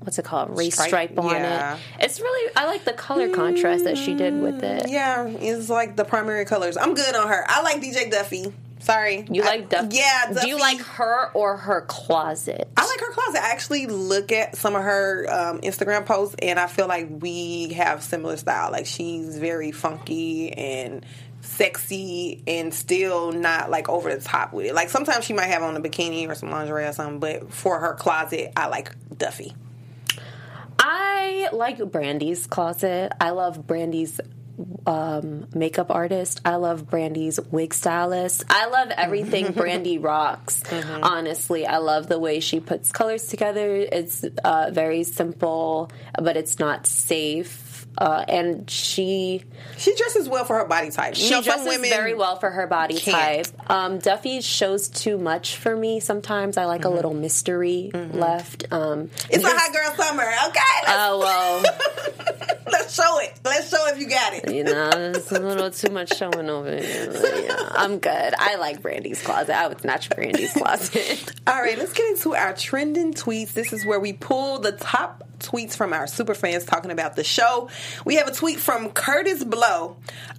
What's 0.00 0.18
it 0.18 0.24
called? 0.24 0.58
Race 0.58 0.74
Stripe, 0.74 0.88
stripe, 0.88 1.18
on 1.18 1.30
yeah. 1.30 1.76
it. 1.76 1.80
It's 2.00 2.20
really. 2.20 2.52
I 2.56 2.66
like 2.66 2.84
the 2.84 2.92
color 2.92 3.28
contrast 3.28 3.84
that 3.84 3.96
she 3.96 4.14
did 4.14 4.34
with 4.40 4.64
it. 4.64 4.88
Yeah, 4.88 5.28
it's 5.28 5.68
like 5.68 5.94
the 5.94 6.04
primary 6.04 6.44
colors. 6.44 6.76
I'm 6.76 6.94
good 6.94 7.14
on 7.14 7.28
her. 7.28 7.44
I 7.48 7.62
like 7.62 7.80
DJ 7.80 8.10
Duffey. 8.10 8.52
Sorry. 8.82 9.24
You 9.30 9.42
like 9.42 9.68
Duffey? 9.68 9.94
Yeah, 9.94 10.40
Do 10.42 10.48
you 10.48 10.58
like 10.58 10.80
her 10.80 11.30
or 11.34 11.56
her 11.56 11.82
closet? 11.82 12.68
I 12.76 12.84
like 12.84 12.98
her 13.00 13.12
closet. 13.12 13.40
I 13.40 13.52
actually 13.52 13.86
look 13.86 14.32
at 14.32 14.56
some 14.56 14.74
of 14.74 14.82
her 14.82 15.26
um, 15.30 15.60
Instagram 15.60 16.04
posts, 16.04 16.34
and 16.42 16.58
I 16.58 16.66
feel 16.66 16.88
like 16.88 17.06
we 17.08 17.74
have 17.74 18.02
similar 18.02 18.36
style. 18.36 18.72
Like 18.72 18.86
she's 18.86 19.38
very 19.38 19.70
funky 19.70 20.52
and 20.52 21.06
sexy, 21.42 22.42
and 22.48 22.74
still 22.74 23.30
not 23.30 23.70
like 23.70 23.88
over 23.88 24.12
the 24.12 24.20
top 24.20 24.52
with 24.52 24.66
it. 24.66 24.74
Like 24.74 24.90
sometimes 24.90 25.24
she 25.24 25.32
might 25.32 25.46
have 25.46 25.62
on 25.62 25.76
a 25.76 25.80
bikini 25.80 26.28
or 26.28 26.34
some 26.34 26.50
lingerie 26.50 26.84
or 26.84 26.92
something, 26.92 27.20
but 27.20 27.52
for 27.52 27.78
her 27.78 27.94
closet, 27.94 28.52
I 28.56 28.66
like 28.66 28.96
Duffey. 29.10 29.54
I 30.80 31.50
like 31.52 31.78
Brandi's 31.78 32.48
closet. 32.48 33.12
I 33.20 33.30
love 33.30 33.64
Brandi's 33.64 34.20
um, 34.86 35.48
makeup 35.54 35.90
artist. 35.90 36.40
I 36.44 36.56
love 36.56 36.88
Brandi's 36.88 37.40
wig 37.50 37.74
stylist. 37.74 38.44
I 38.48 38.66
love 38.66 38.90
everything 38.90 39.46
Brandi 39.54 40.02
rocks. 40.02 40.62
Honestly, 40.72 41.66
I 41.66 41.78
love 41.78 42.08
the 42.08 42.18
way 42.18 42.40
she 42.40 42.60
puts 42.60 42.92
colors 42.92 43.26
together. 43.26 43.74
It's 43.76 44.24
uh, 44.44 44.70
very 44.72 45.04
simple, 45.04 45.90
but 46.20 46.36
it's 46.36 46.58
not 46.58 46.86
safe. 46.86 47.61
Uh, 47.98 48.24
and 48.26 48.68
she 48.70 49.44
She 49.76 49.94
dresses 49.96 50.28
well 50.28 50.44
for 50.44 50.56
her 50.56 50.64
body 50.64 50.90
type. 50.90 51.14
She 51.14 51.24
You 51.26 51.30
know, 51.32 51.42
dresses 51.42 51.76
very 51.88 52.14
well 52.14 52.36
for 52.36 52.50
her 52.50 52.66
body 52.66 52.96
can't. 52.98 53.46
type. 53.46 53.70
Um, 53.70 53.98
Duffey 53.98 54.42
shows 54.42 54.88
too 54.88 55.18
much 55.18 55.56
for 55.56 55.76
me. 55.76 56.00
Sometimes 56.00 56.56
I 56.56 56.64
like 56.64 56.84
a 56.84 56.88
little 56.88 57.14
mystery 57.14 57.90
left. 57.94 58.66
Um, 58.72 59.10
It's 59.30 59.44
a 59.44 59.48
hot 59.48 59.72
girl 59.72 59.94
summer, 60.06 60.22
okay? 60.48 60.58
Oh 60.88 61.18
well. 61.18 61.62
let's 62.72 62.94
show 62.94 63.18
it. 63.20 63.32
Let's 63.44 63.68
show 63.70 63.86
if 63.88 63.98
you 63.98 64.08
got 64.08 64.32
it. 64.34 64.52
You 64.52 64.64
know, 64.64 64.90
it's 64.94 65.30
a 65.30 65.38
little 65.40 65.70
too 65.70 65.90
much 65.92 66.16
showing 66.16 66.48
over 66.48 66.74
here. 66.74 67.12
Yeah, 67.46 67.68
I'm 67.72 67.98
good. 67.98 68.34
I 68.38 68.56
like 68.56 68.80
Brandi's 68.80 69.20
closet. 69.22 69.54
I 69.54 69.68
would 69.68 69.80
snatch 69.80 70.08
Brandi's 70.10 70.52
closet. 70.54 71.32
All 71.46 71.60
right, 71.60 71.76
let's 71.78 71.92
get 71.92 72.08
into 72.10 72.34
our 72.34 72.54
trending 72.54 73.12
tweets. 73.12 73.52
This 73.52 73.72
is 73.72 73.84
where 73.84 74.00
we 74.00 74.12
pull 74.14 74.58
the 74.60 74.72
top 74.72 75.24
tweets 75.42 75.74
from 75.76 75.92
our 75.92 76.06
super 76.06 76.34
fans 76.34 76.64
talking 76.64 76.90
about 76.90 77.16
the 77.16 77.24
show. 77.24 77.68
We 78.04 78.16
have 78.16 78.28
a 78.28 78.32
tweet 78.32 78.58
from 78.58 78.90
Curtis 78.90 79.44
Blow. 79.44 79.96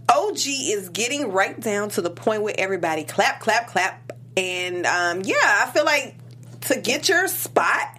OG 0.09 0.39
is 0.45 0.89
getting 0.89 1.31
right 1.31 1.59
down 1.59 1.89
to 1.89 2.01
the 2.01 2.09
point 2.09 2.41
where 2.41 2.55
everybody 2.57 3.03
clap, 3.03 3.39
clap, 3.39 3.67
clap. 3.67 4.13
And 4.35 4.85
um, 4.85 5.21
yeah, 5.21 5.35
I 5.41 5.71
feel 5.73 5.85
like 5.85 6.15
to 6.61 6.79
get 6.79 7.09
your 7.09 7.27
spot 7.27 7.97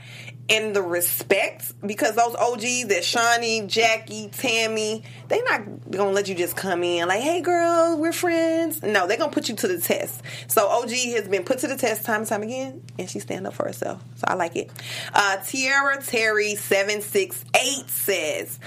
and 0.48 0.76
the 0.76 0.83
respect 0.83 1.72
because 1.87 2.14
those 2.14 2.35
OGs 2.35 2.87
that 2.88 3.02
Shaunie, 3.02 3.66
Jackie, 3.66 4.28
Tami, 4.28 5.02
they 5.28 5.40
not 5.42 5.90
gonna 5.90 6.11
let 6.11 6.28
you 6.28 6.35
just 6.35 6.57
come 6.57 6.83
in 6.83 7.09
like, 7.09 7.22
hey 7.22 7.40
girl, 7.40 7.96
we're 7.98 8.12
friends. 8.12 8.83
No, 8.83 9.07
they're 9.07 9.16
gonna 9.16 9.33
put 9.33 9.48
you 9.48 9.57
to 9.57 9.68
the 9.68 9.78
test. 9.80 10.22
So 10.48 10.68
OG 10.68 10.90
has 10.90 11.28
been 11.28 11.44
put 11.44 11.61
to 11.61 11.66
the 11.66 11.76
test 11.76 12.04
time 12.04 12.20
and 12.20 12.26
time 12.28 12.42
again, 12.42 12.83
and 12.98 13.09
she 13.09 13.20
stand 13.20 13.46
up 13.46 13.54
for 13.54 13.64
herself. 13.64 14.02
So 14.16 14.24
I 14.28 14.35
like 14.35 14.57
it. 14.57 14.70
Uh 15.14 15.38
Tiara 15.38 16.02
Terry 16.02 16.54
seven 16.57 17.00
six 17.00 17.44
eight 17.54 17.88
says, 17.88 18.59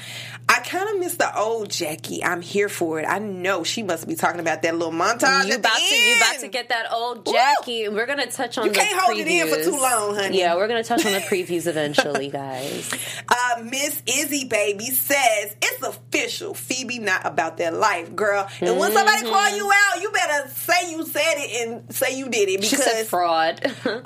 kind 0.68 0.90
of 0.90 1.00
miss 1.00 1.16
the 1.16 1.38
old 1.38 1.70
Jackie. 1.70 2.24
I'm 2.24 2.42
here 2.42 2.70
for 2.70 3.00
it. 3.00 3.06
I 3.08 3.20
know 3.20 3.64
she 3.64 3.84
must 3.84 4.08
be 4.08 4.16
talking 4.16 4.40
about 4.40 4.62
that 4.64 4.76
little 4.76 4.94
montage. 4.94 5.48
you 5.48 5.56
about 5.56 5.78
to 5.78 5.96
you 5.96 6.18
about 6.18 6.40
to 6.42 6.48
get 6.48 6.70
that 6.70 6.92
old 6.92 7.26
Jackie. 7.26 7.88
We're 7.88 8.06
gonna 8.06 8.30
touch 8.30 8.58
on 8.58 8.68
the 8.68 8.74
previews. 8.74 8.76
You 8.76 8.82
can't 8.82 9.02
hold 9.02 9.18
it 9.18 9.28
in 9.28 9.48
for 9.48 9.64
too 9.64 9.72
long, 9.82 10.16
honey. 10.16 10.40
Yeah, 10.40 10.56
we're 10.56 10.68
gonna 10.68 10.84
touch 10.84 11.06
on 11.06 11.14
the 11.14 11.20
previews 11.30 11.68
eventually, 11.68 12.30
guys. 12.30 12.92
Uh, 13.30 13.64
Miss 13.64 14.02
Izzy 14.06 14.46
Baby 14.46 14.86
says 14.86 15.56
it's 15.62 15.82
official. 15.84 16.54
Phoebe 16.54 17.00
not 17.00 17.26
about 17.26 17.58
that 17.58 17.74
life, 17.74 18.16
girl. 18.16 18.48
And 18.62 18.78
when 18.78 18.92
somebody 18.92 19.22
call 19.22 19.56
you 19.56 19.72
out, 19.72 20.02
you 20.02 20.12
better 20.12 20.50
say 20.50 20.92
you 20.92 21.06
said 21.06 21.22
it 21.38 21.68
and 21.68 21.94
say 21.96 22.18
you 22.18 22.30
did 22.30 22.50
it 22.50 22.64
She 22.64 22.76
because 22.76 22.86
said 22.92 23.06
fraud. 23.08 23.62
okay, 23.86 24.04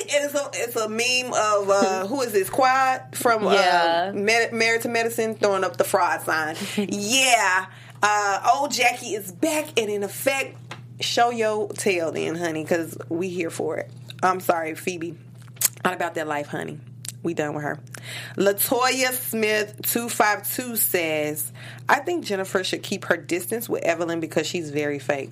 it's 0.00 0.34
a 0.34 0.50
it's 0.54 0.76
a 0.76 0.88
meme 0.88 1.32
of 1.34 1.70
uh, 1.70 2.06
who 2.06 2.22
is 2.22 2.32
this 2.32 2.48
Quad 2.48 3.02
from 3.16 3.44
Yeah. 3.44 4.10
uh, 4.10 4.16
Med- 4.16 4.52
Married 4.52 4.82
to 4.82 4.88
Medicine 4.88 5.34
throwing 5.34 5.64
up 5.64 5.76
the 5.76 5.84
fraud 5.84 5.97
sign. 6.24 6.56
yeah, 6.76 7.66
uh, 8.02 8.50
old 8.54 8.72
Jackie 8.72 9.14
is 9.14 9.32
back 9.32 9.78
and 9.78 9.90
in 9.90 10.02
effect. 10.02 10.56
Show 11.00 11.30
your 11.30 11.68
tail 11.68 12.10
then, 12.10 12.34
honey, 12.34 12.64
because 12.64 12.98
we 13.08 13.28
here 13.28 13.50
for 13.50 13.76
it. 13.76 13.90
I'm 14.22 14.40
sorry, 14.40 14.74
Phoebe. 14.74 15.16
Not 15.84 15.94
about 15.94 16.14
that 16.16 16.26
life, 16.26 16.48
honey. 16.48 16.80
We 17.22 17.34
done 17.34 17.54
with 17.54 17.64
her. 17.64 17.78
Latoya 18.36 19.12
Smith 19.12 19.80
two 19.82 20.08
five 20.08 20.48
two 20.52 20.76
says, 20.76 21.52
"I 21.88 22.00
think 22.00 22.24
Jennifer 22.24 22.64
should 22.64 22.82
keep 22.82 23.04
her 23.06 23.16
distance 23.16 23.68
with 23.68 23.82
Evelyn 23.84 24.20
because 24.20 24.46
she's 24.46 24.70
very 24.70 24.98
fake." 24.98 25.30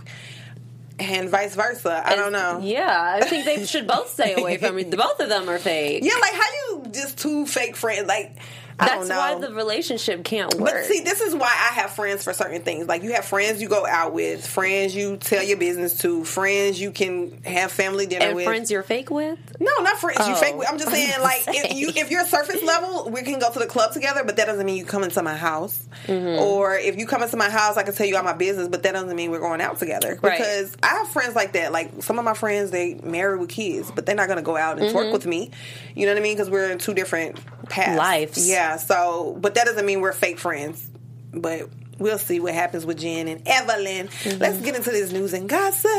And 0.99 1.29
vice 1.29 1.55
versa. 1.55 2.03
I 2.05 2.17
don't 2.17 2.33
know. 2.33 2.61
Yeah, 2.63 3.19
I 3.21 3.25
think 3.27 3.45
they 3.45 3.67
should 3.67 3.87
both 3.87 4.11
stay 4.11 4.35
away 4.35 4.57
from 4.57 4.77
me. 4.77 4.85
Both 4.85 5.21
of 5.21 5.29
them 5.29 5.49
are 5.49 5.59
fake. 5.59 6.03
Yeah, 6.03 6.15
like 6.21 6.33
how 6.33 6.41
you 6.41 6.85
just 6.91 7.19
two 7.19 7.45
fake 7.47 7.77
friends? 7.77 8.09
Like 8.09 8.37
That's 8.79 9.09
why 9.09 9.39
the 9.39 9.53
relationship 9.55 10.23
can't 10.25 10.53
work. 10.55 10.71
but 10.73 10.85
see, 10.85 11.01
this 11.01 11.21
is 11.21 11.35
why 11.35 11.47
I 11.49 11.75
have 11.81 11.93
friends 11.93 12.23
for 12.25 12.33
certain 12.33 12.63
things. 12.63 12.87
Like 12.87 13.03
you 13.03 13.13
have 13.15 13.25
friends 13.25 13.63
you 13.63 13.69
go 13.69 13.87
out 13.87 14.13
with, 14.13 14.47
friends 14.47 14.95
you 14.95 15.17
tell 15.17 15.43
your 15.43 15.57
business 15.57 15.99
to, 16.01 16.25
friends 16.25 16.79
you 16.81 16.91
can 16.93 17.43
have 17.45 17.73
family 17.73 18.07
dinner 18.07 18.27
and 18.27 18.37
with. 18.37 18.45
friends 18.45 18.71
you're 18.71 18.83
fake 18.83 19.11
with? 19.11 19.39
No, 19.61 19.73
not 19.81 19.99
friends. 19.99 20.19
You 20.27 20.35
Oh. 20.35 20.37
fake. 20.37 20.57
with- 20.57 20.69
I'm 20.69 20.79
just 20.79 20.91
saying, 20.93 21.21
like, 21.23 21.45
if 21.49 21.73
you 21.75 21.89
if 21.97 22.11
you're 22.11 22.27
surface 22.27 22.63
level, 22.63 23.09
we 23.11 23.23
can 23.23 23.39
go 23.39 23.51
to 23.51 23.59
the 23.59 23.67
club 23.67 23.93
together, 23.93 24.25
but 24.25 24.37
that 24.37 24.47
doesn't 24.47 24.67
mean 24.67 24.77
you 24.77 24.85
come 24.85 25.03
into 25.05 25.23
my 25.23 25.37
house. 25.37 25.83
Mm-hmm. 26.07 26.43
Or 26.43 26.77
if 26.77 26.99
you 26.99 27.07
come 27.07 27.23
into 27.23 27.37
my 27.39 27.49
house, 27.49 27.77
I 27.77 27.83
can 27.83 27.95
tell 27.95 28.07
you 28.07 28.17
all 28.17 28.23
my 28.23 28.33
business, 28.35 28.69
but 28.69 28.83
that 28.83 28.93
doesn't 28.93 29.17
mean 29.17 29.31
we're 29.31 29.41
going 29.41 29.61
out 29.61 29.79
together. 29.79 30.19
Right. 30.23 30.37
Because 30.39 30.77
I 30.83 30.89
have 30.89 31.09
friends 31.09 31.35
like 31.35 31.53
that. 31.53 31.73
Like 31.73 32.03
some 32.03 32.19
of 32.19 32.25
my 32.25 32.35
friends, 32.35 32.71
they 32.71 32.95
married 32.95 33.41
with 33.41 33.49
kids, 33.49 33.91
but 33.91 34.05
they're 34.07 34.15
not 34.17 34.27
going 34.27 34.37
to 34.39 34.43
go 34.43 34.57
out 34.57 34.79
and 34.79 34.87
Mm-hmm. 34.87 34.97
twerk 34.99 35.13
with 35.13 35.27
me. 35.27 35.51
You 35.95 36.07
know 36.07 36.13
what 36.13 36.19
I 36.19 36.23
mean? 36.23 36.35
Because 36.37 36.51
we're 36.51 36.71
in 36.71 36.79
two 36.79 36.93
different 36.95 37.39
paths, 37.69 37.99
Lives. 37.99 38.49
Yeah. 38.49 38.77
So, 38.77 39.37
but 39.41 39.55
that 39.55 39.65
doesn't 39.67 39.85
mean 39.87 40.01
we're 40.01 40.13
fake 40.13 40.39
friends. 40.39 40.89
But. 41.33 41.69
We'll 41.99 42.19
see 42.19 42.41
what 42.41 42.53
happens 42.53 42.85
with 42.85 42.99
Jen 42.99 43.27
and 43.27 43.41
Evelyn. 43.49 44.09
Mm-hmm. 44.09 44.39
Let's 44.39 44.61
get 44.61 44.75
into 44.77 44.91
this 44.91 45.13
news 45.13 45.33
and 45.33 45.49
gossip. 45.49 45.91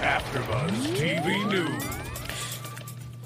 AfterBuzz 0.00 0.70
TV 0.96 1.46
News. 1.50 1.84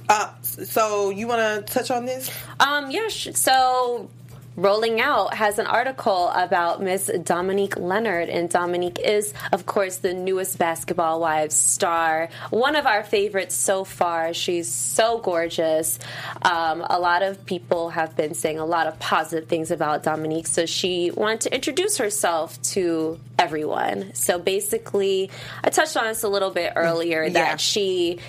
Uh, 0.08 0.32
so 0.42 1.10
you 1.10 1.28
want 1.28 1.66
to 1.68 1.72
touch 1.72 1.92
on 1.92 2.04
this? 2.04 2.28
Um, 2.58 2.90
yeah. 2.90 3.06
sh- 3.06 3.28
So 3.34 4.10
Rolling 4.56 5.00
Out 5.00 5.34
has 5.34 5.58
an 5.58 5.66
article 5.66 6.28
about 6.28 6.80
Miss 6.80 7.10
Dominique 7.24 7.76
Leonard, 7.76 8.28
and 8.28 8.48
Dominique 8.48 9.00
is, 9.00 9.34
of 9.52 9.66
course, 9.66 9.96
the 9.96 10.14
newest 10.14 10.58
Basketball 10.58 11.18
Wives 11.18 11.56
star. 11.56 12.28
One 12.50 12.76
of 12.76 12.86
our 12.86 13.02
favorites 13.02 13.56
so 13.56 13.82
far. 13.82 14.32
She's 14.32 14.70
so 14.70 15.18
gorgeous. 15.18 15.98
Um, 16.42 16.86
a 16.88 17.00
lot 17.00 17.22
of 17.24 17.44
people 17.46 17.90
have 17.90 18.16
been 18.16 18.34
saying 18.34 18.60
a 18.60 18.64
lot 18.64 18.86
of 18.86 18.96
positive 19.00 19.48
things 19.48 19.72
about 19.72 20.04
Dominique, 20.04 20.46
so 20.46 20.66
she 20.66 21.10
wanted 21.10 21.40
to 21.42 21.54
introduce 21.54 21.98
herself 21.98 22.62
to 22.62 23.18
everyone. 23.38 24.14
So 24.14 24.38
basically, 24.38 25.30
I 25.64 25.70
touched 25.70 25.96
on 25.96 26.04
this 26.04 26.22
a 26.22 26.28
little 26.28 26.50
bit 26.50 26.74
earlier 26.76 27.28
that 27.28 27.34
Yeah. 27.50 27.56
she 27.56 28.20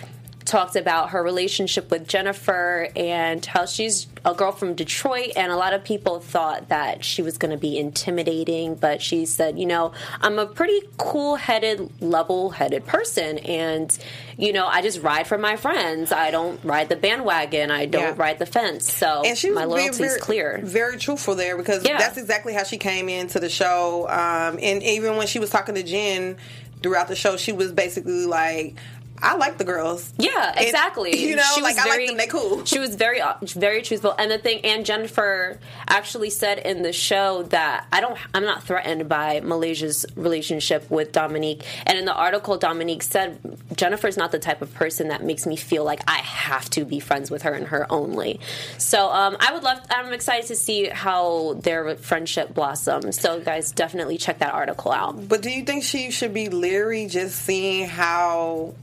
talked 0.45 0.75
about 0.75 1.09
her 1.09 1.23
relationship 1.23 1.89
with 1.89 2.07
Jennifer 2.07 2.87
and 2.95 3.43
how 3.45 3.65
she's 3.65 4.05
a 4.23 4.33
girl 4.35 4.51
from 4.51 4.75
Detroit, 4.75 5.31
and 5.35 5.51
a 5.51 5.55
lot 5.55 5.73
of 5.73 5.83
people 5.83 6.19
thought 6.19 6.69
that 6.69 7.03
she 7.03 7.21
was 7.23 7.37
going 7.39 7.51
to 7.51 7.57
be 7.57 7.77
intimidating, 7.79 8.75
but 8.75 9.01
she 9.01 9.25
said, 9.25 9.57
you 9.59 9.65
know, 9.65 9.91
I'm 10.21 10.37
a 10.39 10.45
pretty 10.45 10.81
cool 10.97 11.35
headed, 11.35 11.89
level 12.01 12.51
headed 12.51 12.85
person, 12.85 13.39
and, 13.39 13.95
you 14.37 14.53
know, 14.53 14.67
I 14.67 14.81
just 14.83 15.01
ride 15.01 15.25
for 15.27 15.37
my 15.37 15.55
friends. 15.55 16.11
I 16.11 16.29
don't 16.31 16.63
ride 16.63 16.89
the 16.89 16.95
bandwagon, 16.95 17.71
I 17.71 17.85
don't 17.87 18.01
Yeah. 18.01 18.13
ride 18.15 18.37
the 18.39 18.45
fence. 18.45 18.91
So 18.91 19.23
and 19.25 19.37
she 19.37 19.49
my 19.49 19.65
loyalty 19.65 20.03
is 20.03 20.17
clear. 20.17 20.59
Very 20.63 20.97
truthful 20.97 21.33
there 21.35 21.57
because 21.57 21.83
Yeah. 21.83 21.97
that's 21.97 22.17
exactly 22.17 22.53
how 22.53 22.63
she 22.63 22.77
came 22.77 23.09
into 23.09 23.39
the 23.39 23.49
show. 23.49 24.07
Um, 24.09 24.59
and 24.61 24.83
even 24.83 25.17
when 25.17 25.25
she 25.27 25.39
was 25.39 25.49
talking 25.49 25.73
to 25.75 25.83
Jen 25.83 26.37
throughout 26.83 27.07
the 27.07 27.15
show, 27.15 27.35
she 27.37 27.51
was 27.51 27.71
basically 27.71 28.25
like, 28.25 28.75
"I 29.21 29.35
like 29.35 29.57
the 29.57 29.63
girls." 29.63 30.13
Yeah, 30.17 30.53
And, 30.55 30.65
exactly. 30.65 31.17
you 31.27 31.35
know, 31.35 31.43
She 31.55 31.61
like 31.61 31.75
was 31.75 31.85
I 31.85 31.89
very- 31.89 32.07
like 32.07 32.09
them. 32.09 32.17
They 32.17 32.27
cool. 32.27 32.65
She 32.65 32.79
was 32.79 32.95
very, 32.95 33.21
uh, 33.21 33.33
very 33.41 33.81
truthful. 33.81 34.13
And 34.17 34.29
the 34.31 34.37
thing, 34.37 34.61
and 34.63 34.85
Jennifer 34.85 35.59
actually 35.87 36.29
said 36.29 36.59
in 36.59 36.81
the 36.81 36.93
show 36.93 37.43
that 37.43 37.85
I 37.91 38.01
don't, 38.01 38.17
I'm 38.33 38.43
not 38.45 38.63
threatened 38.63 39.07
by 39.09 39.41
Malaysia's 39.41 40.05
relationship 40.15 40.89
with 40.89 41.11
Dominique. 41.11 41.63
And 41.85 41.97
in 41.97 42.05
the 42.05 42.13
article, 42.13 42.57
Dominique 42.57 43.03
said 43.03 43.39
Jennifer's 43.75 44.17
not 44.17 44.31
the 44.31 44.39
type 44.39 44.61
of 44.61 44.73
person 44.73 45.09
that 45.09 45.23
makes 45.23 45.45
me 45.45 45.55
feel 45.55 45.83
like 45.83 46.01
I 46.07 46.17
have 46.17 46.69
to 46.71 46.85
be 46.85 46.99
friends 46.99 47.29
with 47.31 47.43
her 47.43 47.53
and 47.53 47.67
her 47.67 47.85
only. 47.91 48.39
So 48.77 49.09
um, 49.11 49.37
I 49.39 49.53
would 49.53 49.63
love. 49.63 49.79
I'm 49.89 50.13
excited 50.13 50.47
to 50.47 50.55
see 50.55 50.85
how 50.89 51.53
their 51.61 51.95
friendship 51.95 52.53
blossoms. 52.53 53.19
So 53.19 53.39
guys, 53.39 53.71
definitely 53.71 54.17
check 54.17 54.39
that 54.39 54.53
article 54.53 54.91
out. 54.91 55.27
But 55.27 55.41
do 55.41 55.49
you 55.49 55.63
think 55.63 55.83
she 55.83 56.11
should 56.11 56.33
be 56.33 56.49
leery 56.49 57.07
just 57.07 57.41
seeing 57.43 57.87
how 57.87 58.73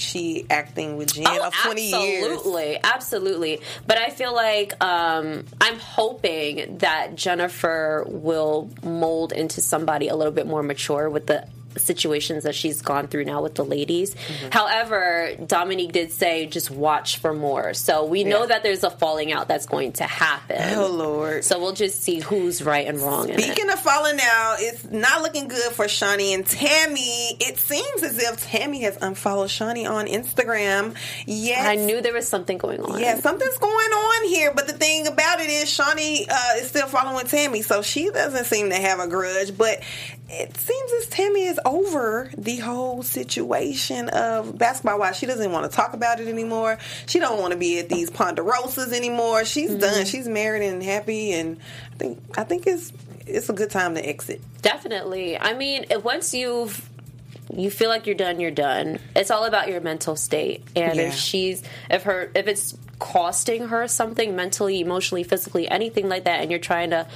she 0.00 0.46
acting 0.50 0.96
with 0.96 1.14
Jen 1.14 1.40
of 1.40 1.54
twenty 1.54 1.90
years? 1.90 2.24
Oh, 2.24 2.32
absolutely, 2.32 2.78
absolutely. 2.82 3.60
But 3.86 3.98
I 3.98 4.10
feel 4.10 4.34
like 4.34 4.82
um, 4.82 5.44
I'm 5.60 5.78
hoping 5.78 6.78
that 6.78 7.14
Jennifer 7.14 8.04
will 8.06 8.70
mold 8.82 9.32
into 9.32 9.60
somebody 9.60 10.08
a 10.08 10.16
little 10.16 10.32
bit 10.32 10.46
more 10.46 10.62
mature 10.62 11.08
with 11.08 11.26
the 11.26 11.46
situations 11.76 12.44
that 12.44 12.54
she's 12.54 12.82
gone 12.82 13.06
through 13.08 13.24
now 13.24 13.42
with 13.42 13.54
the 13.54 13.64
ladies. 13.64 14.14
Mm-hmm. 14.14 14.48
However, 14.52 15.30
Dominique 15.46 15.92
did 15.92 16.12
say 16.12 16.46
just 16.46 16.70
watch 16.70 17.18
for 17.18 17.32
more. 17.32 17.74
So 17.74 18.04
we 18.04 18.24
know 18.24 18.40
Yeah. 18.40 18.46
that 18.46 18.62
there's 18.62 18.84
a 18.84 18.90
falling 18.90 19.32
out 19.32 19.48
that's 19.48 19.66
going 19.66 19.92
to 19.94 20.04
happen. 20.04 20.56
Oh 20.78 20.88
Lord. 20.88 21.44
So 21.44 21.58
we'll 21.60 21.72
just 21.72 22.02
see 22.02 22.20
who's 22.20 22.62
right 22.62 22.86
and 22.86 22.98
wrong 22.98 23.28
in 23.28 23.38
it. 23.38 23.42
Speaking 23.42 23.70
of 23.70 23.78
falling 23.80 24.18
out, 24.22 24.56
it's 24.58 24.84
not 24.90 25.22
looking 25.22 25.48
good 25.48 25.72
for 25.72 25.86
Shaunie 25.86 26.34
and 26.34 26.44
Tami. 26.44 27.36
It 27.40 27.58
seems 27.58 28.02
as 28.02 28.18
if 28.18 28.46
Tami 28.48 28.80
has 28.82 28.96
unfollowed 29.00 29.48
Shaunie 29.50 29.88
on 29.88 30.06
Instagram. 30.06 30.94
Yes. 31.26 31.66
I 31.66 31.76
knew 31.76 32.00
there 32.00 32.12
was 32.14 32.28
something 32.28 32.58
going 32.58 32.80
on. 32.80 33.00
Yeah, 33.00 33.18
something's 33.20 33.58
going 33.58 33.90
on 33.90 34.28
here, 34.28 34.52
but 34.54 34.66
the 34.66 34.72
thing 34.74 35.06
about 35.06 35.40
it 35.40 35.50
is 35.50 35.68
Shaunie 35.68 36.26
uh, 36.28 36.56
is 36.56 36.68
still 36.68 36.86
following 36.86 37.26
Tami, 37.26 37.62
so 37.64 37.82
she 37.82 38.10
doesn't 38.10 38.44
seem 38.46 38.70
to 38.70 38.76
have 38.76 38.98
a 39.00 39.06
grudge. 39.06 39.56
But 39.56 39.82
it 40.32 40.56
seems 40.56 40.92
as 40.92 41.08
Tami 41.08 41.50
is 41.50 41.58
over 41.64 42.30
the 42.38 42.58
whole 42.58 43.02
situation 43.02 44.08
of 44.10 44.56
basketball. 44.56 45.00
Why 45.00 45.10
she 45.10 45.26
doesn't 45.26 45.50
want 45.50 45.68
to 45.68 45.76
talk 45.76 45.92
about 45.92 46.20
it 46.20 46.28
anymore. 46.28 46.78
She 47.06 47.18
don't 47.18 47.40
want 47.40 47.52
to 47.52 47.58
be 47.58 47.80
at 47.80 47.88
these 47.88 48.10
ponderosas 48.10 48.92
anymore. 48.92 49.44
She's 49.44 49.70
mm-hmm. 49.70 49.80
done. 49.80 50.06
She's 50.06 50.28
married 50.28 50.66
and 50.66 50.82
happy, 50.82 51.32
and 51.32 51.58
I 51.92 51.96
think 51.96 52.38
I 52.38 52.44
think 52.44 52.66
it's 52.68 52.92
it's 53.26 53.48
a 53.48 53.52
good 53.52 53.70
time 53.70 53.96
to 53.96 54.08
exit. 54.08 54.40
Definitely. 54.62 55.36
I 55.36 55.54
mean, 55.54 55.86
if 55.90 56.04
once 56.04 56.32
you've 56.32 56.88
you 57.52 57.70
feel 57.70 57.88
like 57.88 58.06
you're 58.06 58.14
done, 58.14 58.38
you're 58.38 58.52
done. 58.52 59.00
It's 59.16 59.32
all 59.32 59.44
about 59.44 59.68
your 59.68 59.80
mental 59.80 60.14
state. 60.14 60.62
And 60.76 60.96
Yeah. 60.96 61.08
if 61.08 61.14
she's 61.14 61.62
if 61.90 62.04
her 62.04 62.30
if 62.36 62.46
it's 62.46 62.76
costing 63.00 63.68
her 63.68 63.88
something 63.88 64.36
mentally, 64.36 64.80
emotionally, 64.80 65.24
physically, 65.24 65.68
anything 65.68 66.08
like 66.08 66.24
that 66.24 66.40
and 66.40 66.50
you're 66.50 66.60
trying 66.60 66.90
to 66.90 67.08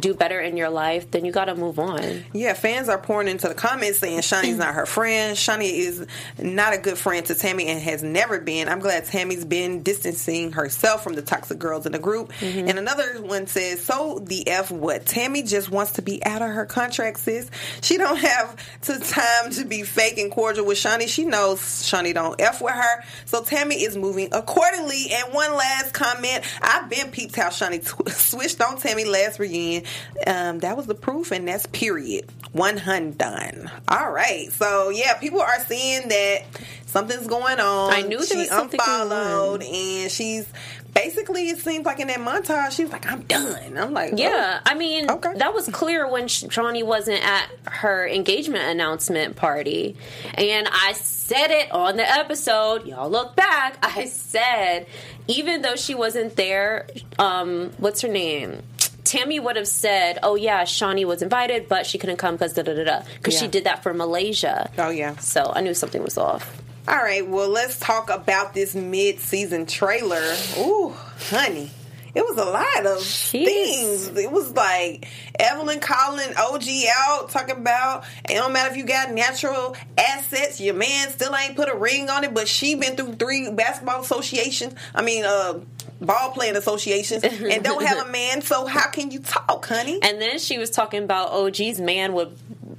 do 0.00 0.14
better 0.14 0.40
in 0.40 0.56
your 0.56 0.70
life, 0.70 1.10
then 1.10 1.24
you 1.24 1.32
got 1.32 1.46
to 1.46 1.54
move 1.54 1.78
on. 1.78 2.24
Yeah, 2.32 2.54
fans 2.54 2.88
are 2.88 2.98
pouring 2.98 3.28
into 3.28 3.48
the 3.48 3.54
comments 3.54 3.98
saying 3.98 4.20
Shaunie's 4.20 4.58
not 4.58 4.74
her 4.74 4.86
friend. 4.86 5.36
Shaunie 5.36 5.72
is 5.72 6.06
not 6.38 6.74
a 6.74 6.78
good 6.78 6.98
friend 6.98 7.24
to 7.26 7.34
Tami 7.34 7.66
and 7.66 7.80
has 7.80 8.02
never 8.02 8.40
been. 8.40 8.68
I'm 8.68 8.80
glad 8.80 9.04
Tami's 9.04 9.44
been 9.44 9.82
distancing 9.82 10.52
herself 10.52 11.02
from 11.02 11.14
the 11.14 11.22
toxic 11.22 11.58
girls 11.58 11.86
in 11.86 11.92
the 11.92 11.98
group. 11.98 12.32
Mm-hmm. 12.40 12.68
And 12.68 12.78
another 12.78 13.22
one 13.22 13.46
says, 13.46 13.82
"So 13.82 14.20
the 14.22 14.48
f 14.48 14.70
what? 14.70 15.04
Tami 15.04 15.46
just 15.46 15.70
wants 15.70 15.92
to 15.92 16.02
be 16.02 16.24
out 16.24 16.42
of 16.42 16.50
her 16.50 16.66
contract, 16.66 17.20
sis. 17.20 17.50
She 17.80 17.96
don't 17.96 18.18
have 18.18 18.56
the 18.82 18.98
time 18.98 19.50
to 19.52 19.64
be 19.64 19.82
fake 19.82 20.18
and 20.18 20.30
cordial 20.30 20.66
with 20.66 20.78
Shaunie. 20.78 21.08
She 21.08 21.24
knows 21.24 21.60
Shaunie 21.60 22.14
don't 22.14 22.40
f 22.40 22.60
with 22.60 22.74
her. 22.74 23.04
So 23.24 23.42
Tami 23.42 23.76
is 23.76 23.96
moving 23.96 24.28
accordingly. 24.32 25.10
And 25.12 25.32
one 25.32 25.54
last 25.54 25.92
comment: 25.92 26.44
I've 26.60 26.88
been 26.90 27.10
peeped 27.10 27.36
how 27.36 27.48
Shaunie 27.48 27.84
tw- 27.84 28.10
switched 28.10 28.60
on 28.60 28.78
Tami 28.78 29.06
last 29.06 29.38
reunion. 29.38 29.84
Um, 30.26 30.58
that 30.60 30.76
was 30.76 30.86
the 30.86 30.94
proof, 30.94 31.30
and 31.32 31.46
that's 31.48 31.66
period. 31.66 32.26
One 32.52 32.76
hundred 32.78 33.18
done. 33.18 33.70
All 33.88 34.10
right. 34.10 34.50
So 34.52 34.90
yeah, 34.90 35.14
people 35.14 35.40
are 35.40 35.64
seeing 35.66 36.08
that 36.08 36.38
something's 36.86 37.26
going 37.26 37.60
on. 37.60 37.92
I 37.92 38.02
knew 38.02 38.24
she 38.24 38.36
was 38.38 38.48
something 38.48 38.78
going 38.84 38.90
on. 39.00 39.06
unfollowed, 39.06 39.62
and 39.62 40.10
she's 40.10 40.46
basically. 40.94 41.50
It 41.50 41.58
seems 41.58 41.84
like 41.84 42.00
in 42.00 42.08
that 42.08 42.18
montage, 42.20 42.72
she 42.72 42.84
was 42.84 42.92
like, 42.92 43.10
"I'm 43.10 43.22
done." 43.22 43.76
I'm 43.76 43.92
like, 43.92 44.14
Yeah, 44.16 44.60
I 44.64 44.74
mean, 44.74 45.10
Okay. 45.10 45.34
that 45.36 45.52
was 45.52 45.68
clear 45.68 46.08
when 46.10 46.24
Shaunie 46.28 46.84
wasn't 46.84 47.22
at 47.22 47.48
her 47.66 48.06
engagement 48.08 48.64
announcement 48.64 49.36
party. 49.36 49.96
And 50.34 50.66
I 50.72 50.92
said 50.94 51.50
it 51.50 51.70
on 51.72 51.96
the 51.96 52.08
episode. 52.10 52.86
Y'all 52.86 53.10
look 53.10 53.36
back. 53.36 53.76
I 53.82 54.06
said, 54.06 54.86
even 55.28 55.60
though 55.62 55.76
she 55.76 55.94
wasn't 55.94 56.36
there, 56.36 56.86
um, 57.18 57.72
what's 57.78 58.00
her 58.00 58.08
name? 58.08 58.62
Tami 59.06 59.40
would 59.42 59.56
have 59.56 59.68
said, 59.68 60.18
"Oh 60.22 60.34
yeah, 60.34 60.62
Shaunie 60.64 61.04
was 61.04 61.22
invited, 61.22 61.68
but 61.68 61.86
she 61.86 61.96
couldn't 61.96 62.16
come 62.16 62.34
because 62.34 62.52
da 62.52 62.62
da 62.62 62.74
da 62.74 62.84
da." 62.84 63.02
Because 63.16 63.38
she 63.38 63.46
did 63.46 63.64
that 63.64 63.82
for 63.82 63.94
Malaysia. 63.94 64.70
Oh, 64.76 64.90
yeah. 64.90 65.16
So 65.16 65.52
I 65.54 65.60
knew 65.60 65.74
something 65.74 66.02
was 66.02 66.18
off. 66.18 66.62
All 66.88 66.96
right, 66.96 67.26
well, 67.26 67.48
let's 67.48 67.80
talk 67.80 68.10
about 68.10 68.54
this 68.54 68.74
mid-season 68.74 69.66
trailer. 69.66 70.36
Ooh, 70.58 70.94
honey. 71.30 71.70
It 72.14 72.24
was 72.24 72.38
a 72.38 72.44
lot 72.46 72.86
of 72.86 73.02
things. 73.02 74.08
It 74.16 74.30
was 74.32 74.52
like 74.52 75.06
Evelyn 75.38 75.80
calling 75.80 76.30
OG 76.34 76.62
out, 76.96 77.28
talking 77.28 77.56
about 77.56 78.04
it 78.24 78.34
don't 78.34 78.54
matter 78.54 78.70
if 78.70 78.76
you 78.78 78.84
got 78.84 79.10
natural 79.10 79.76
assets, 79.98 80.58
your 80.58 80.74
man 80.74 81.10
still 81.10 81.36
ain't 81.36 81.56
put 81.56 81.68
a 81.68 81.76
ring 81.76 82.08
on 82.08 82.24
it, 82.24 82.32
but 82.32 82.48
she 82.48 82.74
been 82.74 82.96
through 82.96 83.16
three 83.16 83.50
basketball 83.50 84.00
associations. 84.00 84.74
I 84.94 85.02
mean, 85.02 85.26
uh, 85.26 85.60
ball 86.00 86.30
playing 86.30 86.56
associations, 86.56 87.24
and 87.24 87.64
don't 87.64 87.84
have 87.84 88.06
a 88.06 88.10
man. 88.10 88.42
So 88.42 88.66
how 88.66 88.88
can 88.90 89.10
you 89.10 89.20
talk, 89.20 89.66
honey? 89.66 89.98
And 90.02 90.20
then 90.20 90.38
she 90.38 90.58
was 90.58 90.70
talking 90.70 91.02
about 91.02 91.28
oh, 91.32 91.46
OG's 91.46 91.80
man 91.80 92.12
would 92.14 92.36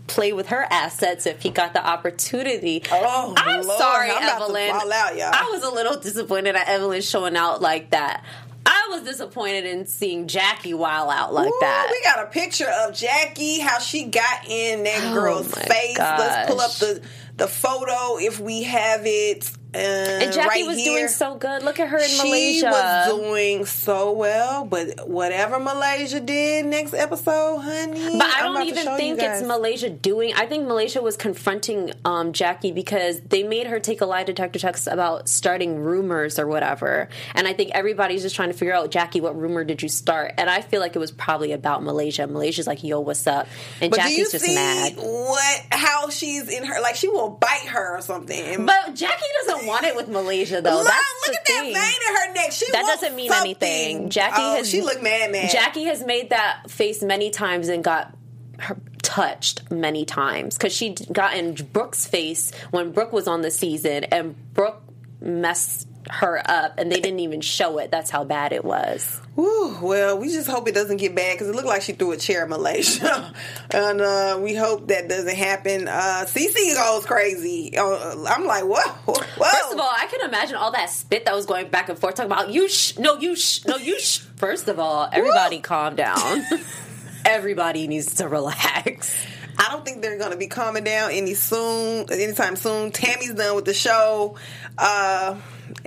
play 0.08 0.34
with 0.34 0.48
her 0.48 0.66
assets 0.70 1.26
if 1.26 1.42
he 1.42 1.50
got 1.50 1.74
the 1.74 1.86
opportunity. 1.86 2.84
Oh, 2.92 3.34
I'm 3.38 3.66
Lord, 3.66 3.78
sorry, 3.78 4.10
I'm 4.10 4.24
Evelyn. 4.24 4.70
out. 4.72 5.34
I 5.36 5.50
was 5.52 5.64
a 5.64 5.70
little 5.70 6.00
disappointed 6.00 6.56
at 6.56 6.68
Evelyn 6.68 7.02
showing 7.02 7.36
out 7.36 7.62
like 7.62 7.92
that. 7.92 8.24
I 8.66 8.88
was 8.92 9.04
disappointed 9.04 9.66
in 9.66 9.86
seeing 9.86 10.28
Jackie 10.28 10.74
wild 10.74 11.10
out 11.10 11.34
like 11.34 11.48
Ooh, 11.48 11.58
that. 11.62 11.88
We 11.90 12.04
got 12.04 12.26
a 12.26 12.28
picture 12.28 12.68
of 12.70 12.94
Jackie, 12.94 13.60
how 13.60 13.80
she 13.80 14.06
got 14.06 14.46
in 14.48 14.84
that 14.84 15.00
Oh 15.06 15.14
girl's 15.14 15.54
face. 15.54 15.98
Let's 15.98 16.50
pull 16.50 16.60
up 16.60 16.72
the 16.74 17.02
the 17.38 17.48
photo 17.48 18.18
if 18.18 18.40
we 18.40 18.64
have 18.64 19.02
it. 19.06 19.50
Uh, 19.74 19.78
and 19.78 20.34
Jackie 20.34 20.48
right 20.48 20.66
was 20.68 20.78
here. 20.78 20.94
doing 20.94 21.08
so 21.10 21.36
good. 21.36 21.62
Look 21.62 21.80
at 21.80 21.90
her 21.90 21.98
in 21.98 22.04
she 22.08 22.24
Malaysia. 22.24 22.68
was 22.68 23.08
doing 23.20 23.66
so 23.66 24.12
well, 24.14 24.66
but 24.66 25.08
whatever 25.08 25.60
Malaysia 25.60 26.20
did 26.20 26.66
next 26.66 26.94
episode, 26.94 27.60
honey. 27.60 28.18
But 28.18 28.28
I 28.28 28.42
don't 28.42 28.64
even 28.68 28.86
think 28.98 29.20
it's. 29.22 29.44
Malaysia 29.44 29.90
doing. 29.90 30.34
I 30.36 30.46
think 30.46 30.68
Malaysia 30.68 31.02
was 31.02 31.18
confronting 31.18 31.92
um, 32.06 32.32
Jackie 32.34 32.72
because 32.72 33.20
they 33.22 33.44
made 33.44 33.68
her 33.68 33.80
take 33.80 34.02
a 34.02 34.06
lie 34.06 34.24
detector 34.24 34.58
test 34.58 34.88
about 34.88 35.28
starting 35.30 35.78
rumors 35.80 36.40
or 36.40 36.48
whatever. 36.48 37.10
And 37.36 37.48
I 37.48 37.54
think 37.54 37.72
everybody's 37.74 38.22
just 38.24 38.36
trying 38.36 38.50
to 38.52 38.58
figure 38.58 38.74
out, 38.74 38.90
Jackie, 38.90 39.22
what 39.22 39.38
rumor 39.38 39.64
did 39.64 39.82
you 39.84 39.90
start? 39.90 40.34
And 40.38 40.50
I 40.50 40.62
feel 40.62 40.80
like 40.80 40.96
it 40.96 41.00
was 41.00 41.12
probably 41.12 41.52
about 41.52 41.84
Malaysia. 41.84 42.26
Malaysia's 42.26 42.68
like, 42.68 42.84
yo, 42.84 43.00
what's 43.02 43.28
up? 43.28 43.48
And 43.82 43.92
But 43.92 44.02
do 44.02 44.10
you 44.12 44.18
Jackie's 44.26 44.32
just 44.32 44.46
see 44.46 44.56
mad. 44.56 44.94
what? 44.98 45.62
How 45.72 46.10
she's 46.10 46.48
in 46.50 46.64
her? 46.66 46.82
Like 46.82 46.96
she 46.96 47.10
will 47.10 47.30
bite 47.30 47.68
her 47.68 47.98
or 47.98 48.02
something. 48.02 48.66
But 48.66 48.96
Jackie 48.96 49.26
doesn't 49.46 49.57
doesn't 49.58 49.68
want 49.68 49.86
it 49.86 49.96
with 49.96 50.08
Malaysia 50.08 50.62
though. 50.62 50.76
Look, 50.78 50.88
That's 50.88 51.28
look 51.28 51.36
at 51.36 51.48
thing. 51.48 51.74
that 51.74 51.82
vein 51.82 52.10
in 52.10 52.16
her 52.16 52.34
neck. 52.34 52.52
She 52.52 52.72
That 52.72 52.84
doesn't 52.84 53.16
mean 53.16 53.30
something. 53.30 53.48
anything. 53.52 54.10
Jackie 54.10 54.36
oh, 54.38 54.56
has 54.58 54.70
she 54.70 54.82
looked 54.82 55.04
mad, 55.04 55.32
man. 55.32 55.50
Jackie 55.50 55.86
has 55.86 56.04
made 56.04 56.30
that 56.30 56.70
face 56.70 57.02
many 57.04 57.30
times 57.30 57.68
and 57.70 57.84
got 57.84 58.16
her 58.60 58.78
touched 59.02 59.72
many 59.72 60.04
times 60.06 60.58
because 60.58 60.74
she 60.74 60.94
got 61.12 61.34
in 61.36 61.54
Brooke's 61.54 62.06
face 62.06 62.52
when 62.72 62.92
Brooke 62.92 63.14
was 63.14 63.28
on 63.28 63.42
the 63.42 63.50
season 63.52 64.04
and 64.06 64.36
Brooke 64.54 64.82
messed 65.22 65.87
her 66.10 66.42
up 66.46 66.76
and 66.78 66.92
they 66.92 67.00
didn't 67.00 67.20
even 67.20 67.42
show 67.42 67.78
it. 67.78 67.92
That's 67.92 68.10
how 68.10 68.24
bad 68.24 68.54
it 68.54 68.64
was. 68.64 69.20
Whew, 69.36 69.78
well, 69.82 70.18
we 70.18 70.30
just 70.30 70.50
hope 70.50 70.68
it 70.68 70.74
doesn't 70.74 70.98
get 70.98 71.16
bad 71.16 71.36
because 71.36 71.50
it 71.50 71.56
looked 71.56 71.68
like 71.68 71.84
she 71.84 71.94
threw 71.94 72.12
a 72.12 72.18
chair 72.18 72.44
in 72.44 72.50
Malaysia, 72.50 73.32
and 73.72 74.02
uh, 74.02 74.40
we 74.42 74.56
hope 74.56 74.88
that 74.88 75.08
doesn't 75.08 75.36
happen. 75.36 75.88
Uh, 75.88 76.26
CC 76.26 76.74
goes 76.74 77.06
crazy. 77.06 77.78
Uh, 77.78 78.26
I'm 78.28 78.46
like, 78.46 78.64
whoa, 78.64 78.82
whoa. 79.06 79.14
First 79.14 79.74
of 79.74 79.80
all, 79.80 79.92
I 79.96 80.08
can 80.10 80.28
imagine 80.28 80.56
all 80.56 80.72
that 80.72 80.90
spit 80.90 81.26
that 81.26 81.36
was 81.36 81.46
going 81.46 81.70
back 81.70 81.90
and 81.90 82.00
forth 82.00 82.16
talking 82.16 82.32
about 82.32 82.50
you 82.50 82.68
shh, 82.68 82.98
no 82.98 83.18
you 83.18 83.36
shh, 83.36 83.64
no 83.66 83.78
you 83.78 84.00
shh. 84.00 84.20
First 84.38 84.68
of 84.68 84.80
all, 84.80 85.08
everybody 85.12 85.60
calm 85.60 85.96
down. 85.96 86.44
everybody 87.26 87.88
needs 87.88 88.16
to 88.16 88.28
relax. 88.28 89.16
I 89.60 89.70
don't 89.72 89.84
think 89.84 90.02
they're 90.02 90.18
going 90.18 90.32
to 90.32 90.38
be 90.38 90.48
calming 90.48 90.84
down 90.84 91.12
any 91.12 91.34
soon, 91.34 92.06
anytime 92.12 92.56
soon. 92.56 92.92
Tami's 92.92 93.34
done 93.34 93.56
with 93.56 93.66
the 93.66 93.74
show. 93.74 94.36
Uh, 94.78 95.36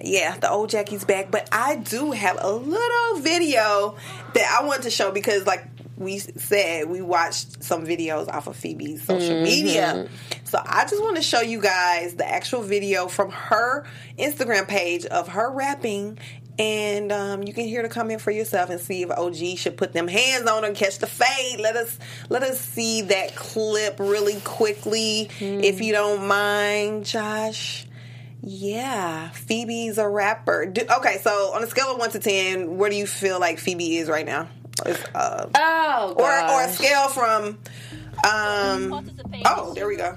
yeah, 0.02 0.36
the 0.38 0.50
old 0.50 0.70
Jackie's 0.70 1.04
back, 1.04 1.30
but 1.30 1.48
I 1.52 1.76
do 1.76 2.12
have 2.12 2.38
a 2.40 2.52
little 2.52 3.20
video 3.20 3.96
that 4.34 4.58
I 4.60 4.64
want 4.66 4.82
to 4.84 4.90
show 4.90 5.10
because, 5.10 5.46
like 5.46 5.66
we 5.96 6.18
said, 6.18 6.88
we 6.88 7.02
watched 7.02 7.62
some 7.62 7.86
videos 7.86 8.28
off 8.28 8.46
of 8.46 8.56
Phoebe's 8.56 9.02
social 9.02 9.42
media. 9.42 10.08
So 10.44 10.58
I 10.64 10.84
just 10.84 11.00
want 11.02 11.16
to 11.16 11.22
show 11.22 11.42
you 11.42 11.60
guys 11.60 12.14
the 12.14 12.28
actual 12.28 12.62
video 12.62 13.06
from 13.06 13.30
her 13.30 13.84
Instagram 14.18 14.66
page 14.66 15.04
of 15.04 15.28
her 15.28 15.50
rapping. 15.50 16.18
And 16.58 17.12
um, 17.12 17.42
you 17.42 17.52
can 17.54 17.64
hear 17.66 17.82
the 17.82 17.88
comment 17.88 18.20
for 18.20 18.30
yourself 18.30 18.68
and 18.70 18.80
see 18.80 19.02
if 19.02 19.10
OG 19.10 19.58
should 19.58 19.76
put 19.76 19.92
them 19.92 20.08
hands 20.08 20.46
on 20.46 20.62
her 20.62 20.68
and 20.68 20.76
catch 20.76 20.98
the 20.98 21.06
fade. 21.06 21.60
Let 21.60 21.76
us 21.76 21.98
let 22.28 22.42
us 22.42 22.60
see 22.60 23.02
that 23.02 23.34
clip 23.36 23.98
really 23.98 24.40
quickly, 24.40 25.30
if 25.40 25.80
you 25.80 25.92
don't 25.92 26.26
mind, 26.26 27.06
Josh. 27.06 27.86
Yeah, 28.42 29.30
Phoebe's 29.30 29.98
a 29.98 30.08
rapper. 30.08 30.66
Do, 30.66 30.82
okay, 30.98 31.18
so 31.22 31.52
on 31.54 31.62
a 31.62 31.66
scale 31.66 31.92
of 31.92 31.98
one 31.98 32.10
to 32.10 32.18
ten, 32.18 32.78
where 32.78 32.88
do 32.90 32.96
you 32.96 33.06
feel 33.06 33.38
like 33.38 33.58
Phoebe 33.58 33.98
is 33.98 34.08
right 34.08 34.26
now? 34.26 34.48
Uh, 35.14 35.46
Oh, 35.54 36.14
or 36.16 36.50
or 36.50 36.62
a 36.64 36.68
scale 36.72 37.08
from 37.08 37.58
um. 38.24 39.12
Oh, 39.44 39.72
there 39.74 39.86
we 39.86 39.96
go. 39.96 40.16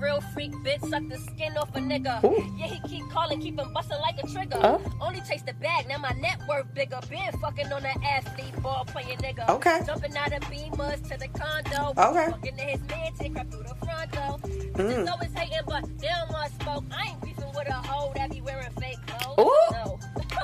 Real 0.00 0.20
freak 0.32 0.52
bitch, 0.64 0.80
suck 0.88 1.02
the 1.08 1.18
skin 1.18 1.56
off 1.56 1.74
a 1.74 1.80
nigga. 1.80 2.22
Ooh. 2.24 2.54
Yeah, 2.56 2.66
he 2.68 2.80
keep 2.88 3.08
calling, 3.10 3.40
keep 3.40 3.58
him 3.58 3.72
busting 3.72 3.98
like 4.00 4.16
a 4.22 4.26
trigger. 4.28 4.58
Oh. 4.62 4.80
Only 5.00 5.20
chase 5.22 5.42
the 5.42 5.52
bag, 5.54 5.88
now 5.88 5.98
my 5.98 6.10
net 6.20 6.38
worth 6.48 6.72
bigger. 6.74 7.00
Been 7.10 7.32
fucking 7.40 7.72
on 7.72 7.82
that 7.82 7.96
athlete 8.04 8.54
ball 8.62 8.84
playing 8.86 9.18
nigga. 9.18 9.48
Okay. 9.48 9.80
Jumping 9.84 10.16
out 10.16 10.32
of 10.32 10.40
beamers 10.44 11.02
to 11.10 11.18
the 11.18 11.26
condo. 11.28 11.92
Okay. 12.00 12.30
Fucking 12.30 12.56
to 12.56 12.62
his 12.62 12.80
man, 12.88 13.12
take 13.18 13.36
her 13.36 13.44
through 13.44 13.64
the 13.64 13.74
front 13.84 14.12
door. 14.12 14.38
Mm. 14.38 14.74
Bitches 14.76 15.10
always 15.10 15.32
hating, 15.34 15.58
but 15.66 15.98
they 15.98 16.06
don't 16.08 16.27
want 16.27 16.27
smoke. 16.68 16.84
I 16.92 17.10
ain't 17.10 17.20
beefing 17.22 17.52
with 17.54 17.68
a 17.68 17.72
hoe 17.72 18.12
that 18.14 18.30
be 18.30 18.40
wearing 18.40 18.70
fake 18.80 18.98
clothes. 19.06 19.38
Ooh. 19.38 19.72
No. 19.72 19.98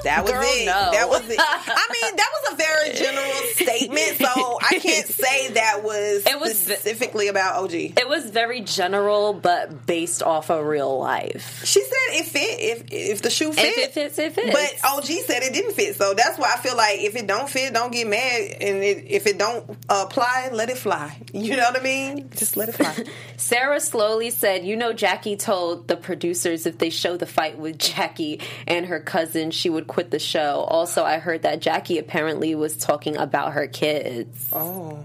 That 0.05 0.23
was 0.23 0.33
Girl, 0.33 0.43
it. 0.45 0.67
no. 0.67 0.91
That 0.93 1.09
was 1.09 1.29
it. 1.29 1.37
I 1.41 1.87
mean, 2.07 2.17
that 2.17 2.31
was 2.43 2.53
a 2.53 2.57
very 2.57 2.93
general 2.95 3.33
statement, 3.55 4.19
so 4.19 4.59
I 4.63 4.79
can't 4.79 5.07
say 5.07 5.49
that 5.53 5.83
was 5.83 6.25
It 6.27 6.39
was- 6.39 6.59
specifically 6.59 7.29
about 7.29 7.57
OG. 7.65 7.73
It 7.75 8.09
was 8.09 8.31
very 8.31 8.61
general, 8.61 9.33
but 9.33 9.87
based 9.87 10.23
off 10.23 10.51
of 10.51 10.65
real 10.65 10.99
life. 10.99 11.65
She 11.65 11.81
said 11.83 12.21
it 12.21 12.27
fit 12.27 12.61
if 12.61 12.85
if 12.91 13.23
the 13.23 13.31
shoe 13.31 13.53
fit. 13.53 13.65
If 13.67 13.79
it 13.79 13.93
fits, 13.95 14.19
it 14.19 14.33
fits. 14.35 14.53
But 14.53 14.91
OG 14.91 15.05
said 15.05 15.43
it 15.43 15.53
didn't 15.53 15.75
fit, 15.75 15.97
so 15.97 16.15
that's 16.15 16.39
why 16.39 16.53
I 16.55 16.59
feel 16.59 16.77
like 16.77 17.01
if 17.01 17.17
it 17.17 17.27
don't 17.27 17.49
fit, 17.49 17.73
don't 17.75 17.93
get 17.93 18.07
mad, 18.07 18.57
and 18.61 18.83
it, 18.83 19.05
if 19.09 19.27
it 19.27 19.39
don't 19.39 19.69
apply, 19.89 20.51
let 20.53 20.71
it 20.71 20.79
fly. 20.79 21.17
You 21.33 21.57
know 21.57 21.65
what 21.65 21.79
I 21.81 21.83
mean? 21.83 22.31
Just 22.37 22.57
let 22.57 22.69
it 22.69 22.73
fly. 22.73 22.95
Sarah 23.37 23.81
slowly 23.81 24.31
said, 24.31 24.65
You 24.65 24.77
know, 24.77 24.93
Jackie 24.93 25.37
told 25.37 25.89
the 25.89 25.97
producers 25.97 26.67
if 26.67 26.79
they 26.79 26.91
show 26.91 27.17
the 27.17 27.27
fight 27.27 27.59
with 27.59 27.79
Jackie 27.79 28.41
and 28.67 28.87
her 28.87 29.01
cousin, 29.01 29.51
she 29.51 29.69
would 29.71 29.87
quit 29.87 30.11
the 30.11 30.19
show. 30.19 30.61
Also, 30.69 31.05
I 31.05 31.19
heard 31.19 31.43
that 31.43 31.61
Jackie 31.61 31.94
apparently 31.99 32.55
was 32.55 32.77
talking 32.77 33.17
about 33.17 33.53
her 33.53 33.67
kids. 33.67 34.49
Oh. 34.53 35.05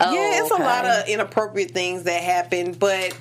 Oh, 0.00 0.12
yeah, 0.12 0.42
it's 0.42 0.50
a 0.50 0.54
lot 0.54 0.84
of 0.84 1.08
inappropriate 1.08 1.70
things 1.70 2.04
that 2.04 2.22
happen, 2.22 2.72
but 2.72 3.16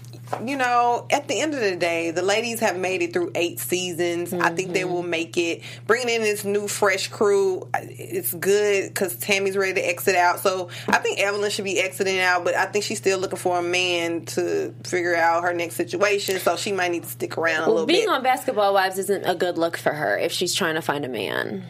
you 0.46 0.56
know, 0.56 1.06
at 1.10 1.28
the 1.28 1.40
end 1.40 1.54
of 1.54 1.60
the 1.60 1.76
day, 1.76 2.12
the 2.12 2.22
ladies 2.22 2.60
have 2.62 2.78
made 2.78 3.02
it 3.02 3.14
through 3.14 3.32
eight 3.36 3.60
seasons. 3.60 4.34
I 4.34 4.50
think 4.50 4.74
they 4.74 4.82
mm-hmm. 4.82 4.94
will 4.94 5.04
make 5.04 5.38
it. 5.38 5.62
Bringing 5.88 6.10
in 6.16 6.22
this 6.22 6.46
new, 6.46 6.68
fresh 6.68 7.10
crew, 7.10 7.68
it's 7.74 8.34
good 8.34 8.88
because 8.88 9.16
Tami's 9.18 9.58
ready 9.58 9.74
to 9.74 9.88
exit 9.88 10.16
out. 10.16 10.40
So 10.40 10.70
I 10.88 10.98
think 11.00 11.20
Evelyn 11.20 11.52
should 11.52 11.66
be 11.66 11.80
exiting 11.80 12.20
out, 12.20 12.44
but 12.46 12.56
I 12.56 12.66
think 12.66 12.86
she's 12.86 12.98
still 12.98 13.20
looking 13.20 13.38
for 13.38 13.60
a 13.60 13.64
man 13.64 14.26
to 14.28 14.74
figure 14.84 15.16
out 15.16 15.44
her 15.44 15.54
next 15.54 15.76
situation. 15.76 16.40
So 16.40 16.56
she 16.56 16.72
might 16.72 16.92
need 16.92 17.04
to 17.04 17.10
stick 17.10 17.38
around 17.38 17.64
a 17.64 17.66
Well, 17.66 17.72
little 17.72 17.88
being 17.88 18.06
bit. 18.06 18.10
on 18.10 18.24
Basketball 18.24 18.74
Wives 18.74 18.98
isn't 18.98 19.26
a 19.26 19.36
good 19.36 19.58
look 19.58 19.78
for 19.78 19.94
her 19.94 20.18
if 20.18 20.32
she's 20.32 20.56
trying 20.56 20.76
to 20.76 20.82
find 20.82 21.04
a 21.04 21.10
man. 21.10 21.66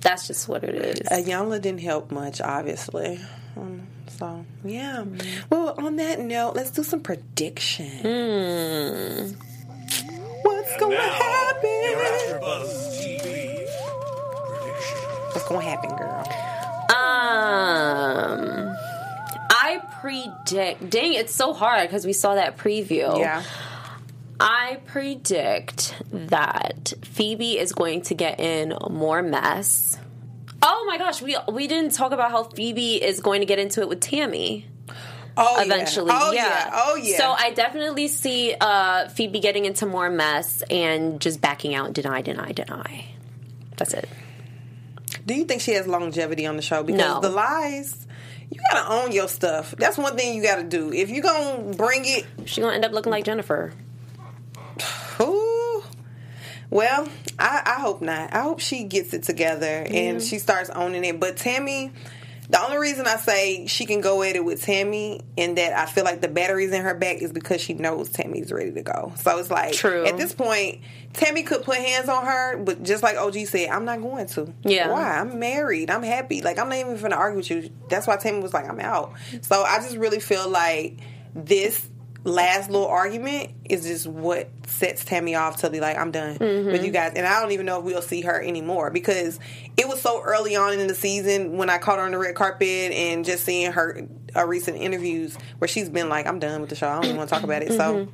That's 0.00 0.26
just 0.26 0.48
what 0.48 0.64
it 0.64 0.74
is. 0.74 1.00
Ayala 1.10 1.58
didn't 1.58 1.80
help 1.80 2.10
much, 2.10 2.40
obviously. 2.40 3.20
Um, 3.56 3.86
so 4.08 4.44
yeah. 4.64 5.04
Well, 5.50 5.74
on 5.78 5.96
that 5.96 6.20
note, 6.20 6.54
let's 6.56 6.70
do 6.70 6.82
some 6.82 7.00
predictions. 7.00 8.02
What's 10.42 10.76
going 10.78 10.92
to 10.96 11.02
happen? 11.02 11.70
AfterBuzz 12.40 12.98
TV 12.98 13.66
prediction. 14.46 14.98
What's 15.32 15.48
going 15.48 15.60
to 15.60 15.66
happen, 15.68 15.90
girl? 15.96 16.24
Um, 16.90 18.76
I 19.50 19.80
predict. 20.00 20.90
Dang, 20.90 21.14
it's 21.14 21.34
so 21.34 21.52
hard 21.52 21.88
because 21.88 22.06
we 22.06 22.12
saw 22.12 22.34
that 22.34 22.56
preview. 22.56 23.18
Yeah. 23.18 23.42
I 24.40 24.80
predict 24.86 25.94
that 26.10 26.92
Phoebe 27.02 27.58
is 27.58 27.72
going 27.72 28.02
to 28.02 28.14
get 28.14 28.40
in 28.40 28.74
more 28.90 29.22
mess. 29.22 29.98
Oh 30.62 30.84
my 30.88 30.98
gosh, 30.98 31.22
we 31.22 31.36
we 31.50 31.66
didn't 31.68 31.92
talk 31.92 32.12
about 32.12 32.30
how 32.30 32.44
Phoebe 32.44 33.02
is 33.02 33.20
going 33.20 33.40
to 33.40 33.46
get 33.46 33.58
into 33.58 33.80
it 33.80 33.88
with 33.88 34.00
Tami 34.00 34.64
Oh, 35.36 35.62
eventually. 35.62 36.10
Yeah. 36.10 36.18
Oh 36.22 36.32
yeah. 36.32 36.44
yeah. 36.44 36.70
Oh 36.72 36.96
yeah. 36.96 37.16
So 37.16 37.30
I 37.30 37.50
definitely 37.52 38.08
see 38.08 38.54
uh, 38.60 39.08
Phoebe 39.08 39.40
getting 39.40 39.64
into 39.64 39.86
more 39.86 40.10
mess 40.10 40.62
and 40.70 41.20
just 41.20 41.40
backing 41.40 41.74
out, 41.74 41.92
deny, 41.92 42.20
deny, 42.20 42.52
deny. 42.52 43.06
That's 43.76 43.94
it. 43.94 44.08
do 45.24 45.34
you 45.34 45.44
think 45.44 45.62
she 45.62 45.72
has 45.72 45.86
longevity 45.86 46.46
on 46.46 46.56
the 46.56 46.62
show? 46.62 46.82
Because 46.82 47.00
No. 47.00 47.20
the 47.20 47.30
lies. 47.30 48.06
You 48.50 48.60
gotta 48.72 48.92
own 48.92 49.12
your 49.12 49.28
stuff. 49.28 49.74
That's 49.78 49.96
one 49.96 50.16
thing 50.16 50.34
you 50.36 50.42
gotta 50.42 50.64
do. 50.64 50.92
If 50.92 51.08
you 51.08 51.22
gonna 51.22 51.74
bring 51.74 52.02
it, 52.04 52.26
she 52.46 52.60
gonna 52.60 52.74
end 52.74 52.84
up 52.84 52.92
looking 52.92 53.12
like 53.12 53.24
Jennifer. 53.24 53.72
Ooh. 55.20 55.82
Well, 56.70 57.08
I, 57.38 57.62
I 57.66 57.80
hope 57.80 58.00
not. 58.00 58.32
I 58.32 58.42
hope 58.42 58.60
she 58.60 58.84
gets 58.84 59.12
it 59.12 59.24
together 59.24 59.86
and 59.88 60.22
she 60.22 60.38
starts 60.38 60.70
owning 60.70 61.04
it. 61.04 61.18
But 61.18 61.36
Tami, 61.36 61.90
the 62.48 62.62
only 62.62 62.78
reason 62.78 63.06
I 63.06 63.16
say 63.16 63.66
she 63.66 63.86
can 63.86 64.00
go 64.00 64.22
at 64.22 64.36
it 64.36 64.44
with 64.44 64.64
Tami 64.64 65.20
and 65.36 65.58
that 65.58 65.72
I 65.72 65.86
feel 65.86 66.04
like 66.04 66.20
the 66.20 66.28
battery's 66.28 66.72
in 66.72 66.82
her 66.82 66.94
back 66.94 67.18
is 67.18 67.32
because 67.32 67.60
she 67.60 67.74
knows 67.74 68.08
Tami's 68.08 68.52
ready 68.52 68.70
to 68.72 68.82
go. 68.82 69.12
So 69.16 69.38
it's 69.38 69.50
like, 69.50 69.72
True. 69.74 70.06
at 70.06 70.16
this 70.16 70.32
point, 70.32 70.80
Tami 71.12 71.44
could 71.44 71.64
put 71.64 71.76
hands 71.76 72.08
on 72.08 72.24
her, 72.24 72.56
but 72.58 72.84
just 72.84 73.02
like 73.02 73.16
OG 73.16 73.34
said, 73.46 73.68
I'm 73.68 73.84
not 73.84 74.00
going 74.00 74.26
to. 74.28 74.52
Yeah. 74.62 74.92
Why? 74.92 75.18
I'm 75.18 75.40
married. 75.40 75.90
I'm 75.90 76.04
happy. 76.04 76.40
Like, 76.40 76.58
I'm 76.58 76.68
not 76.68 76.78
even 76.78 76.96
going 76.96 77.10
to 77.10 77.16
argue 77.16 77.38
with 77.38 77.50
you. 77.50 77.70
That's 77.88 78.06
why 78.06 78.16
Tammy 78.16 78.40
was 78.40 78.54
like, 78.54 78.68
I'm 78.68 78.80
out. 78.80 79.12
So 79.42 79.62
I 79.62 79.78
just 79.78 79.96
really 79.96 80.20
feel 80.20 80.48
like 80.48 80.98
this 81.34 81.88
last 82.24 82.70
little 82.70 82.86
argument 82.86 83.50
is 83.64 83.84
just 83.86 84.06
what 84.06 84.50
sets 84.66 85.04
Tami 85.04 85.38
off 85.38 85.58
to 85.62 85.70
be 85.70 85.80
like, 85.80 85.96
I'm 85.96 86.10
done 86.10 86.36
with 86.38 86.84
you 86.84 86.90
guys. 86.90 87.12
And 87.16 87.26
I 87.26 87.40
don't 87.40 87.52
even 87.52 87.66
know 87.66 87.78
if 87.78 87.84
we'll 87.84 88.02
see 88.02 88.20
her 88.22 88.40
anymore 88.42 88.90
because 88.90 89.40
it 89.76 89.88
was 89.88 90.00
so 90.00 90.22
early 90.22 90.54
on 90.56 90.78
in 90.78 90.86
the 90.86 90.94
season 90.94 91.56
when 91.56 91.70
I 91.70 91.78
caught 91.78 91.98
her 91.98 92.04
on 92.04 92.10
the 92.12 92.18
red 92.18 92.34
carpet 92.34 92.92
and 92.92 93.24
just 93.24 93.44
seeing 93.44 93.72
her 93.72 94.06
uh, 94.36 94.46
recent 94.46 94.76
interviews 94.76 95.36
where 95.58 95.68
she's 95.68 95.88
been 95.88 96.08
like, 96.08 96.26
I'm 96.26 96.38
done 96.38 96.60
with 96.60 96.70
the 96.70 96.76
show. 96.76 96.88
I 96.88 96.94
don't 96.96 97.04
even 97.04 97.16
want 97.16 97.28
to 97.30 97.34
talk 97.34 97.44
about 97.44 97.62
it. 97.62 97.72
So, 97.72 98.08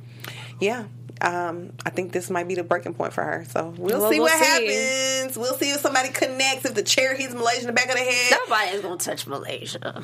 yeah. 0.59 0.85
Um, 1.19 1.73
I 1.83 1.89
think 1.89 2.11
this 2.11 2.29
might 2.29 2.47
be 2.47 2.53
the 2.53 2.63
breaking 2.63 2.93
point 2.93 3.11
for 3.11 3.23
her. 3.23 3.43
So 3.49 3.73
we'll, 3.75 3.99
Well, 4.01 4.11
see 4.11 4.19
we'll 4.19 4.29
what 4.29 4.43
see. 4.43 4.67
happens. 5.17 5.35
We'll 5.37 5.55
see 5.55 5.71
if 5.71 5.81
somebody 5.81 6.09
connects, 6.09 6.63
if 6.65 6.75
the 6.75 6.83
chair 6.83 7.15
hits 7.15 7.33
Malaysia 7.33 7.61
in 7.61 7.67
the 7.67 7.73
back 7.73 7.87
of 7.89 7.95
the 7.95 8.01
head. 8.01 8.37
Nobody's 8.47 8.81
gonna 8.81 8.97
touch 8.97 9.25
Malaysia. 9.25 10.03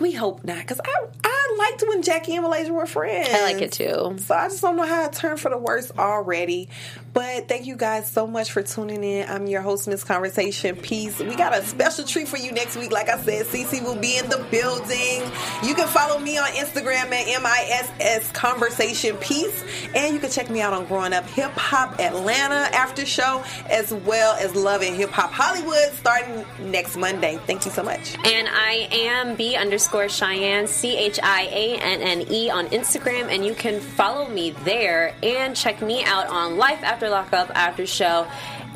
We 0.00 0.12
hope 0.12 0.42
not, 0.44 0.58
because 0.58 0.80
I 0.84 1.06
I 1.22 1.39
liked 1.60 1.84
when 1.86 2.02
Jackie 2.02 2.34
and 2.34 2.42
Malaysia 2.42 2.72
were 2.72 2.86
friends. 2.86 3.28
I 3.30 3.42
like 3.52 3.62
it 3.62 3.72
too. 3.72 4.16
So 4.18 4.34
I 4.34 4.48
just 4.48 4.62
don't 4.62 4.76
know 4.76 4.86
how 4.86 5.04
it 5.04 5.12
turned 5.12 5.40
for 5.40 5.50
the 5.50 5.58
worse 5.58 5.92
already. 5.98 6.68
But 7.12 7.48
thank 7.48 7.66
you 7.66 7.74
guys 7.74 8.08
so 8.08 8.26
much 8.26 8.52
for 8.52 8.62
tuning 8.62 9.02
in. 9.02 9.28
I'm 9.28 9.48
your 9.48 9.62
host, 9.62 9.88
Miss 9.88 10.04
Conversation 10.04 10.76
Peace. 10.76 11.18
We 11.18 11.34
got 11.34 11.52
a 11.52 11.64
special 11.64 12.04
treat 12.04 12.28
for 12.28 12.36
you 12.36 12.52
next 12.52 12.76
week. 12.76 12.92
Like 12.92 13.08
I 13.08 13.18
said, 13.20 13.46
Cece 13.46 13.82
will 13.82 13.96
be 13.96 14.16
in 14.16 14.28
the 14.28 14.46
building. 14.50 15.22
You 15.64 15.74
can 15.74 15.88
follow 15.88 16.20
me 16.20 16.38
on 16.38 16.48
Instagram 16.50 17.10
at 17.10 17.26
MISS 17.42 18.30
Conversation 18.30 19.16
Peace. 19.16 19.64
And 19.94 20.14
you 20.14 20.20
can 20.20 20.30
check 20.30 20.50
me 20.50 20.60
out 20.60 20.72
on 20.72 20.86
Growing 20.86 21.12
Up 21.12 21.26
Hip 21.30 21.50
Hop 21.52 21.98
Atlanta 21.98 22.68
after 22.76 23.04
show, 23.04 23.42
as 23.68 23.92
well 23.92 24.36
as 24.36 24.54
Love 24.54 24.82
and 24.82 24.94
Hip 24.94 25.10
Hop 25.10 25.32
Hollywood 25.32 25.92
starting 25.94 26.44
next 26.70 26.96
Monday. 26.96 27.40
Thank 27.44 27.64
you 27.64 27.72
so 27.72 27.82
much. 27.82 28.16
And 28.24 28.46
I 28.48 28.88
am 28.92 29.34
B 29.34 29.56
underscore 29.56 30.04
Chianne, 30.06 30.68
C 30.68 30.96
H 30.96 31.18
I 31.22 31.42
A 31.50 31.76
N 31.80 32.02
N 32.02 32.26
E 32.30 32.50
on 32.50 32.68
Instagram, 32.68 33.34
and 33.34 33.44
you 33.44 33.54
can 33.54 33.80
follow 33.80 34.28
me 34.28 34.50
there 34.64 35.14
and 35.24 35.56
check 35.56 35.82
me 35.82 36.04
out 36.04 36.28
on 36.28 36.56
Life 36.56 36.84
After 37.00 37.08
Lockup 37.08 37.50
After 37.54 37.86
Show 37.86 38.26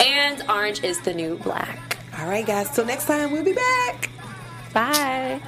and 0.00 0.42
Orange 0.48 0.82
is 0.82 0.98
the 1.02 1.12
New 1.12 1.36
Black. 1.36 1.98
All 2.18 2.26
right, 2.26 2.46
guys. 2.46 2.70
Till 2.70 2.86
next 2.86 3.04
time, 3.04 3.30
we'll 3.30 3.44
be 3.44 3.52
back. 3.52 4.08
Bye. 4.72 5.42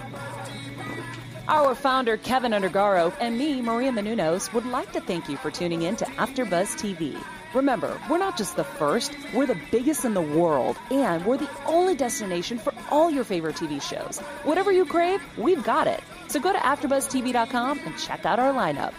Our 1.48 1.74
founder, 1.74 2.18
Kevin 2.18 2.52
Undergaro, 2.52 3.14
and 3.18 3.38
me, 3.38 3.62
Maria 3.62 3.92
Menounos, 3.92 4.52
would 4.52 4.66
like 4.66 4.92
to 4.92 5.00
thank 5.00 5.26
you 5.26 5.38
for 5.38 5.50
tuning 5.50 5.80
in 5.80 5.96
to 5.96 6.04
AfterBuzz 6.04 6.76
TV. 6.76 7.18
Remember, 7.54 7.98
we're 8.10 8.18
not 8.18 8.36
just 8.36 8.56
the 8.56 8.64
first, 8.64 9.16
we're 9.32 9.46
the 9.46 9.58
biggest 9.70 10.04
in 10.04 10.12
the 10.12 10.20
world, 10.20 10.76
and 10.90 11.24
we're 11.24 11.38
the 11.38 11.48
only 11.64 11.94
destination 11.94 12.58
for 12.58 12.74
all 12.90 13.10
your 13.10 13.24
favorite 13.24 13.56
TV 13.56 13.80
shows. 13.80 14.18
Whatever 14.44 14.70
you 14.70 14.84
crave, 14.84 15.22
we've 15.38 15.64
got 15.64 15.86
it. 15.86 16.02
So 16.28 16.38
go 16.38 16.52
to 16.52 16.58
AfterBuzzTV.com 16.58 17.78
and 17.86 17.96
check 17.96 18.26
out 18.26 18.38
our 18.38 18.52
lineup. 18.52 18.92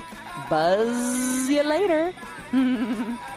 Buzz 0.49 1.47
you 1.47 1.61
later. 1.61 2.11